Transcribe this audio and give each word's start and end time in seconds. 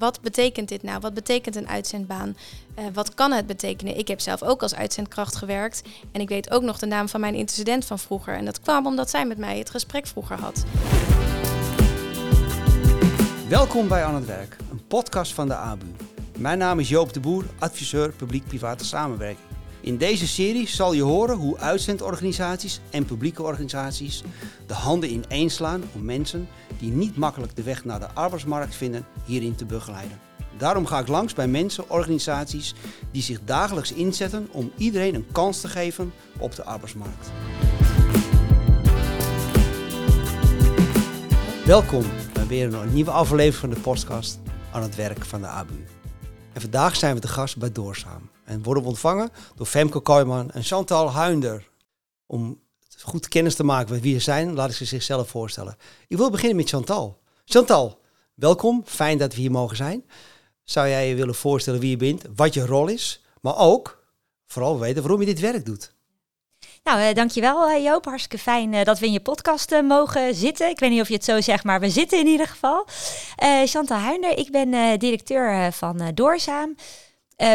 wat 0.00 0.20
betekent 0.20 0.68
dit 0.68 0.82
nou? 0.82 1.00
Wat 1.00 1.14
betekent 1.14 1.56
een 1.56 1.68
uitzendbaan? 1.68 2.36
Uh, 2.78 2.84
wat 2.92 3.14
kan 3.14 3.32
het 3.32 3.46
betekenen? 3.46 3.98
Ik 3.98 4.08
heb 4.08 4.20
zelf 4.20 4.42
ook 4.42 4.62
als 4.62 4.74
uitzendkracht 4.74 5.36
gewerkt. 5.36 5.82
En 6.12 6.20
ik 6.20 6.28
weet 6.28 6.50
ook 6.50 6.62
nog 6.62 6.78
de 6.78 6.86
naam 6.86 7.08
van 7.08 7.20
mijn 7.20 7.34
intercedent 7.34 7.84
van 7.84 7.98
vroeger. 7.98 8.34
En 8.34 8.44
dat 8.44 8.60
kwam 8.60 8.86
omdat 8.86 9.10
zij 9.10 9.26
met 9.26 9.38
mij 9.38 9.58
het 9.58 9.70
gesprek 9.70 10.06
vroeger 10.06 10.38
had. 10.38 10.64
Welkom 13.48 13.88
bij 13.88 14.04
Aan 14.04 14.14
het 14.14 14.26
Werk, 14.26 14.56
een 14.70 14.86
podcast 14.86 15.34
van 15.34 15.48
de 15.48 15.54
ABU. 15.54 15.86
Mijn 16.38 16.58
naam 16.58 16.78
is 16.78 16.88
Joop 16.88 17.12
de 17.12 17.20
Boer, 17.20 17.44
adviseur 17.58 18.12
publiek-private 18.12 18.84
samenwerking. 18.84 19.49
In 19.80 19.96
deze 19.96 20.26
serie 20.26 20.68
zal 20.68 20.92
je 20.92 21.02
horen 21.02 21.36
hoe 21.36 21.58
uitzendorganisaties 21.58 22.80
en 22.90 23.04
publieke 23.04 23.42
organisaties 23.42 24.22
de 24.66 24.74
handen 24.74 25.12
ineenslaan 25.12 25.82
om 25.94 26.04
mensen 26.04 26.48
die 26.78 26.90
niet 26.90 27.16
makkelijk 27.16 27.56
de 27.56 27.62
weg 27.62 27.84
naar 27.84 28.00
de 28.00 28.10
arbeidsmarkt 28.10 28.74
vinden 28.74 29.06
hierin 29.24 29.54
te 29.54 29.64
begeleiden. 29.64 30.18
Daarom 30.58 30.86
ga 30.86 30.98
ik 30.98 31.08
langs 31.08 31.34
bij 31.34 31.48
mensen, 31.48 31.90
organisaties 31.90 32.74
die 33.10 33.22
zich 33.22 33.40
dagelijks 33.44 33.92
inzetten 33.92 34.48
om 34.50 34.72
iedereen 34.76 35.14
een 35.14 35.26
kans 35.32 35.60
te 35.60 35.68
geven 35.68 36.12
op 36.38 36.54
de 36.54 36.64
arbeidsmarkt. 36.64 37.30
Welkom 41.64 42.04
bij 42.32 42.46
weer 42.46 42.74
een 42.74 42.92
nieuwe 42.92 43.10
aflevering 43.10 43.54
van 43.54 43.70
de 43.70 43.80
podcast 43.80 44.38
aan 44.72 44.82
het 44.82 44.94
werk 44.94 45.24
van 45.24 45.40
de 45.40 45.46
ABU. 45.46 45.99
En 46.52 46.60
vandaag 46.60 46.96
zijn 46.96 47.14
we 47.14 47.20
te 47.20 47.28
gast 47.28 47.56
bij 47.56 47.72
Doorzaam 47.72 48.30
en 48.44 48.62
worden 48.62 48.82
we 48.82 48.88
ontvangen 48.88 49.30
door 49.54 49.66
Femke 49.66 50.00
Kooijman 50.00 50.50
en 50.50 50.62
Chantal 50.62 51.10
Huinder. 51.10 51.68
Om 52.26 52.60
goed 53.02 53.28
kennis 53.28 53.54
te 53.54 53.64
maken 53.64 53.92
met 53.92 54.02
wie 54.02 54.14
ze 54.14 54.20
zijn, 54.20 54.54
laat 54.54 54.70
ik 54.70 54.76
ze 54.76 54.84
zichzelf 54.84 55.28
voorstellen. 55.28 55.76
Ik 56.08 56.16
wil 56.16 56.30
beginnen 56.30 56.56
met 56.56 56.68
Chantal. 56.68 57.20
Chantal, 57.44 58.00
welkom. 58.34 58.82
Fijn 58.84 59.18
dat 59.18 59.34
we 59.34 59.40
hier 59.40 59.50
mogen 59.50 59.76
zijn. 59.76 60.04
Zou 60.64 60.88
jij 60.88 61.08
je 61.08 61.14
willen 61.14 61.34
voorstellen 61.34 61.80
wie 61.80 61.90
je 61.90 61.96
bent, 61.96 62.22
wat 62.34 62.54
je 62.54 62.66
rol 62.66 62.88
is, 62.88 63.24
maar 63.40 63.56
ook 63.58 64.04
vooral 64.46 64.78
weten 64.78 65.02
waarom 65.02 65.20
je 65.20 65.26
dit 65.26 65.40
werk 65.40 65.64
doet? 65.64 65.94
Nou, 66.84 67.00
uh, 67.00 67.14
dankjewel 67.14 67.70
uh, 67.70 67.84
Joop. 67.84 68.04
Hartstikke 68.04 68.38
fijn 68.38 68.72
uh, 68.72 68.82
dat 68.82 68.98
we 68.98 69.06
in 69.06 69.12
je 69.12 69.20
podcast 69.20 69.82
mogen 69.82 70.34
zitten. 70.34 70.68
Ik 70.68 70.78
weet 70.78 70.90
niet 70.90 71.00
of 71.00 71.08
je 71.08 71.14
het 71.14 71.24
zo 71.24 71.40
zegt, 71.40 71.64
maar 71.64 71.80
we 71.80 71.90
zitten 71.90 72.18
in 72.18 72.26
ieder 72.26 72.46
geval. 72.46 72.86
Chantal 73.64 73.98
Huinder, 73.98 74.38
ik 74.38 74.50
ben 74.50 74.98
directeur 74.98 75.72
van 75.72 76.10
Doorzaam. 76.14 76.74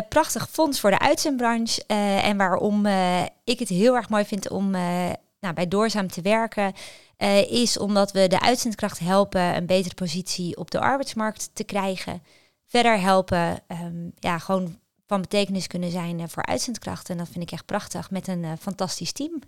prachtig 0.09 0.49
fonds 0.51 0.79
voor 0.79 0.89
de 0.89 0.99
uitzendbranche. 0.99 1.83
en 2.21 2.37
waarom 2.37 2.85
ik 3.43 3.59
het 3.59 3.69
heel 3.69 3.95
erg 3.95 4.09
mooi 4.09 4.25
vind 4.25 4.49
om 4.49 4.71
nou, 5.39 5.53
bij 5.53 5.67
Doorzaam 5.67 6.07
te 6.07 6.21
werken... 6.21 6.73
is 7.49 7.77
omdat 7.77 8.11
we 8.11 8.27
de 8.27 8.41
uitzendkracht 8.41 8.99
helpen 8.99 9.41
een 9.41 9.65
betere 9.65 9.95
positie 9.95 10.57
op 10.57 10.71
de 10.71 10.79
arbeidsmarkt 10.79 11.49
te 11.53 11.63
krijgen. 11.63 12.23
Verder 12.67 12.99
helpen, 12.99 13.59
um, 13.67 14.11
ja, 14.19 14.37
gewoon 14.37 14.79
van 15.07 15.21
betekenis 15.21 15.67
kunnen 15.67 15.91
zijn 15.91 16.19
eh, 16.19 16.27
voor 16.27 16.45
uitzendkrachten. 16.45 17.13
En 17.13 17.17
dat 17.17 17.29
vind 17.29 17.43
ik 17.43 17.51
echt 17.51 17.65
prachtig 17.65 18.11
met 18.11 18.27
een 18.27 18.43
uh, 18.43 18.51
fantastisch 18.59 19.11
team. 19.11 19.39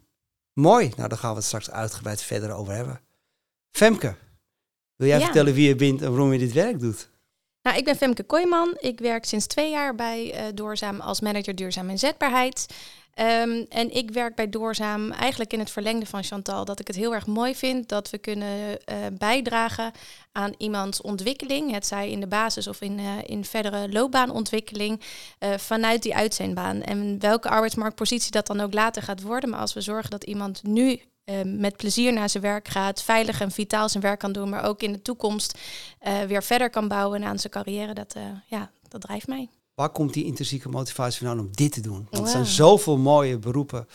Mooi, 0.54 0.92
nou 0.96 1.10
daar 1.10 1.18
gaan 1.18 1.30
we 1.30 1.38
het 1.38 1.46
straks 1.46 1.72
uitgebreid 1.72 2.22
verder 2.22 2.52
over 2.52 2.74
hebben. 2.74 3.02
Femke, 3.72 4.16
wil 4.96 5.08
jij 5.08 5.22
vertellen 5.22 5.54
wie 5.54 5.68
je 5.68 5.76
bent 5.76 6.02
en 6.02 6.10
waarom 6.10 6.34
je 6.34 6.40
dit 6.40 6.54
werk 6.54 6.80
doet? 6.80 7.10
Nou, 7.62 7.78
ik 7.78 7.86
ben 7.86 7.96
Femke 7.96 8.24
Kooijman. 8.24 8.78
Ik 8.80 9.00
werk 9.00 9.26
sinds 9.26 9.48
twee 9.48 9.72
jaar 9.72 9.96
bij 9.96 10.48
uh, 10.48 10.54
Doorzaam 10.54 11.00
als 11.00 11.22
manager 11.22 11.56
duurzaam 11.56 11.90
inzetbaarheid. 11.90 12.66
Um, 13.20 13.66
en 13.70 13.96
ik 13.96 14.12
werk 14.12 14.36
bij 14.36 14.50
Doorzaam 14.50 15.12
eigenlijk 15.12 15.54
in 15.54 15.60
het 15.60 15.70
verlengde 15.70 16.06
van 16.06 16.24
Chantal. 16.24 16.66
Dat 16.66 16.80
ik 16.80 16.88
het 16.88 16.96
heel 16.96 17.14
erg 17.14 17.26
mooi 17.26 17.56
vind 17.56 17.90
dat 17.90 18.10
we 18.10 18.18
kunnen 18.18 18.50
uh, 18.70 18.96
bijdragen 19.12 19.92
aan 20.32 20.54
iemands 20.58 21.02
ontwikkeling. 21.02 21.72
Het 21.72 21.88
zij 21.88 22.12
in 22.12 22.20
de 22.20 22.28
basis 22.28 22.68
of 22.68 22.82
in, 22.82 23.00
uh, 23.00 23.14
in 23.26 23.46
verdere 23.46 23.92
loopbaanontwikkeling 23.92 25.02
uh, 25.40 25.54
vanuit 25.58 26.04
die 26.04 26.16
uitzendbaan. 26.16 26.82
En 26.82 27.20
welke 27.20 27.50
arbeidsmarktpositie 27.50 28.32
dat 28.32 28.48
dan 28.48 28.62
ook 28.62 28.74
later 28.74 29.02
gaat 29.02 29.22
worden. 29.22 29.50
Maar 29.50 29.60
als 29.60 29.74
we 29.74 29.82
zorgen 29.82 30.10
dat 30.10 30.24
iemand 30.24 30.64
nu 30.64 31.02
met 31.44 31.78
plezier 31.78 32.14
naar 32.14 32.30
zijn 32.30 32.44
werk 32.44 32.68
gaat, 32.68 33.04
veilig 33.04 33.42
en 33.42 33.52
vitaal 33.52 33.90
zijn 33.90 34.04
werk 34.04 34.20
kan 34.20 34.32
doen, 34.32 34.50
maar 34.50 34.64
ook 34.64 34.82
in 34.82 34.92
de 34.92 35.02
toekomst 35.02 35.60
weer 36.28 36.44
verder 36.44 36.70
kan 36.70 36.88
bouwen 36.88 37.24
aan 37.24 37.40
zijn 37.40 37.54
carrière, 37.54 37.94
dat, 37.94 38.16
ja, 38.46 38.72
dat 38.90 39.02
drijft 39.02 39.28
mij. 39.28 39.50
Waar 39.78 39.90
komt 39.90 40.14
die 40.14 40.26
intrinsieke 40.26 40.70
motivatie 40.70 41.18
vandaan 41.18 41.46
om 41.46 41.52
dit 41.52 41.72
te 41.72 41.82
doen? 41.82 42.08
Want 42.10 42.26
er 42.26 42.32
zijn 42.32 42.46
zoveel 42.46 42.98
mooie 42.98 43.38
beroepen 43.38 43.88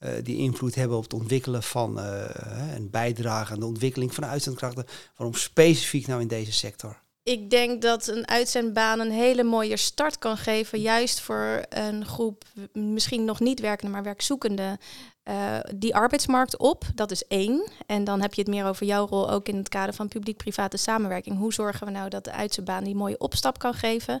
uh, 0.00 0.10
die 0.22 0.36
invloed 0.36 0.74
hebben 0.74 0.96
op 0.96 1.02
het 1.02 1.12
ontwikkelen 1.12 1.62
van 1.62 1.98
uh, 1.98 2.74
en 2.74 2.90
bijdragen 2.90 3.54
aan 3.54 3.60
de 3.60 3.66
ontwikkeling 3.66 4.14
van 4.14 4.24
de 4.24 4.30
uitzendkrachten. 4.30 4.84
Waarom 5.16 5.36
specifiek 5.36 6.06
nou 6.06 6.20
in 6.20 6.28
deze 6.28 6.52
sector? 6.52 7.02
Ik 7.22 7.50
denk 7.50 7.82
dat 7.82 8.06
een 8.06 8.28
uitzendbaan 8.28 9.00
een 9.00 9.10
hele 9.10 9.42
mooie 9.42 9.76
start 9.76 10.18
kan 10.18 10.36
geven, 10.36 10.80
juist 10.80 11.20
voor 11.20 11.64
een 11.68 12.04
groep 12.04 12.44
misschien 12.72 13.24
nog 13.24 13.40
niet 13.40 13.60
werkende, 13.60 13.92
maar 13.92 14.02
werkzoekende, 14.02 14.78
uh, 15.24 15.58
die 15.74 15.94
arbeidsmarkt 15.94 16.56
op. 16.56 16.84
Dat 16.94 17.10
is 17.10 17.26
één. 17.26 17.70
En 17.86 18.04
dan 18.04 18.20
heb 18.20 18.34
je 18.34 18.40
het 18.40 18.50
meer 18.50 18.66
over 18.66 18.86
jouw 18.86 19.06
rol 19.06 19.30
ook 19.30 19.48
in 19.48 19.56
het 19.56 19.68
kader 19.68 19.94
van 19.94 20.08
publiek-private 20.08 20.76
samenwerking. 20.76 21.38
Hoe 21.38 21.52
zorgen 21.52 21.86
we 21.86 21.92
nou 21.92 22.08
dat 22.08 22.24
de 22.24 22.32
uitzendbaan 22.32 22.84
die 22.84 22.94
mooie 22.94 23.18
opstap 23.18 23.58
kan 23.58 23.74
geven? 23.74 24.20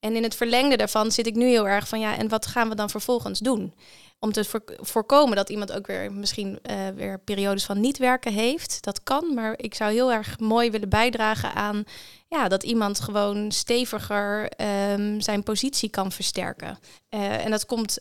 En 0.00 0.16
in 0.16 0.22
het 0.22 0.34
verlengde 0.34 0.76
daarvan 0.76 1.12
zit 1.12 1.26
ik 1.26 1.34
nu 1.34 1.48
heel 1.48 1.68
erg 1.68 1.88
van 1.88 2.00
ja, 2.00 2.16
en 2.16 2.28
wat 2.28 2.46
gaan 2.46 2.68
we 2.68 2.74
dan 2.74 2.90
vervolgens 2.90 3.38
doen? 3.38 3.74
Om 4.18 4.32
te 4.32 4.60
voorkomen 4.80 5.36
dat 5.36 5.48
iemand 5.48 5.72
ook 5.72 5.86
weer 5.86 6.12
misschien 6.12 6.58
uh, 6.70 6.88
weer 6.88 7.20
periodes 7.20 7.64
van 7.64 7.80
niet 7.80 7.98
werken 7.98 8.32
heeft. 8.32 8.82
Dat 8.82 9.02
kan, 9.02 9.34
maar 9.34 9.54
ik 9.56 9.74
zou 9.74 9.92
heel 9.92 10.12
erg 10.12 10.38
mooi 10.38 10.70
willen 10.70 10.88
bijdragen 10.88 11.54
aan 11.54 11.84
ja, 12.28 12.48
dat 12.48 12.62
iemand 12.62 13.00
gewoon 13.00 13.52
steviger 13.52 14.50
um, 14.92 15.20
zijn 15.20 15.42
positie 15.42 15.90
kan 15.90 16.12
versterken. 16.12 16.78
Uh, 17.10 17.44
en 17.44 17.50
dat 17.50 17.66
komt 17.66 17.98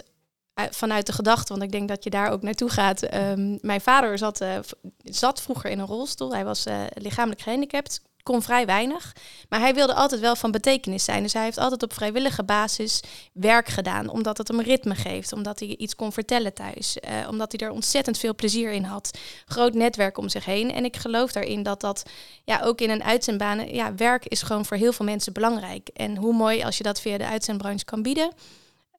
vanuit 0.70 1.06
de 1.06 1.14
gedachte, 1.14 1.54
want 1.54 1.64
ik 1.64 1.72
denk 1.72 1.88
dat 1.88 2.04
je 2.04 2.10
daar 2.10 2.32
ook 2.32 2.42
naartoe 2.42 2.70
gaat. 2.70 3.14
Um, 3.14 3.58
mijn 3.62 3.82
vader 3.82 4.18
zat, 4.18 4.42
uh, 4.42 4.60
zat 5.04 5.42
vroeger 5.42 5.70
in 5.70 5.80
een 5.80 5.86
rolstoel. 5.86 6.34
Hij 6.34 6.46
was 6.46 6.66
lichamelijk 6.94 7.42
gehandicapt, 7.42 8.02
kon 8.30 8.42
vrij 8.42 8.66
weinig. 8.66 9.16
Maar 9.50 9.60
hij 9.60 9.74
wilde 9.74 9.94
altijd 9.94 10.22
wel 10.22 10.36
van 10.36 10.52
betekenis 10.52 11.04
zijn. 11.04 11.24
Dus 11.24 11.34
hij 11.34 11.44
heeft 11.44 11.58
altijd 11.58 11.84
op 11.84 11.94
vrijwillige 11.94 12.44
basis 12.44 13.00
werk 13.34 13.68
gedaan. 13.68 14.10
Omdat 14.10 14.38
het 14.38 14.48
hem 14.48 14.62
ritme 14.62 14.96
geeft. 14.96 15.34
Omdat 15.34 15.60
hij 15.60 15.68
iets 15.68 15.96
kon 15.96 16.12
vertellen 16.12 16.54
thuis. 16.54 16.98
Uh, 16.98 17.30
omdat 17.30 17.52
hij 17.52 17.68
er 17.68 17.74
ontzettend 17.74 18.18
veel 18.18 18.36
plezier 18.36 18.72
in 18.72 18.84
had. 18.84 19.18
Groot 19.46 19.74
netwerk 19.74 20.18
om 20.18 20.30
zich 20.30 20.46
heen. 20.46 20.72
En 20.72 20.86
ik 20.86 20.98
geloof 20.98 21.32
daarin 21.32 21.64
dat 21.64 21.82
dat 21.82 22.04
ja, 22.44 22.62
ook 22.62 22.82
in 22.82 22.90
een 22.90 23.04
uitzendbaan... 23.04 23.74
Ja, 23.74 23.96
werk 23.96 24.26
is 24.26 24.42
gewoon 24.42 24.66
voor 24.66 24.78
heel 24.78 24.94
veel 24.94 25.06
mensen 25.06 25.34
belangrijk. 25.34 25.90
En 25.94 26.18
hoe 26.18 26.34
mooi 26.34 26.64
als 26.64 26.78
je 26.78 26.84
dat 26.84 27.02
via 27.02 27.18
de 27.18 27.28
uitzendbranche 27.28 27.86
kan 27.86 28.02
bieden... 28.02 28.32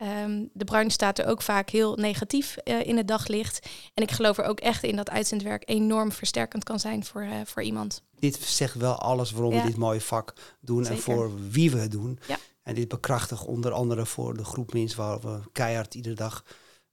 Um, 0.03 0.51
de 0.53 0.65
branche 0.65 0.91
staat 0.91 1.19
er 1.19 1.27
ook 1.27 1.43
vaak 1.43 1.71
heel 1.71 1.95
negatief 1.97 2.57
uh, 2.65 2.87
in 2.87 2.97
het 2.97 3.09
daglicht. 3.09 3.69
En 3.95 4.03
ik 4.03 4.11
geloof 4.11 4.39
er 4.39 4.45
ook 4.45 4.61
echt 4.61 4.83
in 4.83 4.97
dat 4.97 5.11
uitzendwerk 5.11 5.63
enorm 5.67 6.13
versterkend 6.13 6.65
kan 6.65 6.81
zijn 6.81 7.05
voor, 7.05 7.23
uh, 7.23 7.35
voor 7.45 7.63
iemand. 7.63 8.03
Dit 8.19 8.43
zegt 8.43 8.75
wel 8.75 8.95
alles 8.95 9.31
waarom 9.31 9.53
ja. 9.53 9.61
we 9.61 9.67
dit 9.67 9.77
mooie 9.77 10.01
vak 10.01 10.33
doen 10.61 10.85
Zeker. 10.85 10.97
en 10.97 11.03
voor 11.03 11.51
wie 11.51 11.71
we 11.71 11.79
het 11.79 11.91
doen. 11.91 12.19
Ja. 12.27 12.37
En 12.63 12.75
dit 12.75 12.89
bekrachtigt 12.89 13.47
onder 13.47 13.73
andere 13.73 14.07
voor 14.07 14.37
de 14.37 14.45
groep 14.45 14.73
mensen 14.73 14.99
waar 14.99 15.21
we 15.21 15.41
keihard 15.53 15.95
iedere 15.95 16.15
dag 16.15 16.45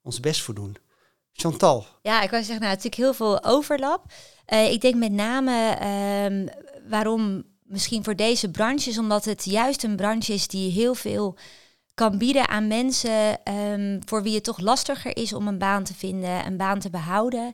ons 0.02 0.20
best 0.20 0.42
voor 0.42 0.54
doen. 0.54 0.78
Chantal. 1.34 1.86
Ja, 2.02 2.22
ik 2.22 2.30
wou 2.30 2.44
zeggen, 2.44 2.62
nou, 2.62 2.76
natuurlijk 2.76 3.02
heel 3.02 3.14
veel 3.14 3.44
overlap. 3.44 4.06
Uh, 4.54 4.72
ik 4.72 4.82
denk 4.82 4.96
met 4.96 5.12
name 5.12 5.78
um, 6.26 6.50
waarom 6.90 7.44
misschien 7.64 8.04
voor 8.04 8.16
deze 8.16 8.52
branche 8.52 8.90
is 8.90 8.98
omdat 8.98 9.26
het 9.26 9.46
juist 9.46 9.84
een 9.84 9.96
branche 9.96 10.34
is 10.34 10.48
die 10.48 10.72
heel 10.72 10.96
veel 10.96 11.38
kan 11.98 12.18
bieden 12.18 12.48
aan 12.48 12.68
mensen 12.68 13.40
um, 13.54 14.00
voor 14.06 14.24
wie 14.24 14.36
het 14.36 14.44
toch 14.44 14.60
lastiger 14.60 15.18
is 15.18 15.34
om 15.34 15.48
een 15.48 15.58
baan 15.58 15.84
te 15.84 15.94
vinden, 15.94 16.46
een 16.46 16.58
baan 16.58 16.80
te 16.80 16.90
behouden. 16.90 17.54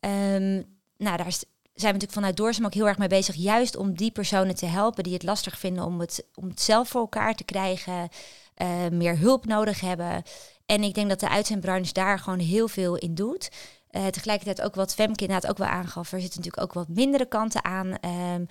Um, 0.00 0.64
nou, 0.96 1.16
daar 1.16 1.32
zijn 1.32 1.44
we 1.74 1.98
natuurlijk 1.98 2.12
vanuit 2.12 2.36
Doorzaam 2.36 2.64
ook 2.64 2.74
heel 2.74 2.88
erg 2.88 2.98
mee 2.98 3.08
bezig, 3.08 3.34
juist 3.34 3.76
om 3.76 3.96
die 3.96 4.10
personen 4.10 4.54
te 4.54 4.66
helpen 4.66 5.04
die 5.04 5.12
het 5.12 5.22
lastig 5.22 5.58
vinden 5.58 5.84
om 5.84 6.00
het, 6.00 6.26
om 6.34 6.48
het 6.48 6.60
zelf 6.60 6.88
voor 6.88 7.00
elkaar 7.00 7.34
te 7.34 7.44
krijgen, 7.44 8.08
uh, 8.56 8.68
meer 8.90 9.18
hulp 9.18 9.46
nodig 9.46 9.80
hebben. 9.80 10.22
En 10.66 10.82
ik 10.82 10.94
denk 10.94 11.08
dat 11.08 11.20
de 11.20 11.28
uitzendbranche 11.28 11.92
daar 11.92 12.18
gewoon 12.18 12.38
heel 12.38 12.68
veel 12.68 12.96
in 12.96 13.14
doet. 13.14 13.50
Uh, 13.90 14.06
tegelijkertijd 14.06 14.62
ook 14.62 14.74
wat 14.74 14.94
Femke 14.94 15.24
inderdaad 15.24 15.50
ook 15.50 15.58
wel 15.58 15.68
aangaf, 15.68 16.12
er 16.12 16.20
zitten 16.20 16.40
natuurlijk 16.40 16.62
ook 16.62 16.86
wat 16.86 16.96
mindere 16.96 17.26
kanten 17.26 17.64
aan. 17.64 17.94
Um, 18.34 18.46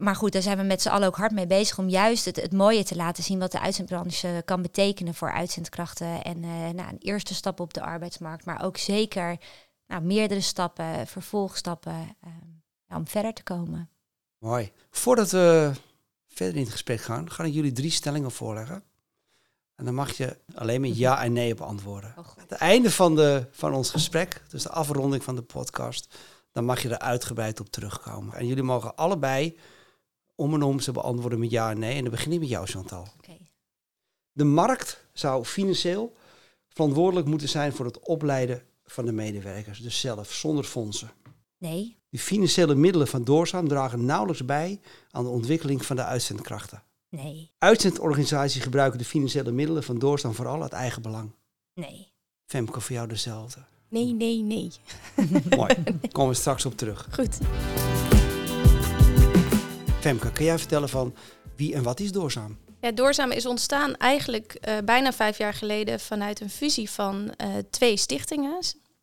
maar 0.00 0.16
goed, 0.16 0.32
daar 0.32 0.42
zijn 0.42 0.58
we 0.58 0.62
met 0.62 0.82
z'n 0.82 0.88
allen 0.88 1.08
ook 1.08 1.16
hard 1.16 1.32
mee 1.32 1.46
bezig 1.46 1.78
om 1.78 1.88
juist 1.88 2.24
het, 2.24 2.36
het 2.36 2.52
mooie 2.52 2.84
te 2.84 2.96
laten 2.96 3.22
zien 3.22 3.38
wat 3.38 3.52
de 3.52 3.60
uitzendbranche 3.60 4.42
kan 4.44 4.62
betekenen 4.62 5.14
voor 5.14 5.32
uitzendkrachten. 5.32 6.22
En 6.22 6.42
uh, 6.42 6.50
nou, 6.50 6.88
een 6.88 6.98
eerste 6.98 7.34
stap 7.34 7.60
op 7.60 7.74
de 7.74 7.82
arbeidsmarkt, 7.82 8.44
maar 8.44 8.64
ook 8.64 8.76
zeker 8.76 9.38
nou, 9.86 10.02
meerdere 10.02 10.40
stappen, 10.40 11.06
vervolgstappen 11.06 12.16
uh, 12.24 12.30
ja, 12.86 12.96
om 12.96 13.08
verder 13.08 13.32
te 13.32 13.42
komen. 13.42 13.90
Mooi. 14.38 14.72
Voordat 14.90 15.30
we 15.30 15.72
verder 16.28 16.56
in 16.56 16.62
het 16.62 16.72
gesprek 16.72 17.00
gaan, 17.00 17.30
ga 17.30 17.44
ik 17.44 17.52
jullie 17.52 17.72
drie 17.72 17.90
stellingen 17.90 18.30
voorleggen. 18.30 18.82
En 19.74 19.84
dan 19.84 19.94
mag 19.94 20.16
je 20.16 20.38
alleen 20.54 20.80
met 20.80 20.96
ja 20.96 21.22
en 21.22 21.32
nee 21.32 21.52
op 21.52 21.60
antwoorden. 21.60 22.14
Oh, 22.18 22.26
Aan 22.26 22.44
het 22.48 22.52
einde 22.52 22.90
van, 22.90 23.16
de, 23.16 23.46
van 23.50 23.74
ons 23.74 23.90
gesprek, 23.90 24.42
dus 24.48 24.62
de 24.62 24.70
afronding 24.70 25.24
van 25.24 25.34
de 25.34 25.42
podcast, 25.42 26.18
dan 26.52 26.64
mag 26.64 26.82
je 26.82 26.88
er 26.88 26.98
uitgebreid 26.98 27.60
op 27.60 27.68
terugkomen. 27.68 28.34
En 28.34 28.46
jullie 28.46 28.62
mogen 28.62 28.96
allebei 28.96 29.58
om 30.40 30.54
en 30.54 30.62
om 30.62 30.80
ze 30.80 30.92
beantwoorden 30.92 31.38
met 31.38 31.50
ja 31.50 31.70
en 31.70 31.78
nee. 31.78 31.94
En 31.96 32.02
dan 32.02 32.10
begin 32.10 32.32
ik 32.32 32.40
met 32.40 32.48
jou, 32.48 32.66
Chantal. 32.66 33.06
De 34.32 34.44
markt 34.44 35.04
zou 35.12 35.44
financieel 35.44 36.16
verantwoordelijk 36.68 37.26
moeten 37.26 37.48
zijn 37.48 37.72
voor 37.72 37.84
het 37.84 37.98
opleiden 37.98 38.62
van 38.84 39.04
de 39.04 39.12
medewerkers. 39.12 39.80
Dus 39.80 40.00
zelf, 40.00 40.32
zonder 40.32 40.64
fondsen. 40.64 41.10
Nee. 41.58 41.96
De 42.08 42.18
financiële 42.18 42.74
middelen 42.74 43.06
van 43.06 43.24
Doorzaam 43.24 43.68
dragen 43.68 44.04
nauwelijks 44.04 44.44
bij 44.44 44.80
aan 45.10 45.24
de 45.24 45.30
ontwikkeling 45.30 45.86
van 45.86 45.96
de 45.96 46.04
uitzendkrachten. 46.04 46.82
Nee. 47.08 47.50
Uitzendorganisaties 47.58 48.62
gebruiken 48.62 48.98
de 48.98 49.04
financiële 49.04 49.52
middelen 49.52 49.82
van 49.82 49.98
Doorzaam 49.98 50.34
vooral 50.34 50.62
uit 50.62 50.72
eigen 50.72 51.02
belang. 51.02 51.30
Nee. 51.74 52.12
Femke, 52.46 52.80
voor 52.80 52.96
jou 52.96 53.08
dezelfde. 53.08 53.60
Nee, 53.88 54.12
nee, 54.12 54.42
nee. 54.42 54.70
Mooi, 55.56 55.74
daar 55.84 56.10
komen 56.12 56.32
we 56.32 56.38
straks 56.38 56.66
op 56.66 56.76
terug. 56.76 57.08
Goed. 57.12 57.38
Femke, 60.00 60.32
kan 60.32 60.44
jij 60.44 60.58
vertellen 60.58 60.88
van 60.88 61.14
wie 61.56 61.74
en 61.74 61.82
wat 61.82 62.00
is 62.00 62.12
Doorzaam? 62.12 62.58
Ja, 62.80 62.92
Doorzaam 62.92 63.30
is 63.30 63.46
ontstaan 63.46 63.96
eigenlijk 63.96 64.52
eh, 64.52 64.74
bijna 64.84 65.12
vijf 65.12 65.38
jaar 65.38 65.54
geleden 65.54 66.00
vanuit 66.00 66.40
een 66.40 66.50
fusie 66.50 66.90
van 66.90 67.32
eh, 67.36 67.48
twee 67.70 67.96
stichtingen. 67.96 68.58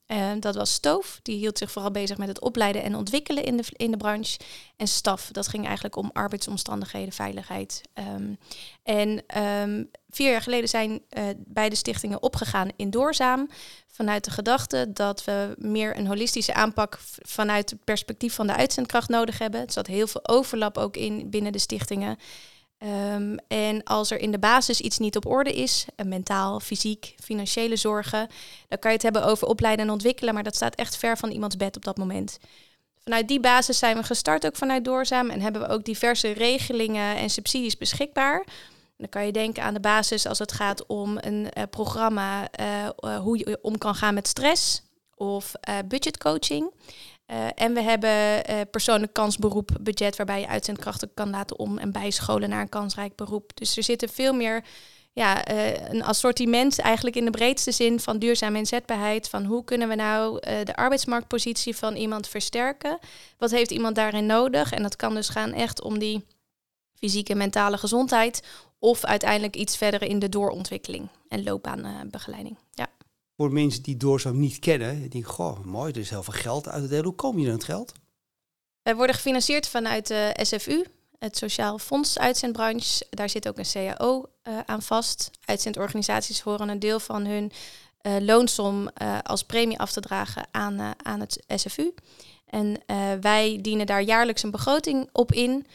Eh, 0.07 0.31
dat 0.39 0.55
was 0.55 0.73
Stoof, 0.73 1.19
die 1.23 1.37
hield 1.37 1.57
zich 1.57 1.71
vooral 1.71 1.91
bezig 1.91 2.17
met 2.17 2.27
het 2.27 2.41
opleiden 2.41 2.83
en 2.83 2.95
ontwikkelen 2.95 3.43
in 3.43 3.57
de, 3.57 3.63
in 3.71 3.91
de 3.91 3.97
branche. 3.97 4.39
En 4.75 4.87
Staf, 4.87 5.29
dat 5.31 5.47
ging 5.47 5.65
eigenlijk 5.65 5.95
om 5.95 6.09
arbeidsomstandigheden, 6.13 7.13
veiligheid. 7.13 7.81
Ehm, 7.93 8.33
en 8.83 9.23
ehm, 9.27 9.83
vier 10.09 10.31
jaar 10.31 10.41
geleden 10.41 10.69
zijn 10.69 11.01
beide 11.37 11.75
stichtingen 11.75 12.21
opgegaan 12.21 12.69
in 12.75 12.89
Doorzaam. 12.89 13.49
Vanuit 13.87 14.23
de 14.23 14.31
gedachte 14.31 14.91
dat 14.93 15.23
we 15.23 15.55
meer 15.57 15.97
een 15.97 16.07
holistische 16.07 16.53
aanpak 16.53 16.99
vanuit 17.21 17.69
het 17.69 17.83
perspectief 17.83 18.33
van 18.33 18.47
de 18.47 18.55
uitzendkracht 18.55 19.09
nodig 19.09 19.37
hebben. 19.37 19.61
Er 19.61 19.71
zat 19.71 19.87
heel 19.87 20.07
veel 20.07 20.27
overlap 20.27 20.77
ook 20.77 20.97
in 20.97 21.29
binnen 21.29 21.51
de 21.51 21.59
stichtingen. 21.59 22.17
Um, 22.83 23.37
en 23.47 23.83
als 23.83 24.11
er 24.11 24.19
in 24.19 24.31
de 24.31 24.39
basis 24.39 24.81
iets 24.81 24.97
niet 24.97 25.15
op 25.15 25.25
orde 25.25 25.53
is, 25.53 25.85
mentaal, 26.05 26.59
fysiek, 26.59 27.15
financiële 27.23 27.75
zorgen, 27.75 28.27
dan 28.67 28.79
kan 28.79 28.91
je 28.91 28.95
het 28.95 29.03
hebben 29.03 29.25
over 29.25 29.47
opleiden 29.47 29.85
en 29.85 29.91
ontwikkelen, 29.91 30.33
maar 30.33 30.43
dat 30.43 30.55
staat 30.55 30.75
echt 30.75 30.97
ver 30.97 31.17
van 31.17 31.31
iemands 31.31 31.57
bed 31.57 31.75
op 31.75 31.85
dat 31.85 31.97
moment. 31.97 32.39
Vanuit 33.03 33.27
die 33.27 33.39
basis 33.39 33.79
zijn 33.79 33.97
we 33.97 34.03
gestart 34.03 34.45
ook 34.45 34.55
vanuit 34.55 34.85
Doorzaam 34.85 35.29
en 35.29 35.41
hebben 35.41 35.61
we 35.61 35.67
ook 35.67 35.83
diverse 35.83 36.31
regelingen 36.31 37.15
en 37.15 37.29
subsidies 37.29 37.77
beschikbaar. 37.77 38.45
Dan 38.97 39.09
kan 39.09 39.25
je 39.25 39.31
denken 39.31 39.63
aan 39.63 39.73
de 39.73 39.79
basis 39.79 40.25
als 40.25 40.39
het 40.39 40.51
gaat 40.51 40.85
om 40.85 41.17
een 41.19 41.47
uh, 41.57 41.63
programma 41.69 42.47
uh, 42.59 43.17
hoe 43.17 43.37
je 43.37 43.59
om 43.61 43.77
kan 43.77 43.95
gaan 43.95 44.13
met 44.13 44.27
stress 44.27 44.81
of 45.15 45.51
budgetcoaching. 45.85 46.71
Uh, 47.31 47.47
en 47.55 47.73
we 47.73 47.81
hebben 47.81 48.09
uh, 48.49 48.61
persoonlijk 48.71 49.13
kansberoep 49.13 49.69
budget 49.81 50.15
waarbij 50.15 50.39
je 50.39 50.47
uitzendkrachten 50.47 51.13
kan 51.13 51.29
laten 51.29 51.59
om- 51.59 51.77
en 51.77 51.91
bijscholen 51.91 52.49
naar 52.49 52.61
een 52.61 52.69
kansrijk 52.69 53.15
beroep. 53.15 53.51
Dus 53.53 53.77
er 53.77 53.83
zitten 53.83 54.09
veel 54.09 54.33
meer 54.33 54.63
ja, 55.13 55.51
uh, 55.51 55.89
een 55.89 56.03
assortiment 56.03 56.79
eigenlijk 56.79 57.15
in 57.15 57.25
de 57.25 57.31
breedste 57.31 57.71
zin 57.71 57.99
van 57.99 58.19
duurzame 58.19 58.57
inzetbaarheid. 58.57 59.29
Van 59.29 59.45
hoe 59.45 59.63
kunnen 59.63 59.87
we 59.87 59.95
nou 59.95 60.39
de 60.63 60.75
arbeidsmarktpositie 60.75 61.75
van 61.75 61.95
iemand 61.95 62.27
versterken? 62.27 62.99
Wat 63.37 63.51
heeft 63.51 63.71
iemand 63.71 63.95
daarin 63.95 64.25
nodig? 64.25 64.71
En 64.71 64.81
dat 64.83 64.95
kan 64.95 65.13
dus 65.13 65.29
gaan 65.29 65.53
echt 65.53 65.81
om 65.81 65.99
die 65.99 66.25
fysieke 66.99 67.31
en 67.31 67.37
mentale 67.37 67.77
gezondheid. 67.77 68.43
Of 68.79 69.03
uiteindelijk 69.05 69.55
iets 69.55 69.77
verder 69.77 70.03
in 70.03 70.19
de 70.19 70.29
doorontwikkeling 70.29 71.07
en 71.27 71.43
loopbaanbegeleiding. 71.43 72.57
Ja 72.71 72.87
voor 73.37 73.53
mensen 73.53 73.83
die 73.83 73.97
Doorzaam 73.97 74.39
niet 74.39 74.59
kennen, 74.59 75.09
die 75.09 75.23
goh, 75.23 75.63
mooi, 75.63 75.91
er 75.91 75.99
is 75.99 76.09
heel 76.09 76.23
veel 76.23 76.33
geld 76.33 76.67
uit 76.67 76.83
te 76.83 76.89
delen. 76.89 77.05
Hoe 77.05 77.15
kom 77.15 77.39
je 77.39 77.47
aan 77.47 77.53
het 77.53 77.63
geld? 77.63 77.91
Wij 78.83 78.95
worden 78.95 79.15
gefinancierd 79.15 79.67
vanuit 79.67 80.07
de 80.07 80.37
SFU, 80.41 80.83
het 81.19 81.37
Sociaal 81.37 81.79
Fonds 81.79 82.19
Uitzendbranche. 82.19 83.05
Daar 83.09 83.29
zit 83.29 83.47
ook 83.47 83.57
een 83.57 83.95
CAO 83.95 84.25
uh, 84.43 84.59
aan 84.65 84.81
vast. 84.81 85.31
Uitzendorganisaties 85.45 86.41
horen 86.41 86.69
een 86.69 86.79
deel 86.79 86.99
van 86.99 87.25
hun 87.25 87.51
uh, 88.01 88.15
loonsom 88.19 88.89
als 89.23 89.43
premie 89.43 89.79
af 89.79 89.91
te 89.91 90.01
dragen 90.01 90.47
aan, 90.51 90.93
aan 91.03 91.19
het 91.19 91.43
SFU. 91.47 91.93
En 92.45 92.81
wij 93.21 93.59
dienen 93.61 93.85
daar 93.85 94.01
jaarlijks 94.01 94.43
een 94.43 94.51
begroting 94.51 95.09
op 95.11 95.31
in. 95.31 95.65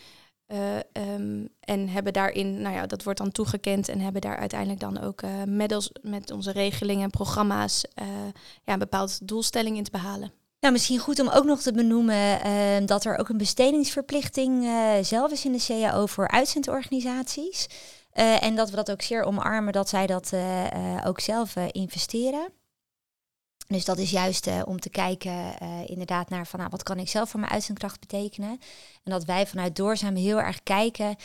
Uh, 0.52 0.76
um, 1.14 1.48
en 1.60 1.88
hebben 1.88 2.12
daarin, 2.12 2.60
nou 2.60 2.74
ja, 2.74 2.86
dat 2.86 3.02
wordt 3.02 3.18
dan 3.18 3.32
toegekend 3.32 3.88
en 3.88 4.00
hebben 4.00 4.20
daar 4.20 4.36
uiteindelijk 4.36 4.80
dan 4.80 5.00
ook 5.00 5.22
uh, 5.22 5.30
met, 5.46 5.90
met 6.02 6.30
onze 6.30 6.52
regelingen 6.52 7.04
en 7.04 7.10
programma's 7.10 7.84
uh, 8.02 8.06
ja, 8.64 8.72
een 8.72 8.78
bepaald 8.78 9.28
doelstelling 9.28 9.76
in 9.76 9.84
te 9.84 9.90
behalen. 9.90 10.32
Nou, 10.60 10.72
misschien 10.72 10.98
goed 10.98 11.20
om 11.20 11.28
ook 11.28 11.44
nog 11.44 11.60
te 11.60 11.72
benoemen 11.72 12.38
dat 12.86 13.04
er 13.04 13.18
ook 13.18 13.28
een 13.28 13.36
bestedingsverplichting 13.36 14.68
zelf 15.02 15.30
is 15.30 15.44
in 15.44 15.52
de 15.52 15.64
CAO 15.66 16.06
voor 16.06 16.28
uitzendorganisaties. 16.28 17.66
en 18.12 18.56
dat 18.56 18.70
we 18.70 18.76
dat 18.76 18.90
ook 18.90 19.02
zeer 19.02 19.22
omarmen 19.22 19.72
dat 19.72 19.88
zij 19.88 20.06
dat 20.06 20.32
ook 21.04 21.20
zelf 21.20 21.56
investeren. 21.56 22.48
Dus 23.72 23.84
dat 23.84 23.98
is 23.98 24.10
juist 24.10 24.46
uh, 24.46 24.62
om 24.64 24.80
te 24.80 24.90
kijken 24.90 25.32
uh, 25.32 25.68
inderdaad 25.86 26.28
naar 26.28 26.46
van 26.46 26.58
nou, 26.58 26.70
wat 26.70 26.82
kan 26.82 26.98
ik 26.98 27.08
zelf 27.08 27.30
voor 27.30 27.40
mijn 27.40 27.52
uitzendkracht 27.52 28.00
betekenen. 28.00 28.50
En 29.02 29.10
dat 29.10 29.24
wij 29.24 29.46
vanuit 29.46 29.76
Doorzaam 29.76 30.14
heel 30.14 30.40
erg 30.40 30.62
kijken 30.62 31.16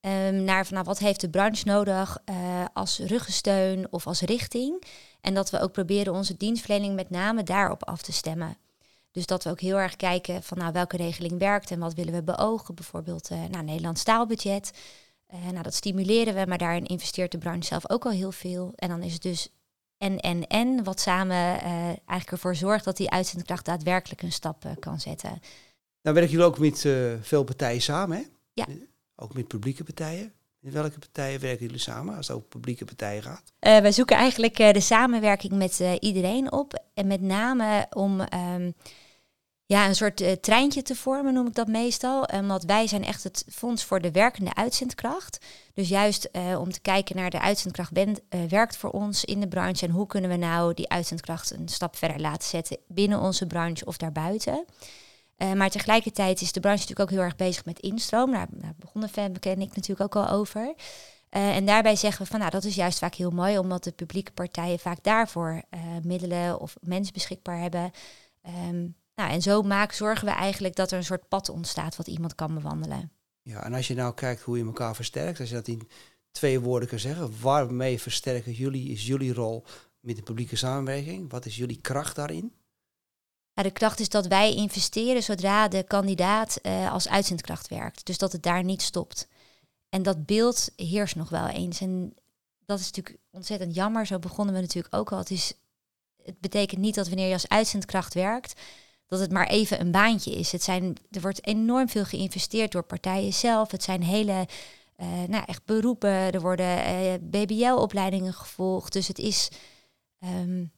um, 0.00 0.44
naar 0.44 0.66
van 0.66 0.74
nou, 0.74 0.86
wat 0.86 0.98
heeft 0.98 1.20
de 1.20 1.30
branche 1.30 1.66
nodig 1.66 2.18
uh, 2.30 2.64
als 2.72 2.98
ruggensteun 2.98 3.86
of 3.90 4.06
als 4.06 4.20
richting. 4.20 4.82
En 5.20 5.34
dat 5.34 5.50
we 5.50 5.60
ook 5.60 5.72
proberen 5.72 6.12
onze 6.12 6.36
dienstverlening 6.36 6.94
met 6.94 7.10
name 7.10 7.42
daarop 7.42 7.84
af 7.84 8.02
te 8.02 8.12
stemmen. 8.12 8.56
Dus 9.10 9.26
dat 9.26 9.44
we 9.44 9.50
ook 9.50 9.60
heel 9.60 9.76
erg 9.76 9.96
kijken 9.96 10.42
van 10.42 10.58
nou, 10.58 10.72
welke 10.72 10.96
regeling 10.96 11.38
werkt 11.38 11.70
en 11.70 11.78
wat 11.78 11.94
willen 11.94 12.14
we 12.14 12.22
beogen. 12.22 12.74
Bijvoorbeeld 12.74 13.30
nou, 13.50 13.64
Nederlands 13.64 14.02
taalbudget. 14.02 14.70
nou, 15.50 15.62
dat 15.62 15.74
stimuleren 15.74 16.34
we, 16.34 16.44
maar 16.46 16.58
daarin 16.58 16.86
investeert 16.86 17.32
de 17.32 17.38
branche 17.38 17.66
zelf 17.66 17.90
ook 17.90 18.04
al 18.04 18.10
heel 18.10 18.32
veel. 18.32 18.72
En 18.76 18.88
dan 18.88 19.02
is 19.02 19.12
het 19.12 19.22
dus 19.22 19.48
en, 20.04 20.20
en, 20.20 20.46
en, 20.46 20.84
wat 20.84 21.00
samen 21.00 21.36
uh, 21.36 21.84
eigenlijk 21.84 22.30
ervoor 22.30 22.56
zorgt 22.56 22.84
dat 22.84 22.96
die 22.96 23.10
uitzendkracht 23.10 23.64
daadwerkelijk 23.64 24.22
een 24.22 24.32
stap 24.32 24.64
uh, 24.64 24.72
kan 24.80 25.00
zetten. 25.00 25.30
Nou 26.02 26.14
werken 26.16 26.30
jullie 26.30 26.46
ook 26.46 26.58
met 26.58 26.84
uh, 26.84 27.12
veel 27.20 27.44
partijen 27.44 27.82
samen, 27.82 28.16
hè? 28.16 28.24
Ja. 28.52 28.66
Ook 29.16 29.34
met 29.34 29.48
publieke 29.48 29.84
partijen. 29.84 30.32
Met 30.58 30.72
welke 30.72 30.98
partijen 30.98 31.40
werken 31.40 31.66
jullie 31.66 31.80
samen 31.80 32.16
als 32.16 32.28
het 32.28 32.36
over 32.36 32.48
publieke 32.48 32.84
partijen 32.84 33.22
gaat? 33.22 33.52
wij 33.58 33.92
zoeken 33.92 34.16
eigenlijk 34.16 34.56
de 34.56 34.80
samenwerking 34.80 35.52
met 35.52 35.82
iedereen 36.00 36.52
op. 36.52 36.84
En 36.94 37.06
met 37.06 37.20
name 37.20 37.86
om 37.90 38.20
um, 38.20 38.74
ja, 39.66 39.86
een 39.88 39.94
soort 39.94 40.20
uh, 40.20 40.32
treintje 40.32 40.82
te 40.82 40.94
vormen, 40.94 41.34
noem 41.34 41.46
ik 41.46 41.54
dat 41.54 41.66
meestal. 41.66 42.28
Want 42.42 42.64
wij 42.64 42.86
zijn 42.86 43.04
echt 43.04 43.22
het 43.22 43.44
fonds 43.52 43.84
voor 43.84 44.00
de 44.00 44.10
werkende 44.10 44.54
uitzendkracht. 44.54 45.44
Dus 45.74 45.88
juist 45.88 46.28
uh, 46.32 46.60
om 46.60 46.72
te 46.72 46.80
kijken 46.80 47.16
naar 47.16 47.30
de 47.30 47.40
uitzendkracht 47.40 47.98
uh, 47.98 48.08
werkt 48.48 48.76
voor 48.76 48.90
ons 48.90 49.24
in 49.24 49.40
de 49.40 49.48
branche. 49.48 49.86
En 49.86 49.92
hoe 49.92 50.06
kunnen 50.06 50.30
we 50.30 50.36
nou 50.36 50.74
die 50.74 50.88
uitzendkracht 50.88 51.50
een 51.50 51.68
stap 51.68 51.96
verder 51.96 52.20
laten 52.20 52.48
zetten 52.48 52.78
binnen 52.88 53.20
onze 53.20 53.46
branche 53.46 53.84
of 53.84 53.96
daarbuiten. 53.96 54.64
maar 55.54 55.70
tegelijkertijd 55.70 56.40
is 56.40 56.52
de 56.52 56.60
branche 56.60 56.80
natuurlijk 56.80 57.10
ook 57.10 57.16
heel 57.16 57.26
erg 57.26 57.36
bezig 57.36 57.64
met 57.64 57.80
instroom. 57.80 58.32
Daar, 58.32 58.48
begonnen 58.76 59.10
Femke 59.10 59.50
en 59.50 59.60
ik 59.60 59.76
natuurlijk 59.76 60.16
ook 60.16 60.24
al 60.24 60.30
over. 60.30 60.74
en 61.28 61.66
daarbij 61.66 61.96
zeggen 61.96 62.22
we 62.22 62.30
van 62.30 62.38
nou, 62.38 62.50
dat 62.50 62.64
is 62.64 62.74
juist 62.74 62.98
vaak 62.98 63.14
heel 63.14 63.30
mooi, 63.30 63.58
omdat 63.58 63.84
de 63.84 63.92
publieke 63.92 64.32
partijen 64.32 64.78
vaak 64.78 65.02
daarvoor 65.02 65.62
middelen 66.02 66.60
of 66.60 66.76
mensen 66.80 67.12
beschikbaar 67.12 67.60
hebben. 67.60 67.90
Um, 68.70 68.94
nou, 69.14 69.30
en 69.30 69.42
zo 69.42 69.62
maak, 69.62 69.92
zorgen 69.92 70.26
we 70.26 70.32
eigenlijk 70.32 70.76
dat 70.76 70.90
er 70.90 70.98
een 70.98 71.04
soort 71.04 71.28
pad 71.28 71.48
ontstaat 71.48 71.96
wat 71.96 72.06
iemand 72.06 72.34
kan 72.34 72.54
bewandelen. 72.54 73.12
Ja, 73.42 73.64
en 73.64 73.74
als 73.74 73.88
je 73.88 73.94
nou 73.94 74.14
kijkt 74.14 74.42
hoe 74.42 74.58
je 74.58 74.64
elkaar 74.64 74.94
versterkt, 74.94 75.40
als 75.40 75.48
je 75.48 75.54
dat 75.54 75.68
in 75.68 75.88
twee 76.30 76.60
woorden 76.60 76.88
kan 76.88 76.98
zeggen, 76.98 77.40
waarmee 77.40 78.00
versterken 78.00 78.52
jullie, 78.52 78.90
is 78.90 79.06
jullie 79.06 79.34
rol 79.34 79.64
met 80.00 80.16
de 80.16 80.22
publieke 80.22 80.56
samenwerking? 80.56 81.30
Wat 81.30 81.46
is 81.46 81.56
jullie 81.56 81.80
kracht 81.80 82.16
daarin? 82.16 82.52
Ja, 83.52 83.62
de 83.62 83.70
kracht 83.70 84.00
is 84.00 84.08
dat 84.08 84.26
wij 84.26 84.54
investeren 84.54 85.22
zodra 85.22 85.68
de 85.68 85.82
kandidaat 85.82 86.58
uh, 86.62 86.92
als 86.92 87.08
uitzendkracht 87.08 87.68
werkt. 87.68 88.06
Dus 88.06 88.18
dat 88.18 88.32
het 88.32 88.42
daar 88.42 88.64
niet 88.64 88.82
stopt. 88.82 89.28
En 89.88 90.02
dat 90.02 90.26
beeld 90.26 90.70
heerst 90.76 91.16
nog 91.16 91.28
wel 91.28 91.48
eens. 91.48 91.80
En 91.80 92.14
dat 92.64 92.78
is 92.78 92.84
natuurlijk 92.84 93.18
ontzettend 93.30 93.74
jammer. 93.74 94.06
Zo 94.06 94.18
begonnen 94.18 94.54
we 94.54 94.60
natuurlijk 94.60 94.94
ook 94.94 95.12
al. 95.12 95.18
Het, 95.18 95.30
is, 95.30 95.54
het 96.22 96.40
betekent 96.40 96.80
niet 96.80 96.94
dat 96.94 97.08
wanneer 97.08 97.26
je 97.26 97.32
als 97.32 97.48
uitzendkracht 97.48 98.14
werkt, 98.14 98.60
dat 99.14 99.22
het 99.22 99.32
maar 99.32 99.48
even 99.48 99.80
een 99.80 99.90
baantje 99.90 100.30
is. 100.30 100.52
Het 100.52 100.62
zijn, 100.62 100.96
er 101.10 101.20
wordt 101.20 101.46
enorm 101.46 101.88
veel 101.88 102.04
geïnvesteerd 102.04 102.72
door 102.72 102.82
partijen 102.82 103.32
zelf. 103.32 103.70
Het 103.70 103.82
zijn 103.82 104.02
hele, 104.02 104.46
uh, 105.00 105.06
nou 105.28 105.44
echt 105.46 105.64
beroepen. 105.64 106.10
Er 106.10 106.40
worden 106.40 106.66
uh, 106.66 107.12
BBL-opleidingen 107.20 108.34
gevolgd. 108.34 108.92
Dus 108.92 109.08
het 109.08 109.18
is, 109.18 109.48
um, 110.24 110.72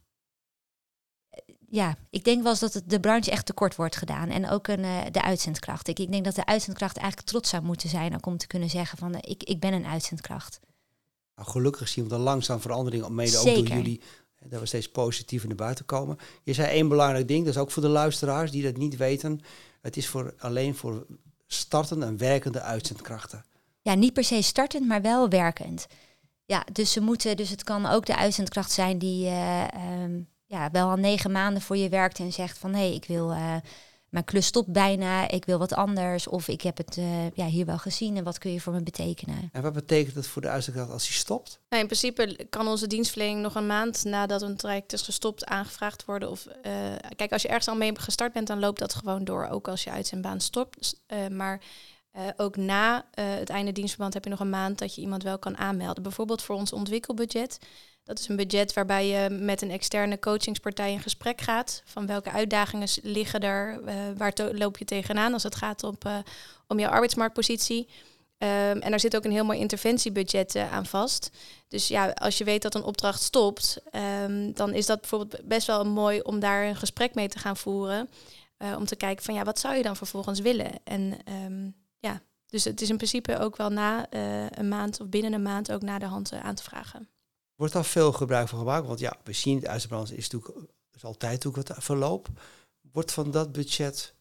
ja, 1.69 1.97
ik 2.11 2.25
denk 2.25 2.43
wel 2.43 2.51
eens 2.51 2.61
dat 2.61 2.75
het 2.75 2.91
de 2.91 3.01
branche 3.01 3.31
echt 3.31 3.47
tekort 3.47 3.77
wordt 3.77 3.97
gedaan. 3.97 4.29
En 4.29 4.51
ook 4.51 4.69
een, 4.69 4.85
uh, 4.85 5.01
de 5.11 5.23
uitzendkracht. 5.23 5.89
Ik, 5.89 5.99
ik 5.99 6.13
denk 6.13 6.25
dat 6.25 6.35
de 6.35 6.47
uitzendkracht 6.47 6.97
eigenlijk 6.97 7.29
trots 7.29 7.51
zou 7.51 7.63
moeten 7.63 7.89
zijn 7.89 8.15
ook 8.15 8.27
om 8.27 8.37
te 8.37 8.47
kunnen 8.47 8.71
zeggen 8.71 8.99
van 8.99 9.15
ik, 9.15 9.43
ik 9.43 9.61
ben 9.61 9.73
een 9.73 9.87
uitzendkracht. 9.87 10.61
Nou, 11.37 11.49
gelukkig 11.49 11.89
zien 11.89 12.09
we 12.09 12.15
er 12.15 12.21
langzaam 12.21 12.61
verandering 12.61 13.09
mede 13.09 13.31
Zeker. 13.31 13.59
ook 13.59 13.67
door 13.67 13.77
jullie 13.77 14.01
dat 14.49 14.61
we 14.61 14.67
steeds 14.67 14.91
positiever 14.91 15.49
naar 15.49 15.57
buiten 15.57 15.85
komen. 15.85 16.19
Je 16.43 16.53
zei 16.53 16.69
één 16.69 16.89
belangrijk 16.89 17.29
ding, 17.29 17.45
dat 17.45 17.55
is 17.55 17.61
ook 17.61 17.71
voor 17.71 17.83
de 17.83 17.89
luisteraars 17.89 18.51
die 18.51 18.63
dat 18.63 18.77
niet 18.77 18.97
weten. 18.97 19.41
Het 19.81 19.97
is 19.97 20.09
voor, 20.09 20.35
alleen 20.39 20.75
voor 20.75 21.07
startende 21.47 22.07
en 22.07 22.19
werkende 22.19 22.61
uitzendkrachten? 22.61 23.45
Ja, 23.83 23.95
niet 23.95 24.13
per 24.13 24.25
se 24.25 24.43
startend, 24.43 24.87
maar 24.87 25.03
wel 25.03 25.29
werkend. 25.29 25.87
Ja, 26.45 26.67
dus 26.73 26.93
ze 26.93 27.01
moeten, 27.01 27.37
dus 27.37 27.51
het 27.51 27.65
kan 27.65 27.87
ook 27.87 28.07
de 28.07 28.17
uitzendkracht 28.17 28.71
zijn 28.71 28.99
die 28.99 29.27
uh, 29.27 29.65
um, 30.03 30.29
ja, 30.47 30.71
wel 30.71 30.89
al 30.89 30.97
negen 30.97 31.33
maanden 31.33 31.63
voor 31.63 31.77
je 31.77 31.89
werkt 31.89 32.19
en 32.19 32.33
zegt 32.33 32.59
van 32.59 32.73
hé, 32.73 32.79
hey, 32.79 32.95
ik 32.95 33.05
wil 33.05 33.31
uh, 33.31 33.57
mijn 34.17 34.29
klus 34.29 34.47
stopt 34.47 34.73
bijna, 34.73 35.29
ik 35.29 35.45
wil 35.45 35.59
wat 35.59 35.75
anders. 35.75 36.29
Of 36.29 36.49
ik 36.49 36.61
heb 36.63 36.77
het 36.77 36.97
uh, 36.97 37.31
ja, 37.31 37.47
hier 37.47 37.67
wel 37.67 37.79
gezien 37.79 38.17
en 38.17 38.25
wat 38.25 38.39
kun 38.39 38.53
je 38.53 38.61
voor 38.61 38.73
me 38.73 38.83
betekenen. 38.83 39.49
En 39.53 39.63
wat 39.63 39.73
betekent 39.73 40.15
het 40.15 40.27
voor 40.27 40.43
de 40.43 40.49
uitzendkracht 40.49 40.91
als 40.91 41.09
hij 41.09 41.17
stopt? 41.17 41.61
Nou, 41.69 41.83
in 41.83 41.89
principe 41.89 42.47
kan 42.51 42.69
onze 42.69 42.87
dienstverlening 42.87 43.41
nog 43.41 43.55
een 43.55 43.67
maand 43.67 44.05
nadat 44.05 44.43
een 44.43 44.57
traject 44.57 44.93
is 44.93 45.03
gestopt 45.03 45.45
aangevraagd 45.45 46.05
worden. 46.05 46.31
Of 46.31 46.47
kijk, 47.17 47.33
als 47.33 47.43
je 47.43 47.49
ergens 47.49 47.69
al 47.69 47.77
mee 47.77 47.99
gestart 47.99 48.33
bent, 48.33 48.47
dan 48.47 48.59
loopt 48.59 48.79
dat 48.79 48.95
gewoon 48.95 49.25
door, 49.25 49.49
ook 49.49 49.69
als 49.69 49.85
je 49.85 49.91
uit 49.91 50.07
zijn 50.07 50.21
baan 50.21 50.41
stopt. 50.41 51.01
maar 51.31 51.61
uh, 52.17 52.23
ook 52.37 52.57
na 52.57 52.97
uh, 52.97 53.03
het 53.15 53.51
einde 53.51 53.73
dienstverband 53.73 54.15
heb 54.15 54.25
je 54.25 54.31
nog 54.31 54.41
een 54.41 54.51
maand 54.51 54.79
dat 54.79 54.95
je 54.95 55.01
iemand 55.01 55.23
wel 55.23 55.39
kan 55.39 55.57
aanmelden. 55.57 56.03
Bijvoorbeeld 56.03 56.43
voor 56.43 56.57
ons 56.57 56.73
ontwikkelbudget. 56.73 57.59
Dat 58.05 58.19
is 58.19 58.29
een 58.29 58.37
budget 58.37 58.73
waarbij 58.73 59.07
je 59.07 59.31
met 59.31 59.63
een 59.63 59.71
externe 59.71 60.19
coachingspartij 60.19 60.93
in 60.93 61.01
gesprek 61.01 61.41
gaat. 61.41 61.83
Van 61.85 62.07
welke 62.07 62.31
uitdagingen 62.31 62.89
liggen 63.03 63.41
er? 63.41 63.81
Uh, 63.85 63.95
waar 64.17 64.33
loop 64.53 64.79
je 64.79 64.85
tegenaan 64.85 65.33
als 65.33 65.43
het 65.43 65.55
gaat 65.55 65.83
op, 65.83 66.11
om 66.67 66.79
jouw 66.79 66.91
arbeidsmarktpositie? 66.91 67.89
Um, 68.39 68.49
en 68.49 68.91
daar 68.91 69.01
zit 69.01 69.17
ook 69.17 69.25
een 69.25 69.31
heel 69.31 69.45
mooi 69.45 69.59
interventiebudget 69.59 70.57
aan 70.57 70.87
vast. 70.87 71.31
Dus 71.69 71.89
ja, 71.89 72.11
als 72.11 72.39
je 72.39 72.45
weet 72.45 72.63
dat 72.63 72.75
een 72.75 72.85
opdracht 72.85 73.23
stopt, 73.23 73.79
um, 74.25 74.53
dan 74.53 74.75
is 74.75 74.87
dat 74.87 75.01
bijvoorbeeld 75.01 75.49
best 75.49 75.67
wel 75.67 75.85
mooi 75.85 76.21
om 76.21 76.41
daar 76.41 76.67
een 76.67 76.77
gesprek 76.77 77.15
mee 77.15 77.29
te 77.29 77.39
gaan 77.39 77.57
voeren. 77.57 78.09
om 78.77 78.85
te 78.85 78.97
kijken 78.97 79.25
van 79.25 79.35
ja, 79.35 79.45
wat 79.45 79.59
zou 79.59 79.77
je 79.77 79.83
dan 79.83 79.97
vervolgens 79.97 80.41
willen? 80.41 80.73
En 80.85 81.19
ja, 81.25 81.86
dus 82.47 82.65
het 82.65 82.81
is 82.81 82.91
in 82.91 82.97
principe 82.97 83.39
ook 83.39 83.57
wel 83.57 83.71
na 83.71 84.13
uh, 84.13 84.51
een 84.51 84.69
maand 84.69 85.01
of 85.01 85.09
binnen 85.09 85.33
een 85.33 85.43
maand 85.43 85.73
ook 85.73 85.83
na 85.83 85.99
de 85.99 86.07
hand 86.07 86.33
uh, 86.33 86.41
aan 86.41 86.55
te 86.55 86.63
vragen. 86.63 87.09
Wordt 87.55 87.73
daar 87.73 87.85
veel 87.85 88.13
gebruik 88.13 88.49
van 88.49 88.59
gemaakt? 88.59 88.87
Want 88.87 88.99
ja, 88.99 89.17
we 89.25 89.33
zien 89.33 89.57
het 89.57 89.67
uitzendbrand 89.67 90.13
is 90.13 90.29
natuurlijk 90.29 90.69
is 90.93 91.05
altijd 91.05 91.47
ook 91.47 91.57
wat 91.57 91.75
verloop. 91.77 92.29
Wordt 92.93 93.13
van 93.13 93.31
dat 93.31 93.53
budget 93.53 94.15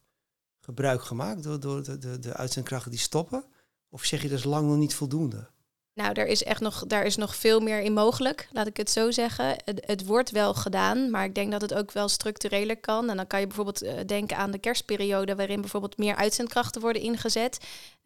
gebruik 0.60 1.04
gemaakt 1.04 1.44
door, 1.44 1.60
door 1.60 1.84
de, 1.84 1.98
de, 1.98 2.20
de 2.20 2.34
uitzendkrachten 2.34 2.92
die 2.92 3.00
stoppen? 3.00 3.46
Of 3.90 4.04
zeg 4.04 4.22
je 4.22 4.30
dat 4.30 4.38
is 4.38 4.44
lang 4.44 4.68
nog 4.68 4.78
niet 4.78 4.96
voldoende? 4.96 5.50
Nou, 5.96 6.14
daar 6.14 6.26
is 6.26 6.44
echt 6.44 6.62
nog, 6.62 6.84
daar 6.88 7.06
is 7.06 7.16
nog 7.16 7.36
veel 7.36 7.60
meer 7.60 7.82
in 7.82 7.94
mogelijk, 7.94 8.48
laat 8.52 8.68
ik 8.68 8.78
het 8.78 8.90
zo 8.90 9.12
zeggen. 9.12 9.56
Het, 9.66 10.06
wordt 10.06 10.32
wel 10.32 10.54
gedaan, 10.54 11.10
maar 11.10 11.26
ik 11.26 11.36
denk 11.36 11.52
dat 11.52 11.62
het 11.62 11.74
ook 11.74 11.92
wel 11.92 12.08
structureler 12.08 12.78
kan. 12.78 13.10
En 13.10 13.16
dan 13.16 13.28
kan 13.28 13.40
je 13.40 13.48
bijvoorbeeld 13.48 13.84
uh, 13.84 13.94
denken 14.06 14.38
aan 14.38 14.52
de 14.52 14.58
kerstperiode, 14.58 15.36
waarin 15.36 15.62
bijvoorbeeld 15.62 15.98
meer 15.98 16.16
uitzendkrachten 16.16 16.82
worden 16.82 17.02
ingezet. 17.02 17.60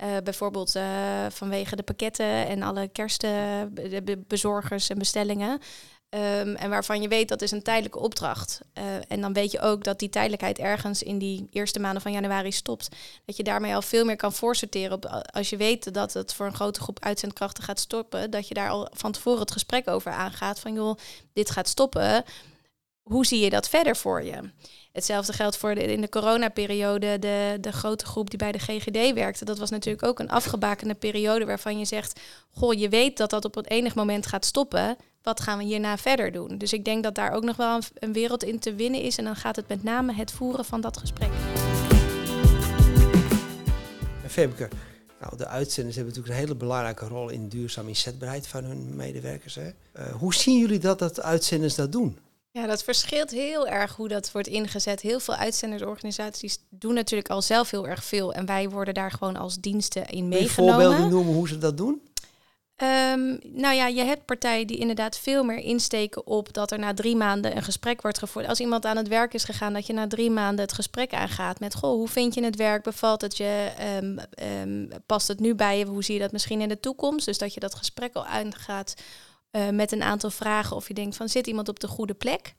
Uh, 0.04 0.18
bijvoorbeeld 0.24 0.76
uh, 0.76 0.84
vanwege 1.30 1.76
de 1.76 1.84
pakketten 1.84 2.48
en 2.48 2.62
alle 2.62 2.88
kerstbezorgers 2.88 4.90
en 4.90 4.98
bestellingen. 4.98 5.60
Um, 6.12 6.56
en 6.56 6.70
waarvan 6.70 7.02
je 7.02 7.08
weet 7.08 7.28
dat 7.28 7.42
is 7.42 7.52
een 7.52 7.62
tijdelijke 7.62 8.00
opdracht. 8.00 8.62
Uh, 8.78 8.84
en 9.08 9.22
dan 9.22 9.34
weet 9.34 9.52
je 9.52 9.60
ook 9.60 9.84
dat 9.84 10.00
die 10.00 10.10
tijdelijkheid 10.10 10.60
ergens 10.60 11.04
in 11.04 11.18
die 11.18 11.48
eerste 11.52 11.80
maanden 11.80 12.02
van 12.02 12.12
januari 12.12 12.52
stopt. 12.52 12.90
Dat 13.26 13.38
je 13.38 13.44
daarmee 13.44 13.76
al 13.76 13.82
veel 13.82 14.06
meer 14.06 14.16
kan 14.16 14.34
voorsorteren. 14.34 14.92
Op, 14.92 15.06
als 15.34 15.50
je 15.50 15.58
weet 15.58 15.94
dat 15.94 16.14
het 16.14 16.34
voor 16.34 16.46
een 16.46 16.56
grote 16.56 16.82
groep 16.82 17.00
uitzendkrachten 17.00 17.64
gaat 17.64 17.80
stoppen, 17.80 18.32
dat 18.32 18.48
je 18.48 18.54
daar 18.54 18.70
al 18.70 18.88
van 18.94 19.12
tevoren 19.12 19.40
het 19.40 19.52
gesprek 19.52 19.88
over 19.88 20.12
aangaat. 20.12 20.60
Van 20.60 20.74
joh, 20.74 20.98
dit 21.34 21.50
gaat 21.50 21.68
stoppen. 21.68 22.24
Hoe 23.02 23.26
zie 23.26 23.40
je 23.40 23.50
dat 23.50 23.70
verder 23.70 23.96
voor 23.96 24.24
je? 24.24 24.52
Hetzelfde 24.92 25.34
geldt 25.34 25.58
voor 25.58 25.72
in 25.72 26.02
de 26.02 26.10
coronaperiode, 26.10 27.20
de, 27.20 27.58
de 27.62 27.72
grote 27.72 28.06
groep 28.06 28.30
die 28.30 28.40
bij 28.40 28.52
de 28.52 28.60
GGD 28.60 29.14
werkte. 29.14 29.46
Dat 29.46 29.58
was 29.58 29.70
natuurlijk 29.70 30.06
ook 30.06 30.20
een 30.20 30.30
afgebakende 30.30 30.96
periode 30.96 31.46
waarvan 31.46 31.80
je 31.80 31.86
zegt: 31.86 32.20
Goh, 32.52 32.74
je 32.74 32.90
weet 32.90 33.18
dat 33.18 33.30
dat 33.30 33.46
op 33.46 33.56
een 33.56 33.66
enig 33.66 33.96
moment 33.96 34.26
gaat 34.26 34.46
stoppen 34.46 34.98
wat 35.24 35.40
gaan 35.40 35.58
we 35.58 35.64
hierna 35.64 35.98
verder 35.98 36.32
doen? 36.32 36.58
Dus 36.58 36.74
ik 36.74 36.86
denk 36.86 37.04
dat 37.04 37.16
daar 37.16 37.32
ook 37.32 37.44
nog 37.44 37.56
wel 37.56 37.80
een, 37.94 38.14
wereld 38.14 38.44
in 38.44 38.60
te 38.60 38.74
winnen 38.74 39.02
is. 39.02 39.18
En 39.18 39.24
dan 39.24 39.36
gaat 39.36 39.56
het 39.56 39.68
met 39.68 39.84
name 39.84 40.14
het 40.14 40.32
voeren 40.32 40.66
van 40.66 40.82
dat 40.82 40.98
gesprek. 40.98 41.30
Femke, 44.28 44.70
nou, 45.20 45.38
de 45.38 45.48
uitzenders 45.48 45.96
hebben 45.96 46.14
natuurlijk 46.14 46.40
een 46.40 46.48
hele 46.48 46.60
belangrijke 46.60 47.08
rol 47.08 47.30
in 47.30 47.48
duurzaam 47.48 47.88
inzetbaarheid 47.88 48.48
van 48.48 48.64
hun 48.64 48.96
medewerkers. 48.96 49.56
Hè? 49.56 49.68
Uh, 49.68 50.16
hoe 50.16 50.34
zien 50.34 50.60
jullie 50.60 50.80
dat, 50.80 51.00
dat 51.00 51.22
uitzenders 51.22 51.76
dat 51.76 51.92
doen? 51.92 52.18
Ja, 52.52 52.68
dat 52.68 52.84
verschilt 52.84 53.32
heel 53.32 53.68
erg 53.68 53.96
hoe 53.96 54.08
dat 54.08 54.32
wordt 54.32 54.48
ingezet. 54.48 55.02
Heel 55.02 55.20
veel 55.20 55.36
uitzendersorganisaties 55.36 56.60
doen 56.70 56.94
natuurlijk 56.94 57.30
al 57.30 57.42
zelf 57.42 57.72
heel 57.72 57.88
erg 57.88 58.04
veel. 58.04 58.34
En 58.34 58.46
wij 58.46 58.70
worden 58.70 58.94
daar 58.94 59.12
gewoon 59.12 59.36
als 59.36 59.58
diensten 59.58 60.06
in 60.06 60.28
meegenomen. 60.28 60.76
voorbeelden 60.76 61.10
noemen 61.10 61.34
hoe 61.34 61.48
ze 61.48 61.58
dat 61.58 61.78
doen? 61.78 62.02
Um, 62.84 63.40
nou 63.44 63.76
ja, 63.76 63.88
je 63.88 64.04
hebt 64.04 64.26
partijen 64.26 64.68
die 64.68 64.78
inderdaad 64.78 65.18
veel 65.18 65.44
meer 65.44 65.58
insteken 65.58 66.28
op 66.28 66.54
dat 66.54 66.72
er 66.72 66.80
na 66.80 66.94
drie 66.94 67.16
maanden 67.16 67.56
een 67.56 67.64
gesprek 67.64 68.02
wordt 68.02 68.18
gevoerd. 68.18 68.48
Als 68.48 68.60
iemand 68.60 68.86
aan 68.86 68.98
het 68.98 69.08
werk 69.08 69.34
is 69.34 69.44
gegaan, 69.44 69.74
dat 69.74 69.88
je 69.88 69.94
na 69.94 70.08
drie 70.08 70.30
maanden 70.30 70.66
het 70.66 70.74
gesprek 70.74 71.14
aangaat 71.14 71.60
met: 71.60 71.76
Goh, 71.76 71.92
hoe 71.92 72.08
vind 72.08 72.34
je 72.34 72.44
het 72.44 72.56
werk? 72.56 72.84
Bevalt 72.84 73.22
het 73.22 73.38
je? 73.38 73.72
Um, 74.02 74.20
um, 74.62 74.90
past 75.06 75.28
het 75.28 75.40
nu 75.40 75.56
bij 75.56 75.78
je? 75.78 75.86
Hoe 75.86 76.04
zie 76.04 76.14
je 76.14 76.20
dat 76.20 76.32
misschien 76.32 76.62
in 76.62 76.70
de 76.70 76.80
toekomst? 76.80 77.26
Dus 77.26 77.38
dat 77.38 77.54
je 77.54 77.60
dat 77.60 77.76
gesprek 77.76 78.16
al 78.16 78.26
aangaat 78.26 78.94
uh, 79.52 79.70
met 79.70 79.92
een 79.92 80.04
aantal 80.04 80.30
vragen 80.30 80.76
of 80.76 80.88
je 80.88 80.94
denkt: 80.94 81.16
van 81.16 81.30
zit 81.30 81.48
iemand 81.48 81.70
op 81.70 81.80
de 81.80 81.88
goede 81.88 82.14
plek? 82.14 82.54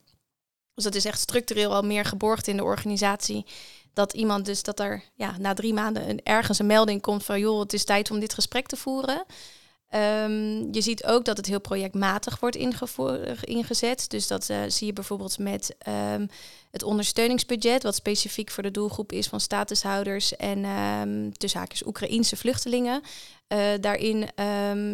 Dus 0.73 0.83
dat 0.83 0.95
is 0.95 1.05
echt 1.05 1.19
structureel 1.19 1.73
al 1.73 1.83
meer 1.83 2.05
geborgd 2.05 2.47
in 2.47 2.57
de 2.57 2.63
organisatie. 2.63 3.45
Dat 3.93 4.13
iemand 4.13 4.45
dus 4.45 4.63
dat 4.63 4.79
er 4.79 5.03
ja, 5.15 5.35
na 5.39 5.53
drie 5.53 5.73
maanden 5.73 6.09
een, 6.09 6.19
ergens 6.23 6.59
een 6.59 6.65
melding 6.65 7.01
komt 7.01 7.23
van 7.23 7.39
joh, 7.39 7.59
het 7.59 7.73
is 7.73 7.83
tijd 7.83 8.11
om 8.11 8.19
dit 8.19 8.33
gesprek 8.33 8.67
te 8.67 8.75
voeren. 8.75 9.25
Um, 9.95 10.73
je 10.73 10.81
ziet 10.81 11.03
ook 11.03 11.25
dat 11.25 11.37
het 11.37 11.45
heel 11.45 11.59
projectmatig 11.59 12.39
wordt 12.39 12.55
ingezet. 13.41 14.09
Dus 14.09 14.27
dat 14.27 14.49
uh, 14.49 14.57
zie 14.67 14.87
je 14.87 14.93
bijvoorbeeld 14.93 15.39
met 15.39 15.75
um, 16.13 16.29
het 16.71 16.83
ondersteuningsbudget, 16.83 17.83
wat 17.83 17.95
specifiek 17.95 18.51
voor 18.51 18.63
de 18.63 18.71
doelgroep 18.71 19.11
is 19.11 19.27
van 19.27 19.39
statushouders 19.39 20.35
en 20.35 20.65
um, 20.65 21.37
tussen 21.37 21.59
haakjes 21.59 21.85
Oekraïense 21.85 22.37
vluchtelingen. 22.37 23.01
Uh, 23.47 23.59
daarin 23.81 24.29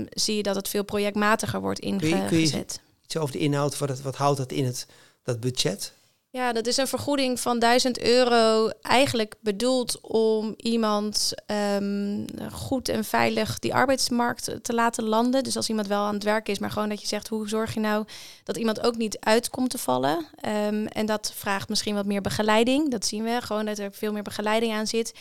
zie 0.09 0.35
je 0.35 0.43
dat 0.43 0.55
het 0.55 0.67
veel 0.67 0.83
projectmatiger 0.83 1.61
wordt 1.61 1.79
ingezet. 1.79 2.27
Kun 2.27 2.39
je, 2.39 2.49
kun 2.49 2.59
je 2.59 2.65
iets 3.03 3.17
over 3.17 3.31
de 3.31 3.39
inhoud, 3.39 3.77
wat, 3.77 3.89
het, 3.89 4.01
wat 4.01 4.15
houdt 4.15 4.37
dat 4.37 4.51
in 4.51 4.65
het 4.65 4.87
dat 5.23 5.39
budget? 5.39 5.93
Ja, 6.38 6.53
dat 6.53 6.67
is 6.67 6.77
een 6.77 6.88
vergoeding 6.88 7.39
van 7.39 7.60
1000 7.60 8.00
euro. 8.00 8.70
Eigenlijk 8.82 9.36
bedoeld 9.41 10.00
om 10.01 10.53
iemand 10.58 11.34
um, 11.75 12.25
goed 12.51 12.89
en 12.89 13.03
veilig 13.03 13.60
die 13.60 13.74
arbeidsmarkt 13.74 14.51
te 14.62 14.74
laten 14.74 15.03
landen. 15.03 15.44
Dus 15.44 15.56
als 15.56 15.70
iemand 15.70 15.88
wel 15.88 16.03
aan 16.03 16.13
het 16.13 16.24
werk 16.24 16.50
is, 16.50 16.60
maar 16.60 16.72
gewoon 16.72 16.89
dat 16.89 17.01
je 17.01 17.08
zegt: 17.08 17.27
hoe 17.27 17.50
zorg 17.50 17.74
je 17.74 17.79
nou 17.79 18.06
dat 18.44 18.58
iemand 18.58 18.84
ook 18.84 18.98
niet 18.98 19.20
uit 19.20 19.50
komt 19.50 19.70
te 19.70 19.77
vallen? 19.77 20.25
Um, 20.67 20.88
en 20.88 21.06
dat 21.06 21.32
vraagt 21.36 21.70
misschien 21.70 21.96
wat 21.96 22.06
meer 22.06 22.22
begeleiding. 22.22 22.91
Dat 22.91 23.06
zien 23.06 23.24
we 23.24 23.41
gewoon 23.41 23.65
dat 23.65 23.77
er 23.77 23.91
veel 23.91 24.12
meer 24.12 24.24
begeleiding 24.24 24.74
aan 24.74 24.88
zit. 24.88 25.13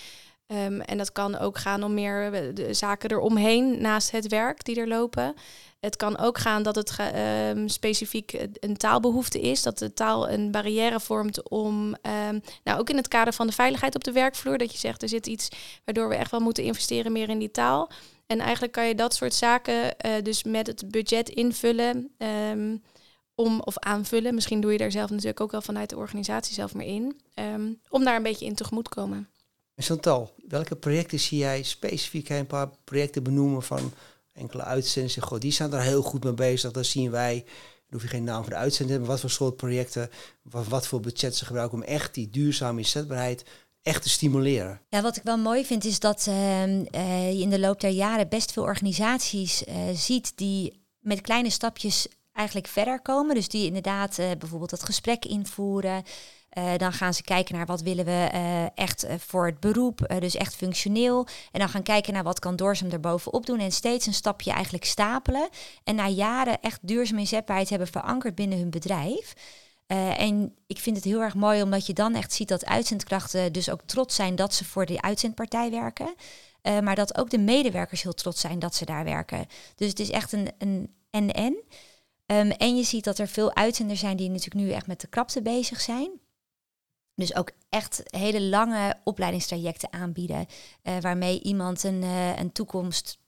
Um, 0.49 0.81
en 0.81 0.99
dat 0.99 1.12
kan 1.12 1.38
ook 1.38 1.59
gaan 1.59 1.83
om 1.83 1.95
meer 1.95 2.33
eh, 2.33 2.75
zaken 2.75 3.11
eromheen 3.11 3.81
naast 3.81 4.11
het 4.11 4.29
werk 4.29 4.65
die 4.65 4.81
er 4.81 4.88
lopen. 4.88 5.35
Het 5.81 5.97
kan 5.97 6.19
ook 6.19 6.38
gaan 6.38 6.62
dat 6.62 6.75
het 6.75 6.99
um, 7.55 7.69
specifiek 7.69 8.47
een 8.53 8.76
taalbehoefte 8.76 9.41
is, 9.41 9.62
dat 9.62 9.79
de 9.79 9.93
taal 9.93 10.31
een 10.31 10.50
barrière 10.50 11.00
vormt 11.00 11.49
om, 11.49 11.97
um, 12.29 12.41
nou 12.65 12.79
ook 12.81 12.91
in 12.91 12.97
het 12.97 13.09
kader 13.09 13.33
van 13.33 13.47
de 13.47 13.53
veiligheid 13.53 13.95
op 13.95 14.05
de 14.05 14.12
werkvloer, 14.12 14.59
dat 14.59 14.73
je 14.73 14.79
zegt 14.79 15.03
er 15.03 15.09
zit 15.09 15.26
iets 15.26 15.49
waardoor 15.85 16.09
we 16.09 16.15
echt 16.15 16.31
wel 16.31 16.41
moeten 16.41 16.65
investeren 16.65 17.12
meer 17.12 17.29
in 17.29 17.38
die 17.38 17.50
taal. 17.50 17.91
En 18.26 18.38
eigenlijk 18.38 18.73
kan 18.73 18.88
je 18.88 18.95
dat 18.95 19.15
soort 19.15 19.35
zaken 19.35 19.75
uh, 20.07 20.12
dus 20.23 20.45
met 20.45 20.67
het 20.67 20.91
budget 20.91 21.29
invullen. 21.29 22.11
Om 23.35 23.61
of 23.61 23.79
aanvullen. 23.79 24.35
Misschien 24.35 24.61
doe 24.61 24.73
je 24.73 24.79
daar 24.79 24.91
zelf 24.91 25.11
natuurlijk 25.11 25.41
ook 25.41 25.50
wel 25.50 25.62
vanuit 25.62 25.91
de 25.91 25.97
organisatie 25.97 26.55
zelf 26.55 26.75
meer 26.75 26.87
in. 26.87 27.21
Om 27.88 28.05
daar 28.05 28.17
een 28.17 28.23
beetje 28.23 28.47
in 28.47 28.55
tegemoet 28.55 28.85
te 28.85 28.91
Chantal, 29.76 30.35
welke 30.49 30.76
projecten 30.76 31.21
zie 31.21 31.38
jij 31.38 31.62
specifiek? 31.62 32.28
Een 32.28 32.47
paar 32.47 32.71
projecten 32.85 33.23
benoemen 33.23 33.62
van 33.62 33.92
enkele 34.33 34.62
uitzendingen. 34.62 35.23
Goh, 35.23 35.38
die 35.38 35.52
zijn 35.52 35.71
daar 35.71 35.83
heel 35.83 36.02
goed 36.02 36.25
mee 36.25 36.33
bezig. 36.33 36.73
Dat 36.73 36.87
zien 36.87 37.11
wij. 37.11 37.45
Dan 37.45 38.00
hoef 38.00 38.02
je 38.02 38.09
geen 38.09 38.25
naam 38.25 38.42
voor 38.42 38.52
de 38.52 38.59
uitzending 38.59 38.99
maar 38.99 39.09
wat 39.09 39.21
voor 39.21 39.30
soort 39.30 39.56
projecten, 39.56 40.11
wat, 40.42 40.66
wat 40.66 40.87
voor 40.87 41.00
budget 41.00 41.37
ze 41.37 41.45
gebruiken 41.45 41.78
om 41.78 41.85
echt 41.85 42.14
die 42.14 42.30
duurzame 42.30 42.78
inzetbaarheid 42.78 43.45
echt 43.83 44.02
te 44.02 44.09
stimuleren. 44.09 44.80
Ja, 44.88 45.02
wat 45.02 45.16
ik 45.16 45.23
wel 45.23 45.37
mooi 45.37 45.64
vind 45.64 45.85
is 45.85 46.00
dat 46.00 46.26
uh, 46.28 46.66
uh, 46.66 47.33
je 47.33 47.40
in 47.40 47.50
de 47.50 47.59
loop 47.59 47.80
der 47.80 47.90
jaren 47.90 48.28
best 48.28 48.52
veel 48.52 48.62
organisaties 48.62 49.64
uh, 49.66 49.75
ziet 49.95 50.33
die 50.37 50.85
met 50.99 51.21
kleine 51.21 51.50
stapjes 51.50 52.09
eigenlijk 52.33 52.66
verder 52.66 53.00
komen. 53.00 53.35
Dus 53.35 53.49
die 53.49 53.66
inderdaad 53.66 54.16
bijvoorbeeld 54.16 54.71
dat 54.71 54.83
gesprek 54.83 55.25
invoeren. 55.25 56.04
Uh, 56.59 56.77
dan 56.77 56.93
gaan 56.93 57.15
ze 57.15 57.23
kijken 57.23 57.55
naar 57.55 57.67
wat 57.67 57.81
willen 57.81 58.05
we 58.05 58.31
uh, 58.35 58.65
echt 58.75 59.05
uh, 59.05 59.11
voor 59.19 59.47
het 59.47 59.61
beroep, 59.61 60.15
dus 60.19 60.35
echt 60.35 60.57
functioneel. 60.57 61.27
En 61.53 61.61
dan 61.61 61.69
gaan 61.69 61.83
kijken 61.83 62.13
naar 62.13 62.23
wat 62.23 62.39
kan 62.39 62.57
duurzaam 62.57 62.91
erbovenop 62.91 63.47
doen 63.47 63.59
en 63.59 63.73
steeds 63.73 64.07
een 64.07 64.15
stapje 64.15 64.53
eigenlijk 64.53 64.85
stapelen. 64.85 65.49
En 65.85 65.95
na 65.95 66.09
jaren 66.09 66.61
echt 66.61 66.79
duurzaam 66.83 67.19
inzetbaarheid 67.19 67.69
hebben 67.69 67.89
verankerd 67.89 68.35
binnen 68.35 68.59
hun 68.59 68.71
bedrijf. 68.71 69.33
Eh, 69.87 70.21
en 70.21 70.55
ik 70.67 70.79
vind 70.79 70.97
het 70.97 71.05
heel 71.05 71.21
erg 71.21 71.35
mooi 71.35 71.63
omdat 71.63 71.87
je 71.87 71.93
dan 71.93 72.15
echt 72.15 72.33
ziet 72.33 72.49
dat 72.49 72.67
uitzendkrachten 72.67 73.53
dus 73.53 73.71
ook 73.71 73.81
trots 73.87 74.15
zijn 74.15 74.37
dat 74.37 74.55
ze 74.55 74.65
voor 74.65 74.87
die 74.87 75.01
uitzendpartij 75.01 75.71
werken. 75.71 76.15
Maar 76.83 76.95
dat 76.95 77.19
ook 77.19 77.31
de 77.31 77.39
medewerkers 77.39 78.03
heel 78.03 78.15
trots 78.15 78.41
zijn 78.41 78.59
dat 78.59 78.75
ze 78.75 78.85
daar 78.85 79.05
werken. 79.05 79.47
Dus 79.75 79.89
het 79.89 80.01
is 80.01 80.11
echt 80.11 80.33
een 80.33 80.91
en-en. 81.11 81.63
Um, 82.27 82.51
en 82.51 82.77
je 82.77 82.83
ziet 82.83 83.05
dat 83.05 83.19
er 83.19 83.29
veel 83.29 83.55
uitzenders 83.55 84.01
zijn 84.01 84.17
die 84.17 84.29
natuurlijk 84.29 84.67
nu 84.67 84.71
echt 84.71 84.87
met 84.87 85.01
de 85.01 85.07
krapte 85.07 85.43
bezig 85.43 85.81
zijn. 85.81 86.11
Dus 87.17 87.35
ook 87.35 87.51
echt 87.69 88.03
hele 88.05 88.43
lange 88.43 88.97
opleidingstrajecten 89.05 89.93
aanbieden. 89.93 90.47
Uh, 90.83 90.99
waarmee 91.01 91.43
iemand 91.43 91.83
een, 91.83 92.03
uh, 92.03 92.39
een 92.39 92.53
toekomst 92.53 93.19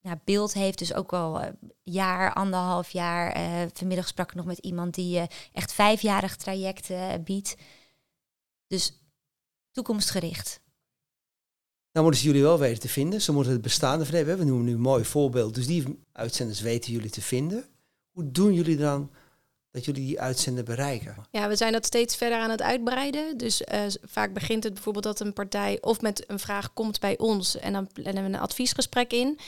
nou, 0.00 0.18
beeld 0.24 0.52
heeft. 0.52 0.78
Dus 0.78 0.94
ook 0.94 1.12
al 1.12 1.40
uh, 1.40 1.48
jaar, 1.82 2.32
anderhalf 2.32 2.90
jaar. 2.90 3.36
vanmiddag 3.72 4.08
sprak 4.08 4.28
ik 4.30 4.36
nog 4.36 4.46
met 4.46 4.58
iemand 4.58 4.94
die 4.94 5.26
echt 5.52 5.72
vijfjarig 5.72 6.36
trajecten 6.36 7.22
biedt. 7.24 7.56
Dus 8.66 9.02
toekomstgericht. 9.70 10.60
Nou 11.92 12.04
moeten 12.04 12.22
ze 12.22 12.26
jullie 12.26 12.42
wel 12.42 12.58
weten 12.58 12.80
te 12.80 12.88
vinden. 12.88 13.20
Ze 13.20 13.32
moeten 13.32 13.52
het 13.52 13.62
bestaande 13.62 14.04
hebben. 14.04 14.38
We 14.38 14.44
noemen 14.44 14.64
nu 14.64 14.72
een 14.72 14.80
mooi 14.80 15.04
voorbeeld. 15.04 15.54
Dus 15.54 15.66
die 15.66 16.04
uitzenders 16.12 16.60
weten 16.60 16.92
jullie 16.92 17.10
te 17.10 17.22
vinden. 17.22 17.64
Hoe 18.10 18.30
doen 18.30 18.54
jullie 18.54 18.76
dan 18.76 19.10
dat 19.72 19.84
jullie 19.84 20.06
die 20.06 20.20
uitzender 20.20 20.64
bereiken? 20.64 21.16
Ja, 21.30 21.48
we 21.48 21.56
zijn 21.56 21.72
dat 21.72 21.86
steeds 21.86 22.16
verder 22.16 22.38
aan 22.38 22.50
het 22.50 22.62
uitbreiden. 22.62 23.36
Dus 23.36 23.62
uh, 23.62 23.80
vaak 24.02 24.32
begint 24.32 24.64
het 24.64 24.74
bijvoorbeeld 24.74 25.04
dat 25.04 25.20
een 25.20 25.32
partij 25.32 25.78
of 25.80 26.00
met 26.00 26.24
een 26.30 26.38
vraag 26.38 26.72
komt 26.72 27.00
bij 27.00 27.18
ons 27.18 27.58
en 27.58 27.72
dan 27.72 27.88
plannen 27.92 28.22
we 28.22 28.28
een 28.28 28.40
adviesgesprek 28.40 29.12
in. 29.12 29.38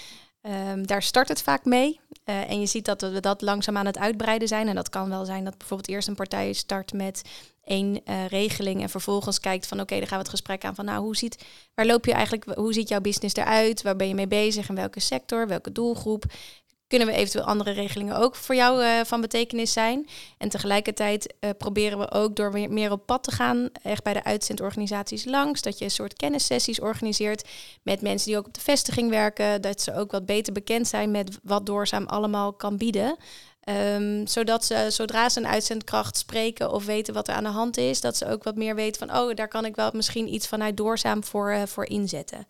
Um, 0.43 0.87
daar 0.87 1.03
start 1.03 1.29
het 1.29 1.43
vaak 1.43 1.65
mee. 1.65 2.01
Uh, 2.25 2.51
en 2.51 2.61
je 2.61 2.67
ziet 2.67 2.85
dat 2.85 3.01
we 3.01 3.21
dat 3.21 3.43
langzaam 3.43 3.77
aan 3.77 3.87
het 3.87 3.99
uitbreiden 3.99 4.49
zijn. 4.49 4.69
En 4.69 4.75
dat 4.75 4.89
kan 4.89 5.09
wel 5.09 5.25
zijn 5.25 5.45
dat 5.45 5.59
bijvoorbeeld 5.59 5.89
eerst 5.89 6.09
een 6.09 6.15
partij 6.15 6.53
start 6.53 6.93
met 6.93 7.23
één 7.65 8.01
uh, 8.05 8.27
regeling 8.27 8.83
en 8.83 8.89
vervolgens 8.89 9.41
kijkt 9.41 9.67
van 9.67 9.81
oké, 9.81 9.99
dan 9.99 10.07
gaan 10.07 10.19
we 10.19 10.23
het 10.23 10.33
gesprek 10.33 10.65
aan 10.65 10.75
van 10.75 10.85
nou, 10.85 11.03
hoe 11.03 11.17
ziet, 11.17 11.45
waar 11.75 11.87
loop 11.87 12.05
je 12.05 12.13
eigenlijk, 12.13 12.45
hoe 12.55 12.73
ziet 12.73 12.89
jouw 12.89 13.01
business 13.01 13.35
eruit? 13.35 13.83
Waar 13.83 13.97
ben 13.97 14.09
je 14.09 14.15
mee 14.15 14.27
bezig? 14.27 14.69
In 14.69 14.75
welke 14.75 15.01
sector? 15.01 15.49
Welke 15.49 15.73
doelgroep? 15.73 16.25
Kunnen 16.95 17.15
we 17.15 17.21
eventueel 17.21 17.45
andere 17.45 17.71
regelingen 17.71 18.17
ook 18.17 18.37
voor 18.37 18.55
jou 18.55 18.83
uh, 18.83 19.01
van 19.05 19.21
betekenis 19.21 19.73
zijn. 19.73 20.09
En 20.39 20.49
tegelijkertijd 20.49 21.35
uh, 21.41 21.51
proberen 21.59 21.99
we 21.99 22.11
ook 22.11 22.37
door 22.37 22.53
meer, 22.71 22.91
op 22.91 23.07
pad 23.07 23.23
te 23.23 23.31
gaan, 23.31 23.69
echt 23.83 24.03
bij 24.03 24.13
de 24.13 24.25
uitzendorganisaties 24.25 25.25
langs, 25.25 25.63
dat 25.63 25.79
je 25.79 25.85
een 25.85 25.91
soort 25.91 26.17
kennissessies 26.17 26.81
organiseert 26.81 27.49
met 27.83 28.01
mensen 28.01 28.29
die 28.29 28.39
ook 28.39 28.47
op 28.47 28.55
de 28.55 28.61
vestiging 28.61 29.11
werken, 29.11 29.63
dat 29.63 29.81
ze 29.81 29.95
ook 29.95 30.11
wat 30.11 30.27
beter 30.27 30.53
bekend 30.53 30.89
zijn 30.89 31.11
met 31.11 31.39
wat 31.43 31.67
Doorzaam 31.67 32.07
allemaal 32.07 32.53
kan 32.53 32.77
bieden. 32.77 33.17
Um, 33.69 34.27
zodat 34.27 34.65
ze, 34.65 34.87
zodra 34.89 35.29
ze 35.29 35.41
een 35.41 35.47
uitzendkracht 35.47 36.17
spreken 36.17 36.73
of 36.73 36.85
weten 36.85 37.15
wat 37.15 37.29
er 37.29 37.35
aan 37.35 37.45
de 37.45 37.51
hand 37.51 37.77
is, 37.77 38.01
dat 38.01 38.17
ze 38.17 38.29
ook 38.29 38.45
wat 38.45 38.57
meer 38.57 38.75
weten 38.75 39.09
van, 39.09 39.19
oh, 39.19 39.35
daar 39.35 39.49
kan 39.49 39.65
ik 39.65 39.77
wel 39.77 39.91
misschien 39.93 40.35
iets 40.35 40.49
vanuit 40.49 40.77
Doorzaam 40.77 41.25
voor, 41.25 41.53
uh, 41.53 41.63
voor 41.67 41.87
inzetten. 41.87 42.47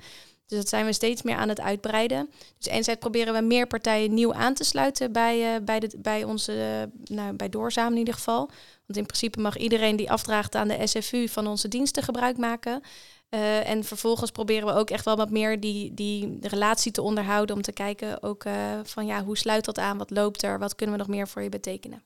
Dus 0.47 0.59
dat 0.59 0.69
zijn 0.69 0.87
we 0.87 0.93
steeds 0.93 1.23
meer 1.23 1.37
aan 1.37 1.49
het 1.49 1.61
uitbreiden. 1.61 2.31
Dus 2.59 2.67
enerzijds 2.67 3.01
proberen 3.01 3.35
we 3.35 3.41
meer 3.41 3.67
partijen 3.67 4.15
nieuw 4.15 4.35
aan 4.35 4.55
te 4.55 4.65
sluiten 4.65 5.13
bij, 5.13 5.55
uh, 5.55 5.65
bij, 5.65 5.81
de, 5.81 5.91
bij 5.99 6.25
onze, 6.25 6.53
uh, 6.53 7.17
nou, 7.17 7.33
bij 7.33 7.49
Doorzaam 7.49 7.93
in 7.93 7.99
ieder 7.99 8.15
geval. 8.15 8.51
Want 8.87 8.99
in 8.99 9.07
principe 9.07 9.41
mag 9.41 9.57
iedereen 9.57 9.97
die 9.97 10.11
afdraagt 10.11 10.55
aan 10.55 10.69
de 10.69 10.87
SFU 10.87 11.29
van 11.29 11.47
onze 11.47 11.69
diensten 11.69 12.03
gebruik 12.03 12.37
maken. 12.37 12.83
Uh, 13.31 13.69
en 13.69 13.85
vervolgens 13.85 14.31
proberen 14.31 14.67
we 14.67 14.75
ook 14.75 14.91
echt 14.91 15.05
wel 15.05 15.17
wat 15.17 15.31
meer 15.31 15.61
die, 15.61 15.95
die 15.95 16.39
relatie 16.41 16.93
te 16.93 17.03
onderhouden. 17.03 17.57
Om 17.57 17.63
te 17.63 17.73
kijken 17.73 18.23
ook 18.23 18.45
van 18.83 19.07
ja, 19.07 19.25
hoe 19.25 19.39
sluit 19.39 19.65
dat 19.65 19.79
aan? 19.79 19.99
Wat 19.99 20.11
loopt 20.11 20.43
er? 20.43 20.59
Wat 20.59 20.75
kunnen 20.75 20.95
we 20.97 21.01
nog 21.01 21.11
meer 21.11 21.29
voor 21.29 21.43
je 21.43 21.49
betekenen? 21.49 22.03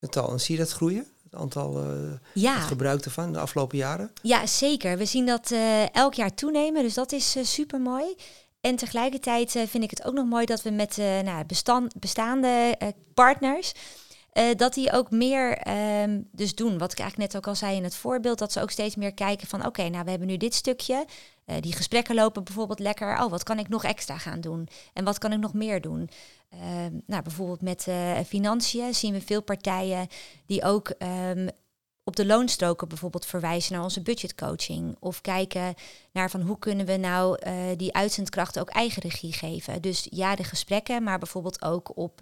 Natal, 0.00 0.30
en 0.30 0.40
zie 0.40 0.54
je 0.54 0.60
dat 0.60 0.70
groeien? 0.70 1.06
Het 1.30 1.40
aantal 1.40 1.84
uh, 1.84 2.12
ja. 2.34 2.54
het 2.54 2.64
gebruik 2.64 3.04
ervan 3.04 3.32
de 3.32 3.38
afgelopen 3.38 3.78
jaren? 3.78 4.10
Ja, 4.22 4.46
zeker. 4.46 4.98
We 4.98 5.04
zien 5.04 5.26
dat 5.26 5.50
uh, 5.50 5.94
elk 5.94 6.14
jaar 6.14 6.34
toenemen, 6.34 6.82
dus 6.82 6.94
dat 6.94 7.12
is 7.12 7.36
uh, 7.36 7.44
super 7.44 7.80
mooi. 7.80 8.16
En 8.60 8.76
tegelijkertijd 8.76 9.50
vind 9.50 9.82
ik 9.84 9.90
het 9.90 10.04
ook 10.04 10.14
nog 10.14 10.26
mooi 10.26 10.46
dat 10.46 10.62
we 10.62 10.70
met 10.70 10.96
nou, 10.96 11.44
bestand, 11.44 11.94
bestaande 11.98 12.78
partners. 13.14 13.72
Dat 14.56 14.74
die 14.74 14.92
ook 14.92 15.10
meer 15.10 15.68
um, 16.02 16.28
dus 16.32 16.54
doen. 16.54 16.78
Wat 16.78 16.92
ik 16.92 16.98
eigenlijk 16.98 17.32
net 17.32 17.42
ook 17.42 17.48
al 17.48 17.56
zei 17.56 17.76
in 17.76 17.84
het 17.84 17.94
voorbeeld. 17.94 18.38
Dat 18.38 18.52
ze 18.52 18.60
ook 18.60 18.70
steeds 18.70 18.96
meer 18.96 19.14
kijken 19.14 19.46
van 19.46 19.66
oké, 19.66 19.88
nou 19.88 20.04
we 20.04 20.10
hebben 20.10 20.28
nu 20.28 20.36
dit 20.36 20.54
stukje. 20.54 21.04
die 21.60 21.72
gesprekken 21.72 22.14
lopen 22.14 22.44
bijvoorbeeld 22.44 22.78
lekker. 22.78 23.22
Oh, 23.22 23.30
wat 23.30 23.42
kan 23.42 23.58
ik 23.58 23.68
nog 23.68 23.84
extra 23.84 24.18
gaan 24.18 24.40
doen? 24.40 24.68
En 24.92 25.04
wat 25.04 25.18
kan 25.18 25.32
ik 25.32 25.38
nog 25.38 25.54
meer 25.54 25.80
doen? 25.80 26.10
Uh, 26.54 26.60
nou, 27.06 27.22
bijvoorbeeld 27.22 27.60
met 27.60 27.86
uh, 27.88 28.18
financiën 28.26 28.94
zien 28.94 29.12
we 29.12 29.20
veel 29.20 29.42
partijen 29.42 30.08
die 30.46 30.64
ook 30.64 30.92
um, 30.98 31.48
op 32.04 32.16
de 32.16 32.26
loonstroken 32.26 32.88
bijvoorbeeld 32.88 33.26
verwijzen 33.26 33.72
naar 33.72 33.82
onze 33.82 34.02
budgetcoaching. 34.02 34.96
Of 35.00 35.20
kijken 35.20 35.74
naar 36.12 36.30
van 36.30 36.40
hoe 36.40 36.58
kunnen 36.58 36.86
we 36.86 36.96
nou 36.96 37.38
die 37.76 37.94
uitzendkrachten 37.94 38.62
ook 38.62 38.68
eigen 38.68 39.02
regie 39.02 39.32
geven. 39.32 39.82
Dus 39.82 40.06
ja, 40.10 40.34
de 40.34 40.44
gesprekken, 40.44 41.02
maar 41.02 41.18
bijvoorbeeld 41.18 41.62
ook 41.62 41.96
op 41.96 42.20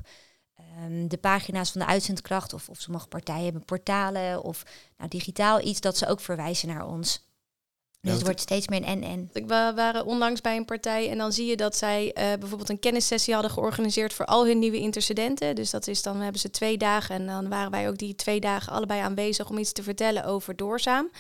um, 0.85 1.09
de 1.09 1.19
pagina's 1.19 1.71
van 1.71 1.81
de 1.81 1.87
uitzendkracht. 1.87 2.53
Of, 2.53 2.69
of 2.69 2.81
sommige 2.81 3.09
partijen 3.09 3.45
hebben 3.45 3.64
portalen 3.64 4.43
of 4.43 4.62
nou, 4.97 5.11
digitaal 5.11 5.61
iets 5.61 5.81
dat 5.81 5.97
ze 5.97 6.07
ook 6.07 6.21
verwijzen 6.21 6.69
naar 6.69 6.87
ons. 6.87 7.27
Dus 8.01 8.12
het 8.12 8.23
wordt 8.23 8.41
steeds 8.41 8.69
meer 8.69 8.79
een 8.79 9.03
en-en. 9.03 9.31
We 9.33 9.73
waren 9.75 10.05
onlangs 10.05 10.41
bij 10.41 10.57
een 10.57 10.64
partij 10.64 11.11
en 11.11 11.19
dan 11.19 11.33
zie 11.33 11.47
je 11.47 11.57
dat 11.57 11.77
zij 11.77 12.05
uh, 12.07 12.12
bijvoorbeeld 12.14 12.69
een 12.69 12.79
kennissessie 12.79 13.35
hadden 13.35 13.53
georganiseerd 13.53 14.12
voor 14.12 14.25
al 14.25 14.47
hun 14.47 14.59
nieuwe 14.59 14.79
intercedenten. 14.79 15.55
Dus 15.55 15.71
dat 15.71 15.87
is 15.87 16.03
dan 16.03 16.21
hebben 16.21 16.41
ze 16.41 16.51
twee 16.51 16.79
dagen 16.79 17.14
en 17.14 17.27
dan 17.27 17.49
waren 17.49 17.71
wij 17.71 17.88
ook 17.88 17.99
die 17.99 18.14
twee 18.14 18.41
dagen 18.41 18.73
allebei 18.73 19.01
aanwezig 19.01 19.51
om 19.51 19.59
iets 19.59 19.73
te 19.73 19.83
vertellen 19.83 20.25
over 20.25 20.57
doorzaam. 20.57 21.11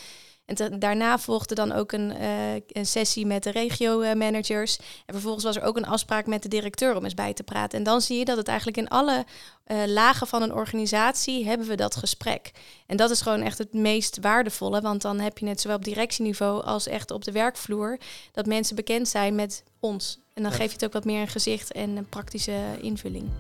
En 0.48 0.78
daarna 0.78 1.18
volgde 1.18 1.54
dan 1.54 1.72
ook 1.72 1.92
een, 1.92 2.12
uh, 2.20 2.54
een 2.68 2.86
sessie 2.86 3.26
met 3.26 3.42
de 3.42 3.50
regio-managers. 3.50 4.76
En 4.76 5.14
vervolgens 5.14 5.44
was 5.44 5.56
er 5.56 5.62
ook 5.62 5.76
een 5.76 5.86
afspraak 5.86 6.26
met 6.26 6.42
de 6.42 6.48
directeur 6.48 6.96
om 6.96 7.04
eens 7.04 7.14
bij 7.14 7.32
te 7.32 7.42
praten. 7.42 7.78
En 7.78 7.84
dan 7.84 8.00
zie 8.00 8.18
je 8.18 8.24
dat 8.24 8.36
het 8.36 8.48
eigenlijk 8.48 8.78
in 8.78 8.88
alle 8.88 9.24
uh, 9.66 9.78
lagen 9.86 10.26
van 10.26 10.42
een 10.42 10.52
organisatie 10.52 11.46
hebben 11.46 11.66
we 11.66 11.74
dat 11.74 11.96
gesprek. 11.96 12.50
En 12.86 12.96
dat 12.96 13.10
is 13.10 13.20
gewoon 13.20 13.40
echt 13.40 13.58
het 13.58 13.72
meest 13.72 14.18
waardevolle. 14.20 14.80
Want 14.80 15.02
dan 15.02 15.20
heb 15.20 15.38
je 15.38 15.46
het 15.46 15.60
zowel 15.60 15.76
op 15.76 15.84
directieniveau 15.84 16.64
als 16.64 16.86
echt 16.86 17.10
op 17.10 17.24
de 17.24 17.32
werkvloer. 17.32 17.98
Dat 18.32 18.46
mensen 18.46 18.76
bekend 18.76 19.08
zijn 19.08 19.34
met 19.34 19.64
ons. 19.80 20.18
En 20.34 20.42
dan 20.42 20.52
geef 20.52 20.66
je 20.66 20.72
het 20.72 20.84
ook 20.84 20.92
wat 20.92 21.04
meer 21.04 21.20
een 21.20 21.28
gezicht 21.28 21.72
en 21.72 21.96
een 21.96 22.08
praktische 22.08 22.60
invulling. 22.80 23.30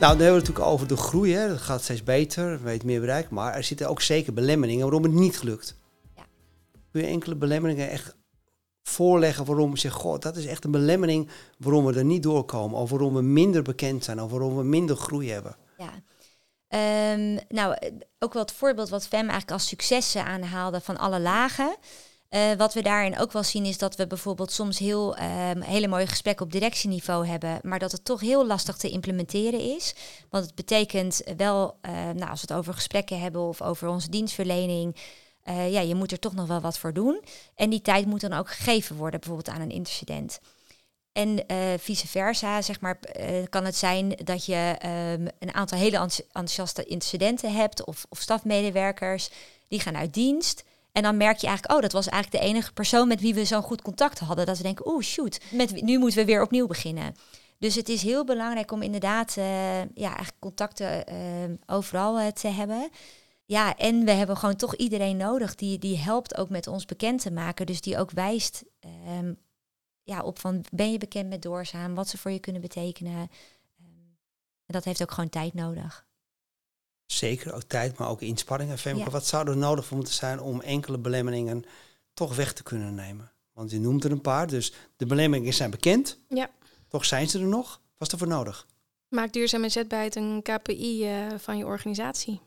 Nou, 0.00 0.16
dan 0.16 0.26
hebben 0.26 0.40
we 0.40 0.46
het 0.46 0.56
natuurlijk 0.56 0.74
over 0.74 0.88
de 0.88 0.96
groei. 0.96 1.34
Hè. 1.34 1.48
Dat 1.48 1.58
gaat 1.58 1.82
steeds 1.82 2.02
beter, 2.02 2.62
weet 2.62 2.84
meer 2.84 3.00
bereik. 3.00 3.30
Maar 3.30 3.54
er 3.54 3.64
zitten 3.64 3.88
ook 3.88 4.00
zeker 4.00 4.32
belemmeringen 4.32 4.82
waarom 4.82 5.02
het 5.02 5.12
niet 5.12 5.42
lukt. 5.42 5.76
Ja. 6.14 6.22
Kun 6.92 7.00
je 7.00 7.06
enkele 7.06 7.34
belemmeringen 7.34 7.90
echt 7.90 8.16
voorleggen 8.82 9.44
waarom 9.44 9.70
je 9.70 9.78
zegt, 9.78 9.94
god, 9.94 10.22
dat 10.22 10.36
is 10.36 10.46
echt 10.46 10.64
een 10.64 10.70
belemmering 10.70 11.28
waarom 11.58 11.84
we 11.84 11.94
er 11.94 12.04
niet 12.04 12.22
doorkomen. 12.22 12.78
Of 12.78 12.90
waarom 12.90 13.14
we 13.14 13.22
minder 13.22 13.62
bekend 13.62 14.04
zijn, 14.04 14.22
of 14.22 14.30
waarom 14.30 14.56
we 14.56 14.62
minder 14.62 14.96
groei 14.96 15.30
hebben. 15.30 15.56
Ja. 15.76 15.92
Um, 17.14 17.38
nou, 17.48 17.76
ook 18.18 18.32
wel 18.32 18.42
het 18.42 18.52
voorbeeld 18.52 18.88
wat 18.88 19.06
FEM 19.06 19.18
eigenlijk 19.18 19.50
als 19.50 19.68
successen 19.68 20.24
aanhaalde 20.24 20.80
van 20.80 20.96
alle 20.96 21.20
lagen. 21.20 21.76
Uh, 22.30 22.52
wat 22.52 22.74
we 22.74 22.82
daarin 22.82 23.18
ook 23.18 23.32
wel 23.32 23.42
zien 23.42 23.64
is 23.64 23.78
dat 23.78 23.96
we 23.96 24.06
bijvoorbeeld 24.06 24.52
soms 24.52 24.78
heel 24.78 25.18
um, 25.18 25.60
hele 25.60 25.88
mooie 25.88 26.06
gesprekken 26.06 26.44
op 26.44 26.52
directieniveau 26.52 27.26
hebben, 27.26 27.58
maar 27.62 27.78
dat 27.78 27.92
het 27.92 28.04
toch 28.04 28.20
heel 28.20 28.46
lastig 28.46 28.76
te 28.76 28.90
implementeren 28.90 29.60
is. 29.60 29.94
Want 30.30 30.44
het 30.44 30.54
betekent 30.54 31.22
wel, 31.36 31.78
uh, 31.82 31.92
nou, 31.92 32.30
als 32.30 32.40
we 32.40 32.46
het 32.48 32.52
over 32.52 32.74
gesprekken 32.74 33.20
hebben 33.20 33.40
of 33.40 33.62
over 33.62 33.88
onze 33.88 34.10
dienstverlening, 34.10 34.96
uh, 35.44 35.72
ja, 35.72 35.80
je 35.80 35.94
moet 35.94 36.12
er 36.12 36.18
toch 36.18 36.34
nog 36.34 36.46
wel 36.46 36.60
wat 36.60 36.78
voor 36.78 36.92
doen. 36.92 37.22
En 37.54 37.70
die 37.70 37.82
tijd 37.82 38.06
moet 38.06 38.20
dan 38.20 38.32
ook 38.32 38.50
gegeven 38.50 38.96
worden, 38.96 39.20
bijvoorbeeld 39.20 39.56
aan 39.56 39.62
een 39.62 39.70
incident. 39.70 40.40
En 41.12 41.44
vice 41.78 42.08
versa, 42.08 42.62
zeg 42.62 42.80
maar, 42.80 42.98
kan 43.48 43.64
het 43.64 43.76
zijn 43.76 44.08
dat 44.24 44.44
je 44.44 44.76
um, 44.84 45.28
een 45.38 45.54
aantal 45.54 45.78
hele 45.78 46.08
enthousiaste 46.32 46.84
incidenten 46.84 47.52
hebt 47.54 47.84
of, 47.84 48.06
of 48.08 48.20
stafmedewerkers 48.20 49.30
die 49.68 49.80
gaan 49.80 49.96
uit 49.96 50.14
dienst. 50.14 50.64
En 50.96 51.02
dan 51.02 51.16
merk 51.16 51.38
je 51.38 51.46
eigenlijk, 51.46 51.76
oh, 51.76 51.82
dat 51.82 51.92
was 51.92 52.08
eigenlijk 52.08 52.42
de 52.42 52.48
enige 52.50 52.72
persoon 52.72 53.08
met 53.08 53.20
wie 53.20 53.34
we 53.34 53.44
zo'n 53.44 53.62
goed 53.62 53.82
contact 53.82 54.18
hadden. 54.18 54.46
Dat 54.46 54.56
we 54.56 54.62
denken, 54.62 54.86
oh 54.86 55.02
shoot, 55.02 55.40
met, 55.52 55.82
nu 55.82 55.98
moeten 55.98 56.18
we 56.18 56.24
weer 56.24 56.42
opnieuw 56.42 56.66
beginnen. 56.66 57.14
Dus 57.58 57.74
het 57.74 57.88
is 57.88 58.02
heel 58.02 58.24
belangrijk 58.24 58.72
om 58.72 58.82
inderdaad 58.82 59.36
uh, 59.38 59.80
ja, 59.80 59.86
eigenlijk 59.94 60.38
contacten 60.38 61.12
uh, 61.12 61.54
overal 61.66 62.20
uh, 62.20 62.26
te 62.26 62.48
hebben. 62.48 62.90
Ja, 63.44 63.76
en 63.76 64.04
we 64.04 64.10
hebben 64.10 64.36
gewoon 64.36 64.56
toch 64.56 64.76
iedereen 64.76 65.16
nodig 65.16 65.54
die, 65.54 65.78
die 65.78 65.98
helpt 65.98 66.36
ook 66.36 66.48
met 66.48 66.66
ons 66.66 66.84
bekend 66.84 67.22
te 67.22 67.30
maken. 67.32 67.66
Dus 67.66 67.80
die 67.80 67.98
ook 67.98 68.10
wijst 68.10 68.64
um, 69.18 69.38
ja, 70.02 70.22
op 70.22 70.38
van 70.38 70.64
ben 70.72 70.92
je 70.92 70.98
bekend 70.98 71.28
met 71.28 71.42
doorzaam, 71.42 71.94
wat 71.94 72.08
ze 72.08 72.18
voor 72.18 72.30
je 72.30 72.38
kunnen 72.40 72.62
betekenen. 72.62 73.18
Um, 73.20 73.28
en 74.66 74.72
dat 74.72 74.84
heeft 74.84 75.02
ook 75.02 75.12
gewoon 75.12 75.30
tijd 75.30 75.54
nodig. 75.54 76.05
Zeker, 77.06 77.54
ook 77.54 77.62
tijd, 77.62 77.98
maar 77.98 78.08
ook 78.08 78.20
inspanningen. 78.20 78.78
Femke, 78.78 79.04
ja. 79.04 79.10
wat 79.10 79.26
zou 79.26 79.48
er 79.48 79.56
nodig 79.56 79.86
voor 79.86 79.96
moeten 79.96 80.14
zijn 80.14 80.40
om 80.40 80.60
enkele 80.60 80.98
belemmeringen 80.98 81.64
toch 82.14 82.36
weg 82.36 82.52
te 82.52 82.62
kunnen 82.62 82.94
nemen? 82.94 83.32
Want 83.52 83.70
je 83.70 83.80
noemt 83.80 84.04
er 84.04 84.10
een 84.10 84.20
paar, 84.20 84.46
dus 84.46 84.72
de 84.96 85.06
belemmeringen 85.06 85.54
zijn 85.54 85.70
bekend. 85.70 86.18
Ja. 86.28 86.50
Toch 86.88 87.04
zijn 87.04 87.28
ze 87.28 87.38
er 87.38 87.46
nog? 87.46 87.80
Wat 87.96 88.06
is 88.06 88.12
er 88.12 88.18
voor 88.18 88.28
nodig? 88.28 88.66
Maak 89.08 89.32
duurzaam 89.32 89.62
inzetbaarheid 89.62 90.16
een 90.16 90.42
KPI 90.42 91.04
uh, 91.04 91.38
van 91.38 91.58
je 91.58 91.64
organisatie. 91.64 92.40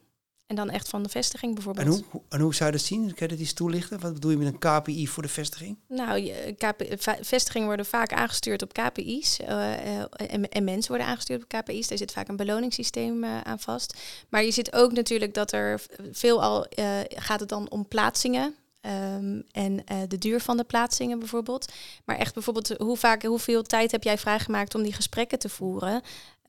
En 0.50 0.56
dan 0.56 0.70
echt 0.70 0.90
van 0.90 1.04
de 1.04 1.10
vestiging 1.10 1.54
bijvoorbeeld. 1.54 1.88
En 1.88 2.04
hoe, 2.12 2.22
en 2.30 2.40
hoe 2.40 2.56
zou 2.56 2.72
je 2.72 2.78
dat 2.78 2.86
zien? 2.86 3.02
Kan 3.02 3.16
je 3.18 3.28
dat 3.28 3.40
eens 3.40 3.54
toelichten? 3.54 4.00
Wat 4.00 4.14
bedoel 4.14 4.32
je 4.32 4.38
met 4.38 4.48
een 4.48 4.60
KPI 4.60 5.08
voor 5.08 5.24
de 5.24 5.30
vestiging? 5.30 5.78
Nou, 5.88 6.20
je, 6.20 6.98
vestigingen 7.22 7.68
worden 7.68 7.86
vaak 7.86 8.14
aangestuurd 8.14 8.62
op 8.62 8.74
KPI's. 8.74 9.40
Uh, 9.40 9.48
uh, 9.48 10.02
en, 10.12 10.50
en, 10.50 10.64
mensen 10.64 10.92
worden 10.92 11.08
aangestuurd 11.08 11.44
op 11.44 11.48
KPI's. 11.48 11.88
Daar 11.88 11.98
zit 11.98 12.12
vaak 12.12 12.28
een 12.28 12.36
beloningssysteem 12.36 13.24
uh, 13.24 13.42
aan 13.42 13.60
vast. 13.60 13.98
Maar 14.30 14.44
je 14.44 14.52
ziet 14.52 14.74
ook 14.74 14.92
natuurlijk 14.92 15.34
dat 15.34 15.52
er 15.52 15.82
veel 16.12 16.42
al 16.44 16.68
gaat 17.10 17.40
het 17.40 17.50
dan 17.50 17.70
om 17.70 17.88
plaatsingen. 17.88 18.56
Um, 18.82 19.44
en 19.52 19.84
de 20.08 20.18
duur 20.18 20.40
van 20.40 20.58
de 20.58 20.64
plaatsingen 20.64 21.20
bijvoorbeeld. 21.20 21.72
Maar 22.06 22.18
echt 22.18 22.34
bijvoorbeeld 22.34 22.68
hoe 22.78 22.98
vaak, 22.98 23.24
hoeveel 23.24 23.64
tijd 23.64 23.92
heb 23.92 24.04
jij 24.04 24.18
vrijgemaakt 24.18 24.76
om 24.76 24.84
die 24.84 24.94
gesprekken 24.94 25.40
te 25.40 25.50
voeren? 25.50 26.02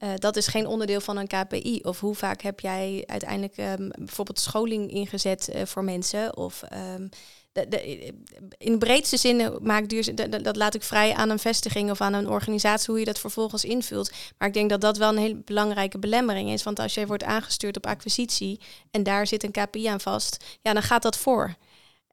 Uh, 0.03 0.09
dat 0.15 0.35
is 0.35 0.47
geen 0.47 0.67
onderdeel 0.67 1.01
van 1.01 1.17
een 1.17 1.27
KPI. 1.27 1.79
Of 1.83 1.99
hoe 1.99 2.15
vaak 2.15 2.41
heb 2.41 2.59
jij 2.59 3.03
uiteindelijk 3.05 3.57
um, 3.57 3.91
bijvoorbeeld 3.95 4.39
scholing 4.39 4.91
ingezet 4.91 5.49
uh, 5.55 5.61
voor 5.65 5.83
mensen? 5.83 6.37
Of 6.37 6.63
um, 6.95 7.09
de, 7.51 7.67
de, 7.67 8.13
in 8.57 8.71
de 8.71 8.77
breedste 8.77 9.17
zin 9.17 9.57
maakt 9.61 9.89
duur, 9.89 10.29
dat, 10.43 10.55
laat 10.55 10.75
ik 10.75 10.83
vrij 10.83 11.13
aan 11.13 11.29
een 11.29 11.39
vestiging 11.39 11.91
of 11.91 12.01
aan 12.01 12.13
een 12.13 12.29
organisatie 12.29 12.89
hoe 12.89 12.99
je 12.99 13.05
dat 13.05 13.19
vervolgens 13.19 13.63
invult. 13.63 14.11
Maar 14.37 14.47
ik 14.47 14.53
denk 14.53 14.69
dat 14.69 14.81
dat 14.81 14.97
wel 14.97 15.09
een 15.09 15.17
hele 15.17 15.41
belangrijke 15.45 15.99
belemmering 15.99 16.49
is. 16.49 16.63
Want 16.63 16.79
als 16.79 16.93
jij 16.93 17.07
wordt 17.07 17.23
aangestuurd 17.23 17.77
op 17.77 17.85
acquisitie 17.85 18.59
en 18.91 19.03
daar 19.03 19.27
zit 19.27 19.43
een 19.43 19.51
KPI 19.51 19.85
aan 19.85 20.01
vast, 20.01 20.45
ja, 20.61 20.73
dan 20.73 20.83
gaat 20.83 21.01
dat 21.01 21.17
voor. 21.17 21.55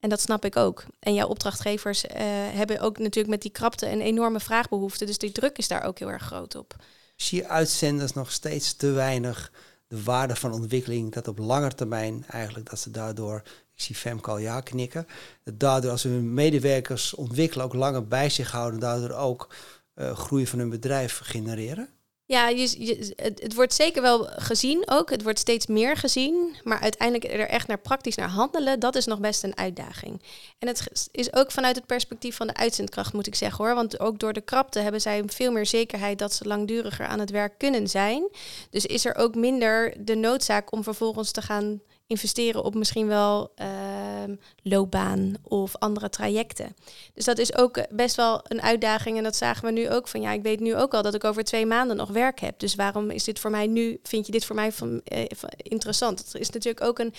En 0.00 0.08
dat 0.08 0.20
snap 0.20 0.44
ik 0.44 0.56
ook. 0.56 0.84
En 1.00 1.14
jouw 1.14 1.28
opdrachtgevers 1.28 2.04
hebben 2.52 2.80
ook 2.80 2.98
natuurlijk 2.98 3.28
met 3.28 3.42
die 3.42 3.50
krapte 3.50 3.90
een 3.90 4.00
enorme 4.00 4.40
vraagbehoefte. 4.40 5.04
Dus 5.04 5.18
die 5.18 5.32
druk 5.32 5.58
is 5.58 5.68
daar 5.68 5.84
ook 5.84 5.98
heel 5.98 6.10
erg 6.10 6.22
groot 6.22 6.54
op 6.54 6.76
zie 7.22 7.46
uitzenders 7.46 8.12
nog 8.12 8.32
steeds 8.32 8.74
te 8.74 8.90
weinig 8.90 9.52
de 9.88 10.02
waarde 10.02 10.36
van 10.36 10.52
ontwikkeling, 10.52 11.12
dat 11.12 11.28
op 11.28 11.38
lange 11.38 11.74
termijn 11.74 12.24
eigenlijk, 12.28 12.70
dat 12.70 12.78
ze 12.78 12.90
daardoor, 12.90 13.42
ik 13.74 13.82
zie 13.82 13.94
Femke 13.94 14.30
al 14.30 14.38
ja 14.38 14.60
knikken, 14.60 15.06
dat 15.44 15.60
daardoor 15.60 15.90
als 15.90 16.02
hun 16.02 16.34
medewerkers 16.34 17.14
ontwikkelen, 17.14 17.64
ook 17.64 17.74
langer 17.74 18.08
bij 18.08 18.30
zich 18.30 18.50
houden, 18.50 18.80
daardoor 18.80 19.10
ook 19.10 19.54
uh, 19.94 20.16
groei 20.16 20.46
van 20.46 20.58
hun 20.58 20.70
bedrijf 20.70 21.20
genereren? 21.22 21.88
Ja, 22.28 22.48
je, 22.48 23.12
het, 23.16 23.42
het, 23.42 23.54
wordt 23.54 23.74
zeker 23.74 24.02
wel 24.02 24.24
gezien 24.24 24.82
ook. 24.86 25.10
Het 25.10 25.22
wordt 25.22 25.38
steeds 25.38 25.66
meer 25.66 25.96
gezien. 25.96 26.56
Maar 26.64 26.80
uiteindelijk 26.80 27.32
er 27.32 27.48
echt 27.48 27.66
naar 27.66 27.78
praktisch 27.78 28.14
naar 28.14 28.28
handelen, 28.28 28.80
dat 28.80 28.94
is 28.94 29.06
nog 29.06 29.18
best 29.20 29.42
een 29.42 29.56
uitdaging. 29.56 30.22
En 30.58 30.68
het 30.68 31.08
is 31.12 31.32
ook 31.32 31.50
vanuit 31.50 31.76
het 31.76 31.86
perspectief 31.86 32.36
van 32.36 32.46
de 32.46 32.54
uitzendkracht, 32.54 33.12
moet 33.12 33.26
ik 33.26 33.34
zeggen 33.34 33.64
hoor. 33.64 33.74
Want 33.74 34.00
ook 34.00 34.18
door 34.18 34.32
de 34.32 34.40
krapte 34.40 34.78
hebben 34.78 35.00
zij 35.00 35.22
veel 35.26 35.52
meer 35.52 35.66
zekerheid 35.66 36.18
dat 36.18 36.34
ze 36.34 36.48
langduriger 36.48 37.06
aan 37.06 37.20
het 37.20 37.30
werk 37.30 37.58
kunnen 37.58 37.88
zijn. 37.88 38.28
Dus 38.70 38.86
is 38.86 39.04
er 39.04 39.14
ook 39.14 39.34
minder 39.34 39.94
de 40.04 40.14
noodzaak 40.14 40.72
om 40.72 40.82
vervolgens 40.82 41.30
te 41.30 41.42
gaan 41.42 41.80
investeren 42.08 42.64
op 42.64 42.74
misschien 42.74 43.06
wel 43.06 43.52
uh, 43.60 44.36
loopbaan 44.62 45.34
of 45.42 45.76
andere 45.76 46.08
trajecten. 46.08 46.76
Dus 47.14 47.24
dat 47.24 47.38
is 47.38 47.56
ook 47.56 47.86
best 47.90 48.16
wel 48.16 48.40
een 48.44 48.62
uitdaging. 48.62 49.16
En 49.16 49.22
dat 49.22 49.36
zagen 49.36 49.64
we 49.64 49.70
nu 49.70 49.90
ook 49.90 50.08
van 50.08 50.20
ja, 50.20 50.32
ik 50.32 50.42
weet 50.42 50.60
nu 50.60 50.76
ook 50.76 50.94
al 50.94 51.02
dat 51.02 51.14
ik 51.14 51.24
over 51.24 51.44
twee 51.44 51.66
maanden 51.66 51.96
nog 51.96 52.10
werk 52.10 52.40
heb. 52.40 52.58
Dus 52.58 52.74
waarom 52.74 53.10
is 53.10 53.24
dit 53.24 53.38
voor 53.38 53.50
mij 53.50 53.66
nu, 53.66 53.98
vind 54.02 54.26
je 54.26 54.32
dit 54.32 54.44
voor 54.44 54.56
mij 54.56 54.72
van, 54.72 55.00
eh, 55.04 55.24
interessant? 55.56 56.18
Het 56.18 56.34
is 56.34 56.50
natuurlijk 56.50 56.86
ook 56.86 56.98
een 56.98 57.14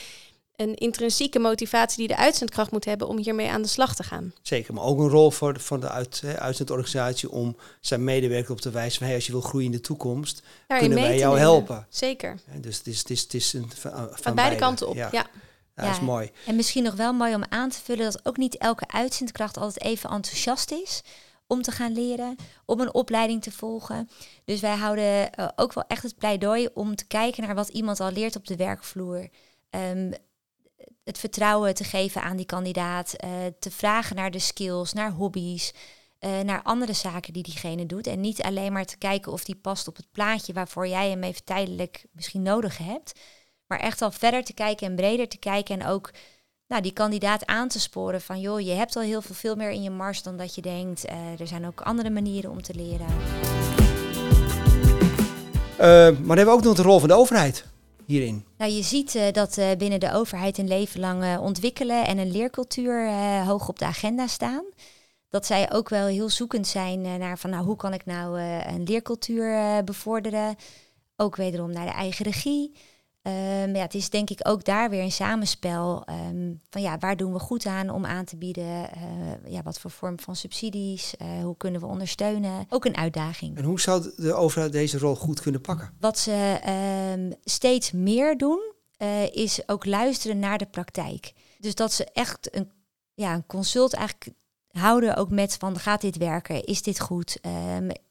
een 0.60 0.76
intrinsieke 0.76 1.40
motivatie 1.40 1.98
die 1.98 2.08
de 2.08 2.22
uitzendkracht 2.22 2.72
moet 2.72 2.86
hebben 2.86 3.08
om 3.08 3.18
hiermee 3.18 3.50
aan 3.50 3.62
de 3.62 3.68
slag 3.68 3.96
te 3.96 4.04
gaan. 4.04 4.34
Zeker, 4.42 4.74
maar 4.74 4.84
ook 4.84 5.00
een 5.00 5.10
rol 5.10 5.32
voor 5.32 5.54
de, 5.54 5.60
van 5.60 5.80
de 5.80 5.90
uit, 5.90 6.24
uitzendorganisatie 6.38 7.32
om 7.32 7.58
zijn 7.82 8.04
medewerker 8.04 8.52
op 8.52 8.62
te 8.62 8.70
wijzen 8.70 8.98
van 8.98 9.08
hey, 9.08 9.16
als 9.16 9.26
je 9.26 9.32
wil 9.32 9.42
groeien 9.42 9.66
in 9.66 9.72
de 9.72 9.82
toekomst, 9.82 10.44
kunnen 10.68 11.02
wij 11.02 11.18
jou 11.18 11.38
helpen. 11.38 11.88
Zeker. 11.90 12.40
dus 12.62 12.78
het 12.78 12.88
is, 12.88 13.00
het 13.00 13.10
is, 13.10 13.22
het 13.22 13.34
is 13.34 13.54
een, 13.54 13.72
van, 13.76 14.10
van, 14.12 14.36
beide, 14.36 14.56
kanten 14.56 14.88
op. 14.88 14.96
Ja. 14.96 15.10
ja. 15.12 15.26
dat 15.76 15.90
is 15.90 16.00
mooi. 16.00 16.32
En 16.46 16.56
misschien 16.56 16.84
nog 16.84 16.96
wel 16.96 17.14
mooi 17.14 17.36
om 17.36 17.44
aan 17.50 17.70
te 17.70 17.80
vullen 17.84 18.04
dat 18.04 18.26
ook 18.26 18.38
niet 18.38 18.58
elke 18.58 18.88
uitzendkracht 18.88 19.58
altijd 19.58 19.84
even 19.84 20.10
enthousiast 20.10 20.72
is 20.72 21.02
om 21.48 21.62
te 21.62 21.72
gaan 21.72 21.94
leren, 21.94 22.36
om 22.66 22.80
een 22.80 22.94
opleiding 22.94 23.42
te 23.42 23.52
volgen. 23.52 24.10
Dus 24.46 24.60
wij 24.60 24.76
houden 24.76 25.30
uh, 25.40 25.48
ook 25.56 25.74
wel 25.74 25.84
echt 25.88 26.04
het 26.04 26.18
pleidooi 26.18 26.70
om 26.74 26.96
te 26.96 27.08
kijken 27.08 27.44
naar 27.44 27.56
wat 27.56 27.70
iemand 27.70 28.00
al 28.00 28.12
leert 28.12 28.36
op 28.36 28.48
de 28.48 28.56
werkvloer. 28.56 29.30
Um, 29.70 30.14
het 31.04 31.18
vertrouwen 31.18 31.76
te 31.76 31.84
geven 31.84 32.22
aan 32.22 32.38
die 32.38 32.46
kandidaat, 32.46 33.14
uh, 33.24 33.30
te 33.60 33.72
vragen 33.72 34.16
naar 34.16 34.32
de 34.32 34.40
skills, 34.40 34.94
naar 34.94 35.12
hobby's, 35.12 35.74
uh, 36.20 36.40
naar 36.40 36.62
andere 36.64 36.94
zaken 36.94 37.34
die 37.34 37.44
diegene 37.44 37.86
doet. 37.86 38.08
En 38.08 38.20
niet 38.20 38.42
alleen 38.42 38.72
maar 38.72 38.86
te 38.86 38.98
kijken 38.98 39.32
of 39.32 39.44
die 39.44 39.56
past 39.56 39.88
op 39.88 39.96
het 39.96 40.12
plaatje 40.12 40.54
waarvoor 40.54 40.88
jij 40.88 41.10
hem 41.10 41.24
even 41.24 41.44
tijdelijk 41.44 42.06
misschien 42.12 42.42
nodig 42.42 42.78
hebt. 42.78 43.20
Maar 43.68 43.80
echt 43.80 44.02
al 44.02 44.12
verder 44.12 44.44
te 44.44 44.54
kijken 44.54 44.88
en 44.88 44.96
breder 44.96 45.28
te 45.28 45.38
kijken 45.38 45.80
en 45.80 45.88
ook 45.88 46.12
nou, 46.68 46.82
die 46.82 46.94
kandidaat 46.94 47.46
aan 47.46 47.68
te 47.68 47.80
sporen 47.80 48.22
van 48.22 48.40
joh, 48.40 48.60
je 48.60 48.72
hebt 48.72 48.96
al 48.96 49.02
heel 49.02 49.22
veel, 49.22 49.36
veel 49.36 49.56
meer 49.56 49.72
in 49.72 49.84
je 49.84 49.90
mars 49.90 50.24
dan 50.24 50.38
dat 50.38 50.56
je 50.56 50.62
denkt. 50.62 51.06
Uh, 51.06 51.40
er 51.40 51.48
zijn 51.48 51.68
ook 51.68 51.82
andere 51.82 52.10
manieren 52.10 52.52
om 52.52 52.62
te 52.62 52.74
leren. 52.74 53.08
maar 55.78 56.14
dan 56.14 56.38
hebben 56.38 56.46
we 56.46 56.52
ook 56.52 56.64
nog 56.64 56.76
de 56.76 56.82
rol 56.82 57.00
van 57.00 57.08
de 57.08 57.16
overheid 57.16 57.66
hierin? 58.10 58.46
Nou, 58.58 58.72
je 58.72 58.82
ziet 58.82 59.16
uh, 59.16 59.32
dat 59.32 59.58
uh, 59.58 59.72
binnen 59.78 60.00
de 60.00 60.14
overheid 60.14 60.58
een 60.58 60.68
leven 60.68 61.00
lang 61.00 61.24
uh, 61.24 61.42
ontwikkelen 61.42 62.06
en 62.06 62.18
een 62.18 62.32
leercultuur 62.32 63.10
hoog 63.46 63.68
op 63.68 63.80
de 63.80 63.86
agenda 63.86 64.28
staan. 64.28 64.66
Dat 65.30 65.46
zij 65.46 65.72
ook 65.72 65.90
wel 65.90 66.08
heel 66.08 66.30
zoekend 66.30 66.68
zijn 66.68 67.02
naar 67.02 67.38
van 67.38 67.50
nou, 67.50 67.66
hoe 67.66 67.76
kan 67.76 67.94
ik 67.94 68.06
nou 68.06 68.40
een 68.42 68.84
leercultuur 68.84 69.84
bevorderen. 69.84 70.56
Ook 71.16 71.36
wederom 71.36 71.72
naar 71.72 71.86
de 71.86 71.92
eigen 71.92 72.26
regie. 72.26 72.72
Um, 73.30 73.76
ja, 73.76 73.82
het 73.82 73.94
is 73.94 74.10
denk 74.10 74.30
ik 74.30 74.40
ook 74.48 74.64
daar 74.64 74.90
weer 74.90 75.04
een 75.04 75.12
samenspel 75.12 76.04
um, 76.10 76.62
van 76.70 76.82
ja, 76.82 76.98
waar 76.98 77.18
doen 77.18 77.34
we 77.34 77.40
goed 77.40 77.66
aan 77.66 77.90
om 77.90 78.06
aan 78.06 78.26
te 78.26 78.38
bieden? 78.38 78.64
Uh, 78.64 79.52
ja, 79.52 79.62
wat 79.64 79.80
voor 79.80 79.92
vorm 79.92 80.20
van 80.20 80.36
subsidies? 80.36 81.14
Uh, 81.22 81.44
hoe 81.44 81.58
kunnen 81.58 81.82
we 81.82 81.88
ondersteunen? 81.88 82.66
Ook 82.70 82.86
een 82.86 82.98
uitdaging. 82.98 83.58
En 83.58 83.64
hoe 83.64 83.80
zou 83.80 84.12
de 84.16 84.34
overheid 84.34 84.72
deze 84.72 84.98
rol 84.98 85.16
goed 85.16 85.42
kunnen 85.42 85.62
pakken? 85.62 85.94
Wat 86.00 86.18
ze 86.18 86.60
um, 87.14 87.34
steeds 87.44 87.92
meer 87.92 88.38
doen, 88.38 88.74
uh, 88.98 89.32
is 89.32 89.68
ook 89.68 89.86
luisteren 89.86 90.40
naar 90.40 90.58
de 90.58 90.66
praktijk. 90.66 91.34
Dus 91.60 91.76
dat 91.76 91.94
ze 91.94 92.06
echt 92.14 92.56
een, 92.56 92.72
ja, 93.14 93.34
een 93.34 93.46
consult 93.46 93.94
eigenlijk 93.94 94.38
houden 94.72 95.16
ook 95.16 95.30
met 95.30 95.56
van 95.56 95.80
gaat 95.80 96.02
dit 96.02 96.18
werken? 96.18 96.64
Is 96.64 96.82
dit 96.82 97.00
goed? 97.00 97.40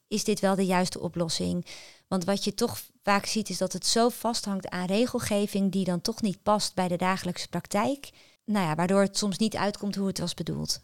is 0.07 0.23
dit 0.23 0.39
wel 0.39 0.55
de 0.55 0.65
juiste 0.65 0.99
oplossing? 0.99 1.65
Want 2.09 2.23
wat 2.23 2.43
je 2.43 2.53
toch 2.53 2.81
vaak 3.03 3.25
ziet 3.25 3.49
is 3.49 3.57
dat 3.57 3.73
het 3.73 3.85
zo 3.85 4.09
vasthangt 4.09 4.69
aan 4.69 4.85
regelgeving 4.85 5.71
die 5.71 5.85
dan 5.85 6.01
toch 6.01 6.21
niet 6.21 6.43
past 6.43 6.75
bij 6.75 6.87
de 6.87 6.97
dagelijkse 6.97 7.49
praktijk. 7.49 8.09
Nou 8.45 8.65
ja, 8.65 8.75
waardoor 8.75 9.01
het 9.01 9.17
soms 9.17 9.37
niet 9.37 9.55
uitkomt 9.55 9.95
hoe 9.95 10.07
het 10.07 10.19
was 10.19 10.33
bedoeld. 10.33 10.81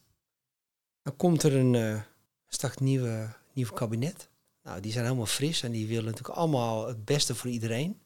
Dan 1.02 1.16
komt 1.16 1.44
er 1.44 1.56
een 1.56 1.74
uh, 1.74 2.02
straks 2.48 2.78
nieuwe, 2.78 3.34
nieuw 3.54 3.70
kabinet. 3.70 4.30
Nou, 4.64 4.82
die 4.82 4.92
zijn 4.92 5.04
helemaal 5.04 5.26
fris 5.26 5.64
en 5.64 5.72
die 5.72 5.88
willen 5.88 6.06
natuurlijk 6.06 6.38
allemaal 6.38 6.88
het 6.88 7.06
beste 7.06 7.36
voor 7.36 7.50
iedereen. 7.50 8.02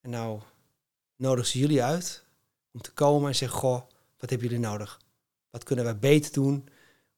En 0.00 0.10
nou 0.10 0.40
nodigen 1.16 1.50
ze 1.50 1.58
jullie 1.58 1.82
uit 1.82 2.24
om 2.72 2.80
te 2.80 2.92
komen 2.92 3.28
en 3.28 3.34
zeggen, 3.34 3.58
goh, 3.58 3.82
wat 4.18 4.30
hebben 4.30 4.48
jullie 4.48 4.64
nodig? 4.64 5.00
Wat 5.50 5.64
kunnen 5.64 5.84
wij 5.84 5.98
beter 5.98 6.32
doen 6.32 6.68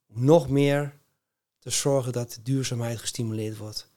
om 0.07 0.25
nog 0.25 0.49
meer 0.49 0.97
te 1.59 1.69
zorgen 1.69 2.11
dat 2.11 2.39
duurzaamheid 2.43 2.99
gestimuleerd 2.99 3.57
wordt? 3.57 3.91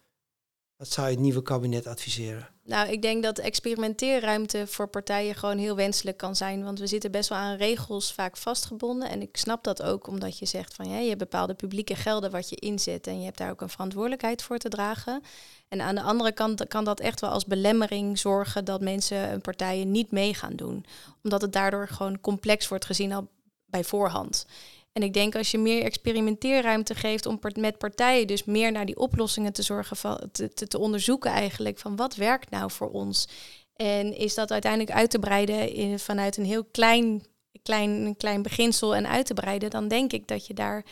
Wat 0.82 0.90
zou 0.90 1.06
je 1.06 1.12
het 1.12 1.22
nieuwe 1.22 1.42
kabinet 1.42 1.86
adviseren? 1.86 2.48
Nou, 2.64 2.88
ik 2.88 3.02
denk 3.02 3.22
dat 3.22 3.38
experimenteerruimte 3.38 4.66
voor 4.66 4.88
partijen 4.88 5.34
gewoon 5.34 5.58
heel 5.58 5.76
wenselijk 5.76 6.16
kan 6.16 6.36
zijn. 6.36 6.64
Want 6.64 6.78
we 6.78 6.86
zitten 6.86 7.10
best 7.10 7.28
wel 7.28 7.38
aan 7.38 7.56
regels 7.56 8.12
vaak 8.12 8.36
vastgebonden. 8.36 9.08
En 9.08 9.22
ik 9.22 9.36
snap 9.36 9.64
dat 9.64 9.82
ook 9.82 10.06
omdat 10.06 10.38
je 10.38 10.46
zegt 10.46 10.74
van 10.74 10.88
ja, 10.88 10.98
je 10.98 11.06
hebt 11.06 11.18
bepaalde 11.18 11.54
publieke 11.54 11.94
gelden 11.94 12.30
wat 12.30 12.48
je 12.48 12.56
inzet. 12.56 13.06
En 13.06 13.18
je 13.18 13.24
hebt 13.24 13.38
daar 13.38 13.50
ook 13.50 13.60
een 13.60 13.68
verantwoordelijkheid 13.68 14.42
voor 14.42 14.58
te 14.58 14.68
dragen. 14.68 15.22
En 15.68 15.80
aan 15.80 15.94
de 15.94 16.02
andere 16.02 16.32
kant 16.32 16.68
kan 16.68 16.84
dat 16.84 17.00
echt 17.00 17.20
wel 17.20 17.30
als 17.30 17.44
belemmering 17.44 18.18
zorgen 18.18 18.64
dat 18.64 18.80
mensen 18.80 19.28
en 19.28 19.40
partijen 19.40 19.90
niet 19.90 20.10
mee 20.10 20.34
gaan 20.34 20.56
doen. 20.56 20.84
Omdat 21.22 21.42
het 21.42 21.52
daardoor 21.52 21.88
gewoon 21.88 22.20
complex 22.20 22.68
wordt 22.68 22.84
gezien 22.84 23.12
al 23.12 23.28
bij 23.66 23.84
voorhand. 23.84 24.46
En 24.92 25.02
ik 25.02 25.12
denk 25.12 25.36
als 25.36 25.50
je 25.50 25.58
meer 25.58 25.82
experimenteerruimte 25.82 26.94
geeft 26.94 27.26
om 27.26 27.38
met 27.54 27.78
partijen 27.78 28.26
dus 28.26 28.44
meer 28.44 28.72
naar 28.72 28.86
die 28.86 28.98
oplossingen 28.98 29.52
te 29.52 29.62
zorgen, 29.62 29.96
van, 29.96 30.28
te, 30.32 30.52
te, 30.52 30.78
onderzoeken 30.78 31.30
eigenlijk 31.30 31.78
van 31.78 31.96
wat 31.96 32.14
werkt 32.14 32.50
nou 32.50 32.70
voor 32.70 32.90
ons. 32.90 33.28
En 33.76 34.16
is 34.16 34.34
dat 34.34 34.50
uiteindelijk 34.50 34.92
uit 34.92 35.10
te 35.10 35.18
breiden 35.18 35.98
vanuit 35.98 36.36
een 36.36 36.44
heel 36.44 36.64
klein, 36.64 37.24
klein, 37.62 38.16
klein 38.16 38.42
beginsel 38.42 38.94
en 38.94 39.08
uit 39.08 39.26
te 39.26 39.34
breiden, 39.34 39.70
dan 39.70 39.88
denk 39.88 40.12
ik 40.12 40.28
dat 40.28 40.46
je 40.46 40.54
daar 40.54 40.84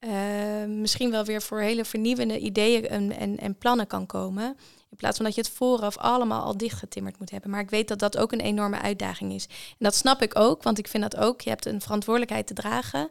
uh, 0.00 0.64
misschien 0.66 1.10
wel 1.10 1.24
weer 1.24 1.42
voor 1.42 1.60
hele 1.60 1.84
vernieuwende 1.84 2.38
ideeën 2.38 2.88
en, 2.88 3.16
en, 3.16 3.38
en 3.38 3.58
plannen 3.58 3.86
kan 3.86 4.06
komen. 4.06 4.56
In 4.90 4.96
plaats 4.96 5.16
van 5.16 5.26
dat 5.26 5.34
je 5.34 5.40
het 5.40 5.50
vooraf 5.50 5.98
allemaal 5.98 6.44
al 6.44 6.56
dichtgetimmerd 6.56 7.18
moet 7.18 7.30
hebben. 7.30 7.50
Maar 7.50 7.60
ik 7.60 7.70
weet 7.70 7.88
dat 7.88 7.98
dat 7.98 8.16
ook 8.16 8.32
een 8.32 8.40
enorme 8.40 8.80
uitdaging 8.80 9.32
is. 9.32 9.44
En 9.46 9.76
dat 9.78 9.94
snap 9.94 10.22
ik 10.22 10.38
ook, 10.38 10.62
want 10.62 10.78
ik 10.78 10.88
vind 10.88 11.02
dat 11.02 11.16
ook. 11.16 11.40
Je 11.40 11.50
hebt 11.50 11.66
een 11.66 11.80
verantwoordelijkheid 11.80 12.46
te 12.46 12.54
dragen. 12.54 13.08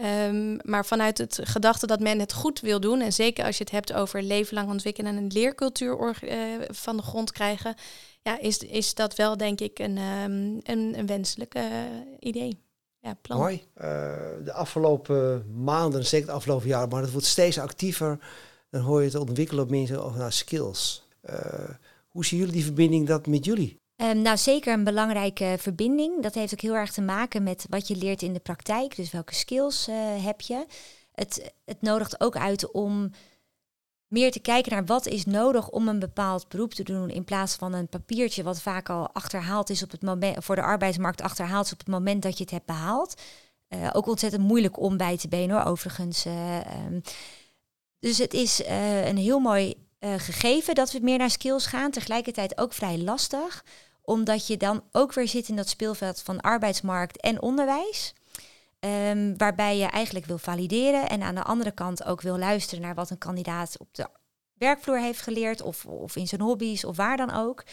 Ehm, 0.00 0.56
maar 0.62 0.86
vanuit 0.86 1.18
het 1.18 1.40
gedachte 1.42 1.86
dat 1.86 2.00
men 2.00 2.18
het 2.18 2.32
goed 2.32 2.60
wil 2.60 2.80
doen, 2.80 3.00
en 3.00 3.12
zeker 3.12 3.44
als 3.44 3.58
je 3.58 3.64
het 3.64 3.72
hebt 3.72 3.92
over 3.92 4.22
leven 4.22 4.54
lang 4.54 4.70
ontwikkelen 4.70 5.16
en 5.16 5.22
een 5.22 5.30
leercultuur 5.32 6.18
uh, 6.24 6.34
van 6.68 6.96
de 6.96 7.02
grond 7.02 7.32
krijgen, 7.32 7.74
ja, 8.22 8.38
is, 8.38 8.58
is 8.58 8.94
dat 8.94 9.14
wel 9.14 9.36
denk 9.36 9.60
ik 9.60 9.78
een, 9.78 9.98
um, 9.98 10.58
een, 10.62 11.06
wenselijk 11.06 11.54
uh, 11.54 11.64
idee. 12.18 12.58
Ja, 13.00 13.14
plan. 13.22 13.38
Mooi. 13.38 13.54
Uh, 13.54 13.84
de 14.44 14.52
afgelopen 14.52 15.44
maanden, 15.62 16.06
zeker 16.06 16.26
het 16.26 16.36
afgelopen 16.36 16.68
jaar, 16.68 16.88
maar 16.88 17.02
het 17.02 17.12
wordt 17.12 17.26
steeds 17.26 17.58
actiever. 17.58 18.18
Dan 18.70 18.80
hoor 18.80 19.00
je 19.00 19.06
het 19.06 19.16
ontwikkelen 19.16 19.64
op 19.64 19.70
mensen 19.70 20.04
over 20.04 20.18
naar 20.18 20.32
skills. 20.32 21.08
hoe 22.08 22.24
zien 22.24 22.38
jullie 22.38 22.54
die 22.54 22.64
verbinding 22.64 23.06
dat 23.06 23.26
met 23.26 23.44
jullie? 23.44 23.79
Um, 24.02 24.22
nou, 24.22 24.36
zeker 24.36 24.72
een 24.72 24.84
belangrijke 24.84 25.54
verbinding. 25.58 26.22
Dat 26.22 26.34
heeft 26.34 26.52
ook 26.52 26.60
heel 26.60 26.74
erg 26.74 26.92
te 26.92 27.00
maken 27.00 27.42
met 27.42 27.66
wat 27.68 27.88
je 27.88 27.96
leert 27.96 28.22
in 28.22 28.32
de 28.32 28.40
praktijk. 28.40 28.96
Dus 28.96 29.10
welke 29.10 29.34
skills 29.34 29.88
uh, 29.88 30.24
heb 30.24 30.40
je. 30.40 30.66
Het, 31.12 31.52
het 31.64 31.82
nodigt 31.82 32.20
ook 32.20 32.36
uit 32.36 32.70
om 32.70 33.10
meer 34.06 34.30
te 34.30 34.40
kijken 34.40 34.72
naar 34.72 34.84
wat 34.84 35.06
is 35.06 35.24
nodig 35.24 35.68
om 35.68 35.88
een 35.88 35.98
bepaald 35.98 36.48
beroep 36.48 36.74
te 36.74 36.82
doen. 36.82 37.10
In 37.10 37.24
plaats 37.24 37.54
van 37.54 37.72
een 37.72 37.88
papiertje 37.88 38.42
wat 38.42 38.60
vaak 38.60 38.88
al 38.88 39.10
achterhaald 39.12 39.70
is 39.70 39.82
op 39.82 39.90
het 39.90 40.02
moment 40.02 40.44
voor 40.44 40.56
de 40.56 40.62
arbeidsmarkt 40.62 41.22
achterhaald 41.22 41.66
is 41.66 41.72
op 41.72 41.78
het 41.78 41.88
moment 41.88 42.22
dat 42.22 42.36
je 42.36 42.42
het 42.42 42.52
hebt 42.52 42.66
behaald. 42.66 43.20
Uh, 43.68 43.90
ook 43.92 44.06
ontzettend 44.06 44.42
moeilijk 44.42 44.78
om 44.78 44.96
bij 44.96 45.16
te 45.16 45.28
benen 45.28 45.56
hoor, 45.56 45.64
overigens. 45.64 46.26
Uh, 46.26 46.56
um, 46.86 47.00
dus 47.98 48.18
het 48.18 48.34
is 48.34 48.62
een 49.04 49.16
heel 49.16 49.38
mooi 49.38 49.74
gegeven 50.00 50.74
dat 50.74 50.92
we 50.92 50.98
meer 51.02 51.18
naar 51.18 51.30
skills 51.30 51.66
gaan. 51.66 51.90
Tegelijkertijd 51.90 52.58
ook 52.58 52.72
vrij 52.72 52.98
lastig 52.98 53.64
omdat 54.02 54.46
je 54.46 54.56
dan 54.56 54.82
ook 54.92 55.12
weer 55.12 55.28
zit 55.28 55.48
in 55.48 55.56
dat 55.56 55.68
speelveld 55.68 56.20
van 56.22 56.40
arbeidsmarkt 56.40 57.20
en 57.20 57.42
onderwijs. 57.42 58.14
Um, 58.80 59.36
waarbij 59.38 59.76
je 59.76 59.86
eigenlijk 59.86 60.26
wil 60.26 60.38
valideren 60.38 61.08
en 61.08 61.22
aan 61.22 61.34
de 61.34 61.42
andere 61.42 61.70
kant 61.70 62.04
ook 62.04 62.20
wil 62.20 62.38
luisteren 62.38 62.82
naar 62.82 62.94
wat 62.94 63.10
een 63.10 63.18
kandidaat 63.18 63.76
op 63.78 63.88
de 63.94 64.06
werkvloer 64.54 64.98
heeft 64.98 65.20
geleerd 65.20 65.62
of, 65.62 65.86
of 65.86 66.16
in 66.16 66.28
zijn 66.28 66.40
hobby's 66.40 66.84
of 66.84 66.96
waar 66.96 67.16
dan 67.16 67.30
ook. 67.30 67.64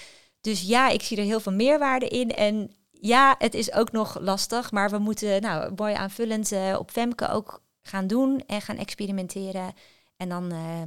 Dus 0.41 0.61
ja, 0.61 0.89
ik 0.89 1.01
zie 1.01 1.17
er 1.17 1.23
heel 1.23 1.39
veel 1.39 1.53
meerwaarde 1.53 2.07
in. 2.07 2.31
En 2.31 2.71
ja, 2.91 3.35
het 3.37 3.53
is 3.53 3.73
ook 3.73 3.91
nog 3.91 4.19
lastig, 4.19 4.71
maar 4.71 4.89
we 4.89 4.97
moeten 4.97 5.41
nou, 5.41 5.73
mooi 5.75 5.93
aanvullend 5.93 6.51
uh, 6.51 6.75
op 6.79 6.91
Femke 6.91 7.29
ook 7.29 7.61
gaan 7.81 8.07
doen 8.07 8.43
en 8.47 8.61
gaan 8.61 8.77
experimenteren. 8.77 9.73
En 10.17 10.29
dan 10.29 10.53
uh, 10.53 10.81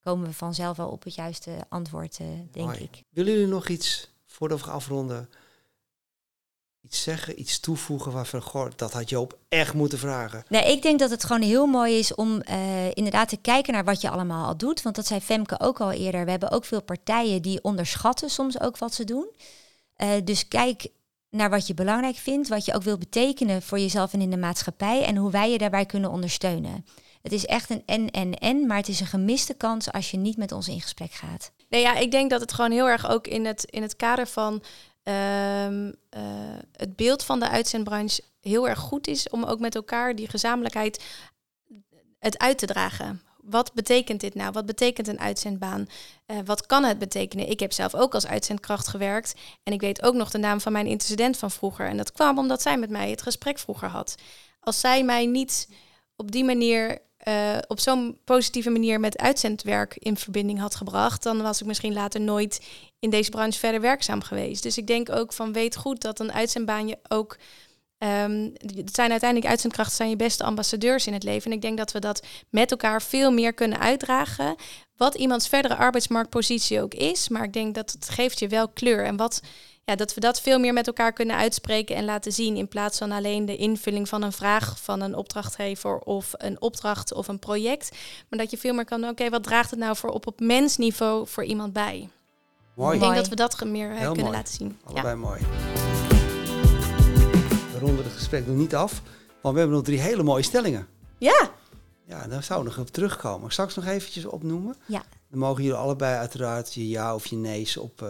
komen 0.00 0.26
we 0.26 0.32
vanzelf 0.32 0.76
wel 0.76 0.88
op 0.88 1.04
het 1.04 1.14
juiste 1.14 1.50
antwoord, 1.68 2.18
uh, 2.20 2.26
denk 2.52 2.74
ik. 2.74 3.02
Willen 3.10 3.32
jullie 3.32 3.46
nog 3.46 3.68
iets 3.68 4.12
voordat 4.38 4.64
we 4.64 4.70
afronden, 4.70 5.30
iets 6.80 7.02
zeggen, 7.02 7.40
iets 7.40 7.60
toevoegen 7.60 8.12
waarvan, 8.12 8.42
goh, 8.42 8.66
dat 8.76 8.92
had 8.92 9.08
Joop 9.08 9.38
echt 9.48 9.74
moeten 9.74 9.98
vragen? 9.98 10.44
Nee, 10.48 10.72
ik 10.72 10.82
denk 10.82 10.98
dat 10.98 11.10
het 11.10 11.24
gewoon 11.24 11.42
heel 11.42 11.66
mooi 11.66 11.98
is 11.98 12.14
om 12.14 12.42
uh, 12.50 12.86
inderdaad 12.86 13.28
te 13.28 13.36
kijken 13.36 13.72
naar 13.72 13.84
wat 13.84 14.00
je 14.00 14.10
allemaal 14.10 14.46
al 14.46 14.56
doet. 14.56 14.82
Want 14.82 14.96
dat 14.96 15.06
zei 15.06 15.20
Femke 15.20 15.60
ook 15.60 15.80
al 15.80 15.92
eerder. 15.92 16.24
We 16.24 16.30
hebben 16.30 16.50
ook 16.50 16.64
veel 16.64 16.82
partijen 16.82 17.42
die 17.42 17.62
onderschatten 17.62 18.30
soms 18.30 18.60
ook 18.60 18.78
wat 18.78 18.94
ze 18.94 19.04
doen. 19.04 19.28
Uh, 19.96 20.08
dus 20.24 20.48
kijk 20.48 20.88
naar 21.30 21.50
wat 21.50 21.66
je 21.66 21.74
belangrijk 21.74 22.16
vindt, 22.16 22.48
wat 22.48 22.64
je 22.64 22.74
ook 22.74 22.82
wil 22.82 22.98
betekenen 22.98 23.62
voor 23.62 23.78
jezelf 23.78 24.12
en 24.12 24.20
in 24.20 24.30
de 24.30 24.36
maatschappij 24.36 25.04
en 25.04 25.16
hoe 25.16 25.30
wij 25.30 25.50
je 25.50 25.58
daarbij 25.58 25.86
kunnen 25.86 26.10
ondersteunen. 26.10 26.86
Het 27.22 27.32
is 27.32 27.46
echt 27.46 27.70
een 27.70 27.82
en 27.86 28.10
en 28.10 28.34
en, 28.34 28.66
maar 28.66 28.76
het 28.76 28.88
is 28.88 29.00
een 29.00 29.06
gemiste 29.06 29.54
kans 29.54 29.92
als 29.92 30.10
je 30.10 30.16
niet 30.16 30.36
met 30.36 30.52
ons 30.52 30.68
in 30.68 30.80
gesprek 30.80 31.12
gaat. 31.12 31.50
Nee, 31.68 31.80
ja, 31.80 31.96
ik 31.96 32.10
denk 32.10 32.30
dat 32.30 32.40
het 32.40 32.52
gewoon 32.52 32.70
heel 32.70 32.88
erg 32.88 33.10
ook 33.10 33.26
in 33.26 33.46
het, 33.46 33.64
in 33.64 33.82
het 33.82 33.96
kader 33.96 34.26
van 34.26 34.62
um, 35.02 35.86
uh, 35.86 35.92
het 36.72 36.96
beeld 36.96 37.24
van 37.24 37.40
de 37.40 37.48
uitzendbranche 37.48 38.22
heel 38.40 38.68
erg 38.68 38.78
goed 38.78 39.06
is 39.06 39.28
om 39.28 39.44
ook 39.44 39.60
met 39.60 39.74
elkaar 39.74 40.14
die 40.14 40.28
gezamenlijkheid 40.28 41.04
het 42.18 42.38
uit 42.38 42.58
te 42.58 42.66
dragen. 42.66 43.22
Wat 43.36 43.72
betekent 43.74 44.20
dit 44.20 44.34
nou? 44.34 44.52
Wat 44.52 44.66
betekent 44.66 45.08
een 45.08 45.20
uitzendbaan? 45.20 45.86
Uh, 46.26 46.38
wat 46.44 46.66
kan 46.66 46.84
het 46.84 46.98
betekenen? 46.98 47.50
Ik 47.50 47.60
heb 47.60 47.72
zelf 47.72 47.94
ook 47.94 48.14
als 48.14 48.26
uitzendkracht 48.26 48.88
gewerkt. 48.88 49.34
En 49.62 49.72
ik 49.72 49.80
weet 49.80 50.02
ook 50.02 50.14
nog 50.14 50.30
de 50.30 50.38
naam 50.38 50.60
van 50.60 50.72
mijn 50.72 50.86
intercedent 50.86 51.36
van 51.36 51.50
vroeger. 51.50 51.88
En 51.88 51.96
dat 51.96 52.12
kwam 52.12 52.38
omdat 52.38 52.62
zij 52.62 52.78
met 52.78 52.90
mij 52.90 53.10
het 53.10 53.22
gesprek 53.22 53.58
vroeger 53.58 53.88
had. 53.88 54.14
Als 54.60 54.80
zij 54.80 55.04
mij 55.04 55.26
niet 55.26 55.68
op 56.16 56.30
die 56.30 56.44
manier 56.44 56.98
uh, 57.28 57.58
op 57.66 57.80
zo'n 57.80 58.18
positieve 58.24 58.70
manier 58.70 59.00
met 59.00 59.18
uitzendwerk 59.18 59.96
in 59.98 60.16
verbinding 60.16 60.58
had 60.58 60.74
gebracht, 60.74 61.22
dan 61.22 61.42
was 61.42 61.60
ik 61.60 61.66
misschien 61.66 61.92
later 61.92 62.20
nooit 62.20 62.66
in 62.98 63.10
deze 63.10 63.30
branche 63.30 63.58
verder 63.58 63.80
werkzaam 63.80 64.22
geweest. 64.22 64.62
Dus 64.62 64.78
ik 64.78 64.86
denk 64.86 65.10
ook 65.10 65.32
van 65.32 65.52
weet 65.52 65.76
goed 65.76 66.00
dat 66.00 66.20
een 66.20 66.32
uitzendbaan 66.32 66.88
je 66.88 66.98
ook. 67.08 67.36
Um, 67.98 68.52
het 68.76 68.94
zijn 68.94 69.10
uiteindelijk 69.10 69.50
uitzendkrachten, 69.50 69.96
zijn 69.96 70.08
je 70.10 70.16
beste 70.16 70.44
ambassadeurs 70.44 71.06
in 71.06 71.12
het 71.12 71.22
leven. 71.22 71.50
En 71.50 71.56
ik 71.56 71.62
denk 71.62 71.78
dat 71.78 71.92
we 71.92 71.98
dat 71.98 72.26
met 72.50 72.70
elkaar 72.70 73.02
veel 73.02 73.30
meer 73.30 73.54
kunnen 73.54 73.80
uitdragen. 73.80 74.56
Wat 74.96 75.14
iemands 75.14 75.48
verdere 75.48 75.76
arbeidsmarktpositie 75.76 76.82
ook 76.82 76.94
is. 76.94 77.28
Maar 77.28 77.44
ik 77.44 77.52
denk 77.52 77.74
dat 77.74 77.92
het 77.92 78.08
geeft 78.08 78.38
je 78.38 78.48
wel 78.48 78.68
kleur. 78.68 79.04
En 79.04 79.16
wat 79.16 79.40
ja, 79.88 79.96
dat 79.96 80.14
we 80.14 80.20
dat 80.20 80.40
veel 80.40 80.58
meer 80.58 80.72
met 80.72 80.86
elkaar 80.86 81.12
kunnen 81.12 81.36
uitspreken 81.36 81.96
en 81.96 82.04
laten 82.04 82.32
zien. 82.32 82.56
In 82.56 82.68
plaats 82.68 82.98
van 82.98 83.12
alleen 83.12 83.46
de 83.46 83.56
invulling 83.56 84.08
van 84.08 84.22
een 84.22 84.32
vraag 84.32 84.80
van 84.80 85.00
een 85.00 85.14
opdrachtgever 85.14 85.98
of 85.98 86.32
een 86.32 86.60
opdracht 86.60 87.12
of 87.12 87.28
een 87.28 87.38
project. 87.38 87.96
Maar 88.28 88.38
dat 88.38 88.50
je 88.50 88.58
veel 88.58 88.74
meer 88.74 88.84
kan, 88.84 89.04
oké, 89.04 89.30
wat 89.30 89.42
draagt 89.42 89.70
het 89.70 89.78
nou 89.78 89.96
voor 89.96 90.10
op, 90.10 90.26
op 90.26 90.40
mensniveau 90.40 91.26
voor 91.26 91.44
iemand 91.44 91.72
bij? 91.72 92.08
Mooi. 92.74 92.94
Ik 92.94 93.00
denk 93.00 93.14
dat 93.14 93.28
we 93.28 93.34
dat 93.34 93.64
meer 93.64 93.90
uh, 93.92 94.12
kunnen 94.12 94.30
laten 94.30 94.54
zien. 94.54 94.78
Allebei 94.84 95.14
ja. 95.14 95.20
mooi. 95.20 95.40
We 97.72 97.78
ronden 97.78 98.04
het 98.04 98.14
gesprek 98.14 98.46
nog 98.46 98.56
niet 98.56 98.74
af, 98.74 99.02
want 99.40 99.54
we 99.54 99.60
hebben 99.60 99.76
nog 99.76 99.86
drie 99.86 100.00
hele 100.00 100.22
mooie 100.22 100.42
stellingen. 100.42 100.88
Ja. 101.18 101.50
Ja, 102.04 102.26
daar 102.26 102.42
zou 102.42 102.64
nog 102.64 102.78
op 102.78 102.90
terugkomen. 102.90 103.50
Straks 103.50 103.74
nog 103.74 103.86
eventjes 103.86 104.24
opnoemen. 104.24 104.76
Ja. 104.86 105.02
Dan 105.30 105.38
mogen 105.38 105.62
jullie 105.62 105.78
allebei 105.78 106.16
uiteraard 106.16 106.74
je 106.74 106.88
ja 106.88 107.14
of 107.14 107.26
je 107.26 107.36
nee's 107.36 107.76
op 107.76 108.02
uh, 108.02 108.08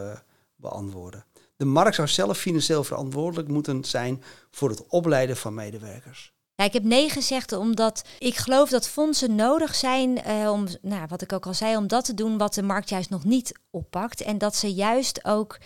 beantwoorden. 0.56 1.24
De 1.58 1.64
markt 1.64 1.94
zou 1.94 2.08
zelf 2.08 2.38
financieel 2.38 2.84
verantwoordelijk 2.84 3.48
moeten 3.48 3.84
zijn 3.84 4.22
voor 4.50 4.68
het 4.68 4.86
opleiden 4.86 5.36
van 5.36 5.54
medewerkers. 5.54 6.32
Ja, 6.54 6.64
ik 6.64 6.72
heb 6.72 6.82
nee 6.82 7.10
gezegd 7.10 7.52
omdat 7.52 8.04
ik 8.18 8.36
geloof 8.36 8.68
dat 8.68 8.88
fondsen 8.88 9.34
nodig 9.34 9.74
zijn 9.74 10.18
uh, 10.26 10.50
om, 10.50 10.66
nou, 10.82 11.06
wat 11.08 11.22
ik 11.22 11.32
ook 11.32 11.46
al 11.46 11.54
zei, 11.54 11.76
om 11.76 11.86
dat 11.86 12.04
te 12.04 12.14
doen 12.14 12.38
wat 12.38 12.54
de 12.54 12.62
markt 12.62 12.88
juist 12.88 13.10
nog 13.10 13.24
niet 13.24 13.52
oppakt. 13.70 14.20
En 14.20 14.38
dat 14.38 14.56
ze 14.56 14.74
juist 14.74 15.24
ook 15.24 15.58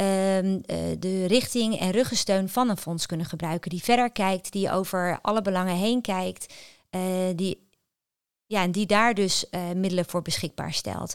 uh, 0.00 0.42
uh, 0.44 0.60
de 0.98 1.26
richting 1.26 1.78
en 1.80 1.90
ruggensteun 1.90 2.48
van 2.48 2.68
een 2.68 2.76
fonds 2.76 3.06
kunnen 3.06 3.26
gebruiken. 3.26 3.70
Die 3.70 3.82
verder 3.82 4.12
kijkt, 4.12 4.52
die 4.52 4.70
over 4.70 5.18
alle 5.22 5.42
belangen 5.42 5.76
heen 5.76 6.00
kijkt. 6.00 6.54
Uh, 6.90 7.02
die, 7.34 7.68
ja, 8.46 8.62
en 8.62 8.72
die 8.72 8.86
daar 8.86 9.14
dus 9.14 9.44
middelen 9.74 10.06
voor 10.06 10.22
beschikbaar 10.22 10.72
stelt. 10.72 11.14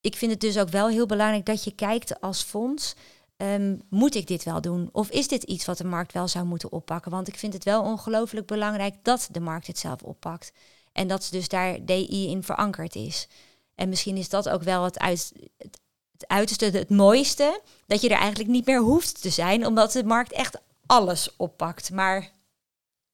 Ik 0.00 0.16
vind 0.16 0.30
het 0.30 0.40
dus 0.40 0.58
ook 0.58 0.68
wel 0.68 0.88
heel 0.88 1.06
belangrijk 1.06 1.46
dat 1.46 1.64
je 1.64 1.74
kijkt 1.74 2.20
als 2.20 2.42
fonds 2.42 2.94
Um, 3.42 3.82
moet 3.88 4.14
ik 4.14 4.26
dit 4.26 4.42
wel 4.42 4.60
doen? 4.60 4.88
Of 4.92 5.10
is 5.10 5.28
dit 5.28 5.42
iets 5.42 5.64
wat 5.64 5.78
de 5.78 5.84
markt 5.84 6.12
wel 6.12 6.28
zou 6.28 6.44
moeten 6.44 6.72
oppakken? 6.72 7.10
Want 7.10 7.28
ik 7.28 7.38
vind 7.38 7.52
het 7.52 7.64
wel 7.64 7.82
ongelooflijk 7.82 8.46
belangrijk 8.46 8.94
dat 9.02 9.28
de 9.30 9.40
markt 9.40 9.66
het 9.66 9.78
zelf 9.78 10.02
oppakt. 10.02 10.52
En 10.92 11.08
dat 11.08 11.28
dus 11.30 11.48
daar 11.48 11.84
DI 11.84 12.28
in 12.28 12.42
verankerd 12.42 12.94
is. 12.94 13.28
En 13.74 13.88
misschien 13.88 14.16
is 14.16 14.28
dat 14.28 14.48
ook 14.48 14.62
wel 14.62 14.84
het, 14.84 14.98
uit, 14.98 15.32
het, 15.58 15.78
uiterste, 16.26 16.64
het 16.64 16.90
mooiste. 16.90 17.60
Dat 17.86 18.00
je 18.00 18.08
er 18.08 18.18
eigenlijk 18.18 18.50
niet 18.50 18.66
meer 18.66 18.80
hoeft 18.80 19.22
te 19.22 19.30
zijn, 19.30 19.66
omdat 19.66 19.92
de 19.92 20.04
markt 20.04 20.32
echt 20.32 20.60
alles 20.86 21.36
oppakt. 21.36 21.90
Maar 21.90 22.30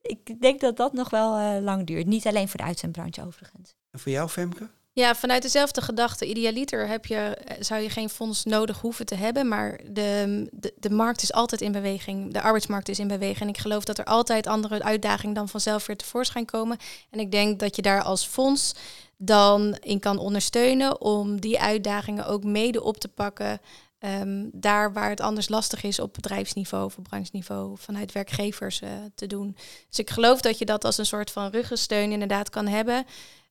ik 0.00 0.40
denk 0.40 0.60
dat 0.60 0.76
dat 0.76 0.92
nog 0.92 1.10
wel 1.10 1.38
uh, 1.38 1.62
lang 1.62 1.86
duurt. 1.86 2.06
Niet 2.06 2.26
alleen 2.26 2.48
voor 2.48 2.60
de 2.60 2.66
uitzendbranche 2.66 3.26
overigens. 3.26 3.74
En 3.90 3.98
voor 3.98 4.12
jou, 4.12 4.28
Femke? 4.28 4.68
Ja, 4.98 5.14
vanuit 5.14 5.42
dezelfde 5.42 5.82
gedachte. 5.82 6.26
Idealiter 6.26 6.88
heb 6.88 7.06
je, 7.06 7.16
eh, 7.16 7.56
zou 7.60 7.82
je 7.82 7.90
geen 7.90 8.08
fonds 8.08 8.44
nodig 8.44 8.80
hoeven 8.80 9.06
te 9.06 9.14
hebben. 9.14 9.48
Maar 9.48 9.80
de, 9.90 10.46
de, 10.52 10.72
de 10.76 10.90
markt 10.90 11.22
is 11.22 11.32
altijd 11.32 11.60
in 11.60 11.72
beweging. 11.72 12.32
De 12.32 12.42
arbeidsmarkt 12.42 12.88
is 12.88 12.98
in 12.98 13.08
beweging. 13.08 13.40
En 13.40 13.48
ik 13.48 13.58
geloof 13.58 13.84
dat 13.84 13.98
er 13.98 14.04
altijd 14.04 14.46
andere 14.46 14.82
uitdagingen 14.82 15.34
dan 15.34 15.48
vanzelf 15.48 15.86
weer 15.86 15.96
tevoorschijn 15.96 16.44
komen. 16.44 16.78
En 17.10 17.18
ik 17.18 17.30
denk 17.30 17.58
dat 17.58 17.76
je 17.76 17.82
daar 17.82 18.02
als 18.02 18.26
fonds 18.26 18.74
dan 19.16 19.76
in 19.80 20.00
kan 20.00 20.18
ondersteunen 20.18 21.00
om 21.00 21.40
die 21.40 21.60
uitdagingen 21.60 22.26
ook 22.26 22.44
mede 22.44 22.82
op 22.82 22.96
te 22.96 23.08
pakken. 23.08 23.60
Um, 24.00 24.50
daar 24.52 24.92
waar 24.92 25.10
het 25.10 25.20
anders 25.20 25.48
lastig 25.48 25.82
is 25.82 26.00
op 26.00 26.14
bedrijfsniveau 26.14 26.84
of 26.84 26.98
op 26.98 27.80
vanuit 27.80 28.12
werkgevers 28.12 28.80
uh, 28.80 28.88
te 29.14 29.26
doen. 29.26 29.56
Dus 29.88 29.98
ik 29.98 30.10
geloof 30.10 30.40
dat 30.40 30.58
je 30.58 30.64
dat 30.64 30.84
als 30.84 30.98
een 30.98 31.06
soort 31.06 31.30
van 31.30 31.50
ruggensteun 31.50 32.12
inderdaad 32.12 32.50
kan 32.50 32.66
hebben. 32.66 33.06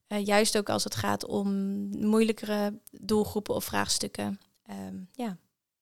Uh, 0.08 0.24
juist 0.24 0.56
ook 0.56 0.68
als 0.68 0.84
het 0.84 0.94
gaat 0.94 1.26
om 1.26 1.48
moeilijkere 2.06 2.80
doelgroepen 2.90 3.54
of 3.54 3.64
vraagstukken. 3.64 4.40
Um, 4.70 5.08
ja. 5.12 5.36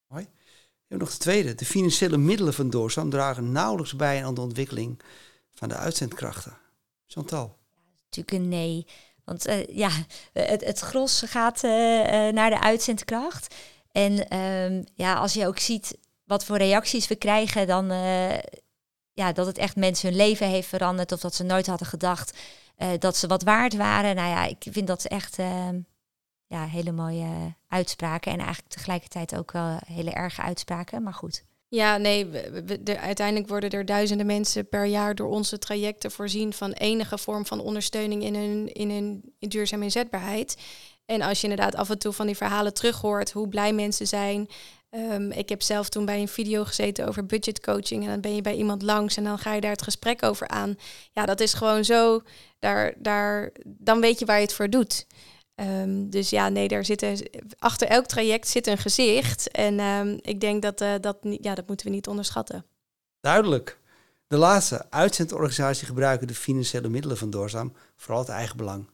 Mooi. 0.08 0.24
We 0.24 0.92
hebben 0.92 1.08
nog 1.08 1.16
de 1.16 1.22
tweede. 1.22 1.54
De 1.54 1.64
financiële 1.64 2.16
middelen 2.16 2.54
van 2.54 2.70
Doorsam 2.70 3.10
dragen 3.10 3.52
nauwelijks 3.52 3.96
bij 3.96 4.24
aan 4.24 4.34
de 4.34 4.40
ontwikkeling 4.40 5.00
van 5.54 5.68
de 5.68 5.74
uitzendkrachten. 5.74 6.58
Chantal. 7.06 7.56
Natuurlijk 8.04 8.44
een 8.44 8.48
nee. 8.48 8.86
Want 9.24 9.46
uh, 9.46 9.66
ja, 9.66 9.90
het, 10.32 10.64
het 10.64 10.78
gros 10.78 11.22
gaat 11.26 11.62
uh, 11.64 11.70
naar 12.28 12.50
de 12.50 12.60
uitzendkracht. 12.60 13.54
En 13.92 14.38
um, 14.38 14.84
ja, 14.94 15.14
als 15.14 15.32
je 15.32 15.46
ook 15.46 15.58
ziet 15.58 15.98
wat 16.24 16.44
voor 16.44 16.56
reacties 16.56 17.06
we 17.08 17.16
krijgen, 17.16 17.66
dan 17.66 17.86
ja, 19.12 19.32
dat 19.32 19.46
het 19.46 19.58
echt 19.58 19.76
mensen 19.76 20.08
hun 20.08 20.16
leven 20.16 20.48
heeft 20.48 20.68
veranderd. 20.68 21.12
Of 21.12 21.20
dat 21.20 21.34
ze 21.34 21.42
nooit 21.42 21.66
hadden 21.66 21.86
gedacht 21.86 22.38
eh, 22.76 22.88
dat 22.98 23.16
ze 23.16 23.26
wat 23.26 23.42
waard 23.42 23.76
waren. 23.76 24.14
Nou 24.14 24.28
ja, 24.28 24.44
ik 24.44 24.66
vind 24.70 24.86
dat 24.86 25.04
echt 25.04 25.38
ehm, 25.38 25.80
ja, 26.46 26.64
hele 26.64 26.92
mooie 26.92 27.54
uitspraken. 27.68 28.32
En 28.32 28.38
eigenlijk 28.38 28.68
tegelijkertijd 28.68 29.36
ook 29.36 29.52
wel 29.52 29.78
hele 29.86 30.10
erge 30.10 30.42
uitspraken. 30.42 31.02
Maar 31.02 31.14
goed. 31.14 31.44
Ja, 31.68 31.96
nee, 31.96 32.30
uiteindelijk 32.96 33.48
worden 33.48 33.70
er 33.70 33.84
duizenden 33.84 34.26
mensen 34.26 34.68
per 34.68 34.84
jaar 34.84 35.14
door 35.14 35.28
onze 35.28 35.58
trajecten 35.58 36.10
voorzien 36.10 36.52
van 36.52 36.72
enige 36.72 37.18
vorm 37.18 37.46
van 37.46 37.60
ondersteuning 37.60 38.22
in 38.22 38.34
hun, 38.34 38.72
in 38.72 38.90
hun 38.90 39.34
duurzame 39.38 39.84
inzetbaarheid. 39.84 40.56
En 41.06 41.22
als 41.22 41.40
je 41.40 41.48
inderdaad 41.48 41.74
af 41.74 41.90
en 41.90 41.98
toe 41.98 42.12
van 42.12 42.26
die 42.26 42.36
verhalen 42.36 42.74
terughoort, 42.74 43.32
hoe 43.32 43.48
blij 43.48 43.72
mensen 43.72 44.06
zijn. 44.06 44.48
Ehm, 44.90 45.30
ik 45.30 45.48
heb 45.48 45.62
zelf 45.62 45.88
toen 45.88 46.04
bij 46.04 46.20
een 46.20 46.28
video 46.28 46.64
gezeten 46.64 47.06
over 47.06 47.26
budgetcoaching. 47.26 48.02
En 48.02 48.08
dan 48.08 48.20
ben 48.20 48.34
je 48.34 48.42
bij 48.42 48.54
iemand 48.54 48.82
langs 48.82 49.16
en 49.16 49.24
dan 49.24 49.38
ga 49.38 49.52
je 49.54 49.60
daar 49.60 49.70
het 49.70 49.82
gesprek 49.82 50.22
over 50.22 50.48
aan. 50.48 50.76
Ja, 51.12 51.26
dat 51.26 51.40
is 51.40 51.54
gewoon 51.54 51.84
zo. 51.84 52.22
Daar, 52.58 52.94
daar, 52.98 53.52
dan 53.64 54.00
weet 54.00 54.18
je 54.18 54.24
waar 54.24 54.36
je 54.36 54.42
het 54.42 54.54
voor 54.54 54.70
doet. 54.70 55.06
Ehm, 55.54 56.08
dus 56.08 56.30
ja, 56.30 56.48
nee, 56.48 56.68
daar 56.68 56.84
zit 56.84 57.30
achter 57.58 57.88
elk 57.88 58.06
traject 58.06 58.48
zit 58.48 58.66
een 58.66 58.78
gezicht. 58.78 59.50
En 59.50 59.78
ehm, 59.78 60.18
ik 60.20 60.40
denk 60.40 60.62
dat, 60.62 60.80
uh, 60.80 60.94
dat, 61.00 61.16
ja, 61.20 61.54
dat 61.54 61.66
moeten 61.66 61.86
we 61.86 61.92
niet 61.92 62.06
onderschatten. 62.06 62.64
Duidelijk. 63.20 63.78
De 64.26 64.36
laatste 64.36 64.90
uitzendorganisatie 64.90 65.86
gebruiken 65.86 66.26
de 66.26 66.34
financiële 66.34 66.88
middelen 66.88 67.16
van 67.16 67.30
Doorzaam 67.30 67.72
vooral 67.96 68.20
het 68.20 68.28
eigen 68.28 68.56
belang. 68.56 68.88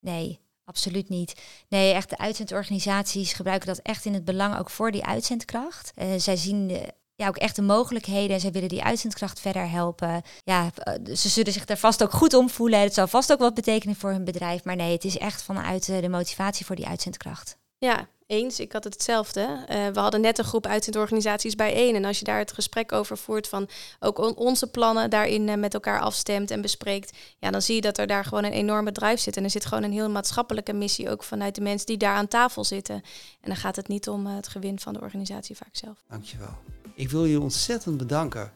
Nee, 0.00 0.40
absoluut 0.68 1.08
niet. 1.08 1.34
Nee, 1.68 1.92
echt 1.92 2.10
de 2.10 2.18
uitzendorganisaties 2.18 3.32
gebruiken 3.32 3.68
dat 3.68 3.78
echt 3.78 4.04
in 4.04 4.14
het 4.14 4.24
belang 4.24 4.58
ook 4.58 4.70
voor 4.70 4.90
die 4.90 5.04
uitzendkracht. 5.04 5.92
Uh, 5.96 6.06
zij 6.16 6.36
zien 6.36 6.68
de, 6.68 6.94
ja, 7.14 7.28
ook 7.28 7.36
echt 7.36 7.56
de 7.56 7.62
mogelijkheden. 7.62 8.40
Zij 8.40 8.52
willen 8.52 8.68
die 8.68 8.82
uitzendkracht 8.82 9.40
verder 9.40 9.70
helpen. 9.70 10.22
Ja, 10.44 10.70
eh, 10.74 11.14
ze 11.14 11.28
zullen 11.28 11.52
zich 11.52 11.64
daar 11.64 11.76
vast 11.76 12.02
ook 12.02 12.12
goed 12.12 12.34
om 12.34 12.50
voelen. 12.50 12.80
Het 12.80 12.94
zal 12.94 13.06
vast 13.06 13.32
ook 13.32 13.38
wat 13.38 13.54
betekenen 13.54 13.96
voor 13.96 14.10
hun 14.10 14.24
bedrijf. 14.24 14.64
Maar 14.64 14.76
nee, 14.76 14.92
het 14.92 15.04
is 15.04 15.18
echt 15.18 15.42
vanuit 15.42 15.88
eh, 15.88 16.00
de 16.00 16.08
motivatie 16.08 16.66
voor 16.66 16.76
die 16.76 16.86
uitzendkracht. 16.86 17.56
Ja, 17.78 18.08
eens. 18.28 18.60
Ik 18.60 18.72
had 18.72 18.84
het 18.84 18.92
hetzelfde. 18.92 19.40
Uh, 19.40 19.86
we 19.86 20.00
hadden 20.00 20.20
net 20.20 20.38
een 20.38 20.44
groep 20.44 20.66
uitzendorganisaties 20.66 21.54
bijeen. 21.54 21.94
En 21.94 22.04
als 22.04 22.18
je 22.18 22.24
daar 22.24 22.38
het 22.38 22.52
gesprek 22.52 22.92
over 22.92 23.18
voert 23.18 23.48
van 23.48 23.68
ook 24.00 24.38
onze 24.38 24.66
plannen 24.66 25.10
daarin 25.10 25.60
met 25.60 25.74
elkaar 25.74 26.00
afstemt 26.00 26.50
en 26.50 26.60
bespreekt, 26.60 27.16
ja, 27.38 27.50
dan 27.50 27.62
zie 27.62 27.74
je 27.74 27.80
dat 27.80 27.98
er 27.98 28.06
daar 28.06 28.24
gewoon 28.24 28.44
een 28.44 28.52
enorme 28.52 28.92
drive 28.92 29.16
zit. 29.16 29.36
En 29.36 29.44
er 29.44 29.50
zit 29.50 29.66
gewoon 29.66 29.84
een 29.84 29.92
heel 29.92 30.10
maatschappelijke 30.10 30.72
missie 30.72 31.10
ook 31.10 31.22
vanuit 31.24 31.54
de 31.54 31.60
mensen 31.60 31.86
die 31.86 31.96
daar 31.96 32.14
aan 32.14 32.28
tafel 32.28 32.64
zitten. 32.64 32.94
En 33.40 33.48
dan 33.48 33.56
gaat 33.56 33.76
het 33.76 33.88
niet 33.88 34.08
om 34.08 34.26
het 34.26 34.48
gewin 34.48 34.78
van 34.78 34.92
de 34.92 35.00
organisatie 35.00 35.56
vaak 35.56 35.76
zelf. 35.76 36.04
Dankjewel. 36.08 36.56
Ik 36.94 37.10
wil 37.10 37.22
jullie 37.22 37.40
ontzettend 37.40 37.96
bedanken 37.96 38.52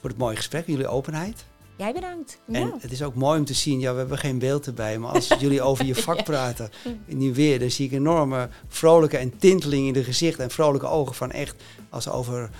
voor 0.00 0.08
het 0.08 0.18
mooie 0.18 0.36
gesprek, 0.36 0.66
jullie 0.66 0.88
openheid. 0.88 1.44
Jij 1.78 1.92
bedankt. 1.92 2.38
En 2.52 2.72
het 2.80 2.92
is 2.92 3.02
ook 3.02 3.14
mooi 3.14 3.38
om 3.38 3.44
te 3.44 3.54
zien, 3.54 3.80
ja, 3.80 3.92
we 3.92 3.98
hebben 3.98 4.18
geen 4.18 4.38
beeld 4.38 4.66
erbij, 4.66 4.98
maar 4.98 5.12
als 5.12 5.28
jullie 5.38 5.62
over 5.62 5.84
je 5.84 5.94
vak 6.08 6.24
praten, 6.24 6.70
nu 7.06 7.34
weer, 7.34 7.58
dan 7.58 7.70
zie 7.70 7.86
ik 7.86 7.92
enorme 7.92 8.48
vrolijke 8.68 9.16
en 9.16 9.38
tinteling 9.38 9.86
in 9.86 9.92
de 9.92 10.04
gezicht 10.04 10.38
en 10.38 10.50
vrolijke 10.50 10.86
ogen 10.86 11.14
van 11.14 11.30
echt, 11.30 11.62
als 11.88 12.08
over, 12.08 12.50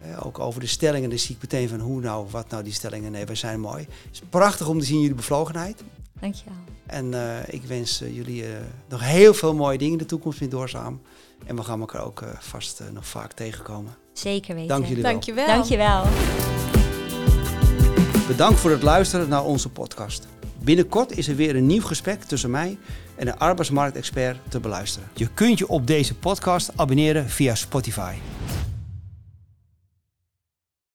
eh, 0.00 0.26
ook 0.26 0.38
over 0.38 0.60
de 0.60 0.66
stellingen, 0.66 1.08
dan 1.08 1.18
zie 1.18 1.34
ik 1.34 1.40
meteen 1.40 1.68
van 1.68 1.80
hoe 1.80 2.00
nou, 2.00 2.26
wat 2.30 2.50
nou 2.50 2.62
die 2.62 2.72
stellingen, 2.72 3.12
nee, 3.12 3.24
we 3.24 3.34
zijn 3.34 3.60
mooi. 3.60 3.80
Het 3.80 4.12
is 4.12 4.22
prachtig 4.30 4.68
om 4.68 4.78
te 4.78 4.84
zien 4.84 5.00
jullie 5.00 5.16
bevlogenheid. 5.16 5.82
Dankjewel. 6.20 6.56
En 6.86 7.12
uh, 7.12 7.36
ik 7.48 7.62
wens 7.62 8.02
uh, 8.02 8.14
jullie 8.14 8.42
uh, 8.42 8.48
nog 8.88 9.04
heel 9.04 9.34
veel 9.34 9.54
mooie 9.54 9.78
dingen 9.78 9.92
in 9.92 9.98
de 9.98 10.06
toekomst 10.06 10.40
mee 10.40 10.48
doorzaam. 10.48 11.00
En 11.46 11.56
we 11.56 11.62
gaan 11.62 11.80
elkaar 11.80 12.04
ook 12.04 12.24
vast 12.38 12.82
nog 12.92 13.06
vaak 13.06 13.32
tegenkomen. 13.32 13.96
Zeker 14.12 14.54
weten. 14.54 14.68
Dank 14.68 14.86
jullie 14.86 15.02
wel. 15.02 15.12
Dankjewel. 15.12 15.46
Dankjewel. 15.46 16.04
Bedankt 18.28 18.60
voor 18.60 18.70
het 18.70 18.82
luisteren 18.82 19.28
naar 19.28 19.44
onze 19.44 19.68
podcast. 19.68 20.26
Binnenkort 20.58 21.18
is 21.18 21.28
er 21.28 21.36
weer 21.36 21.56
een 21.56 21.66
nieuw 21.66 21.82
gesprek 21.82 22.22
tussen 22.22 22.50
mij 22.50 22.78
en 23.16 23.28
een 23.28 23.38
arbeidsmarktexpert 23.38 24.38
te 24.48 24.60
beluisteren. 24.60 25.08
Je 25.14 25.28
kunt 25.34 25.58
je 25.58 25.68
op 25.68 25.86
deze 25.86 26.14
podcast 26.14 26.70
abonneren 26.76 27.28
via 27.28 27.54
Spotify. 27.54 28.14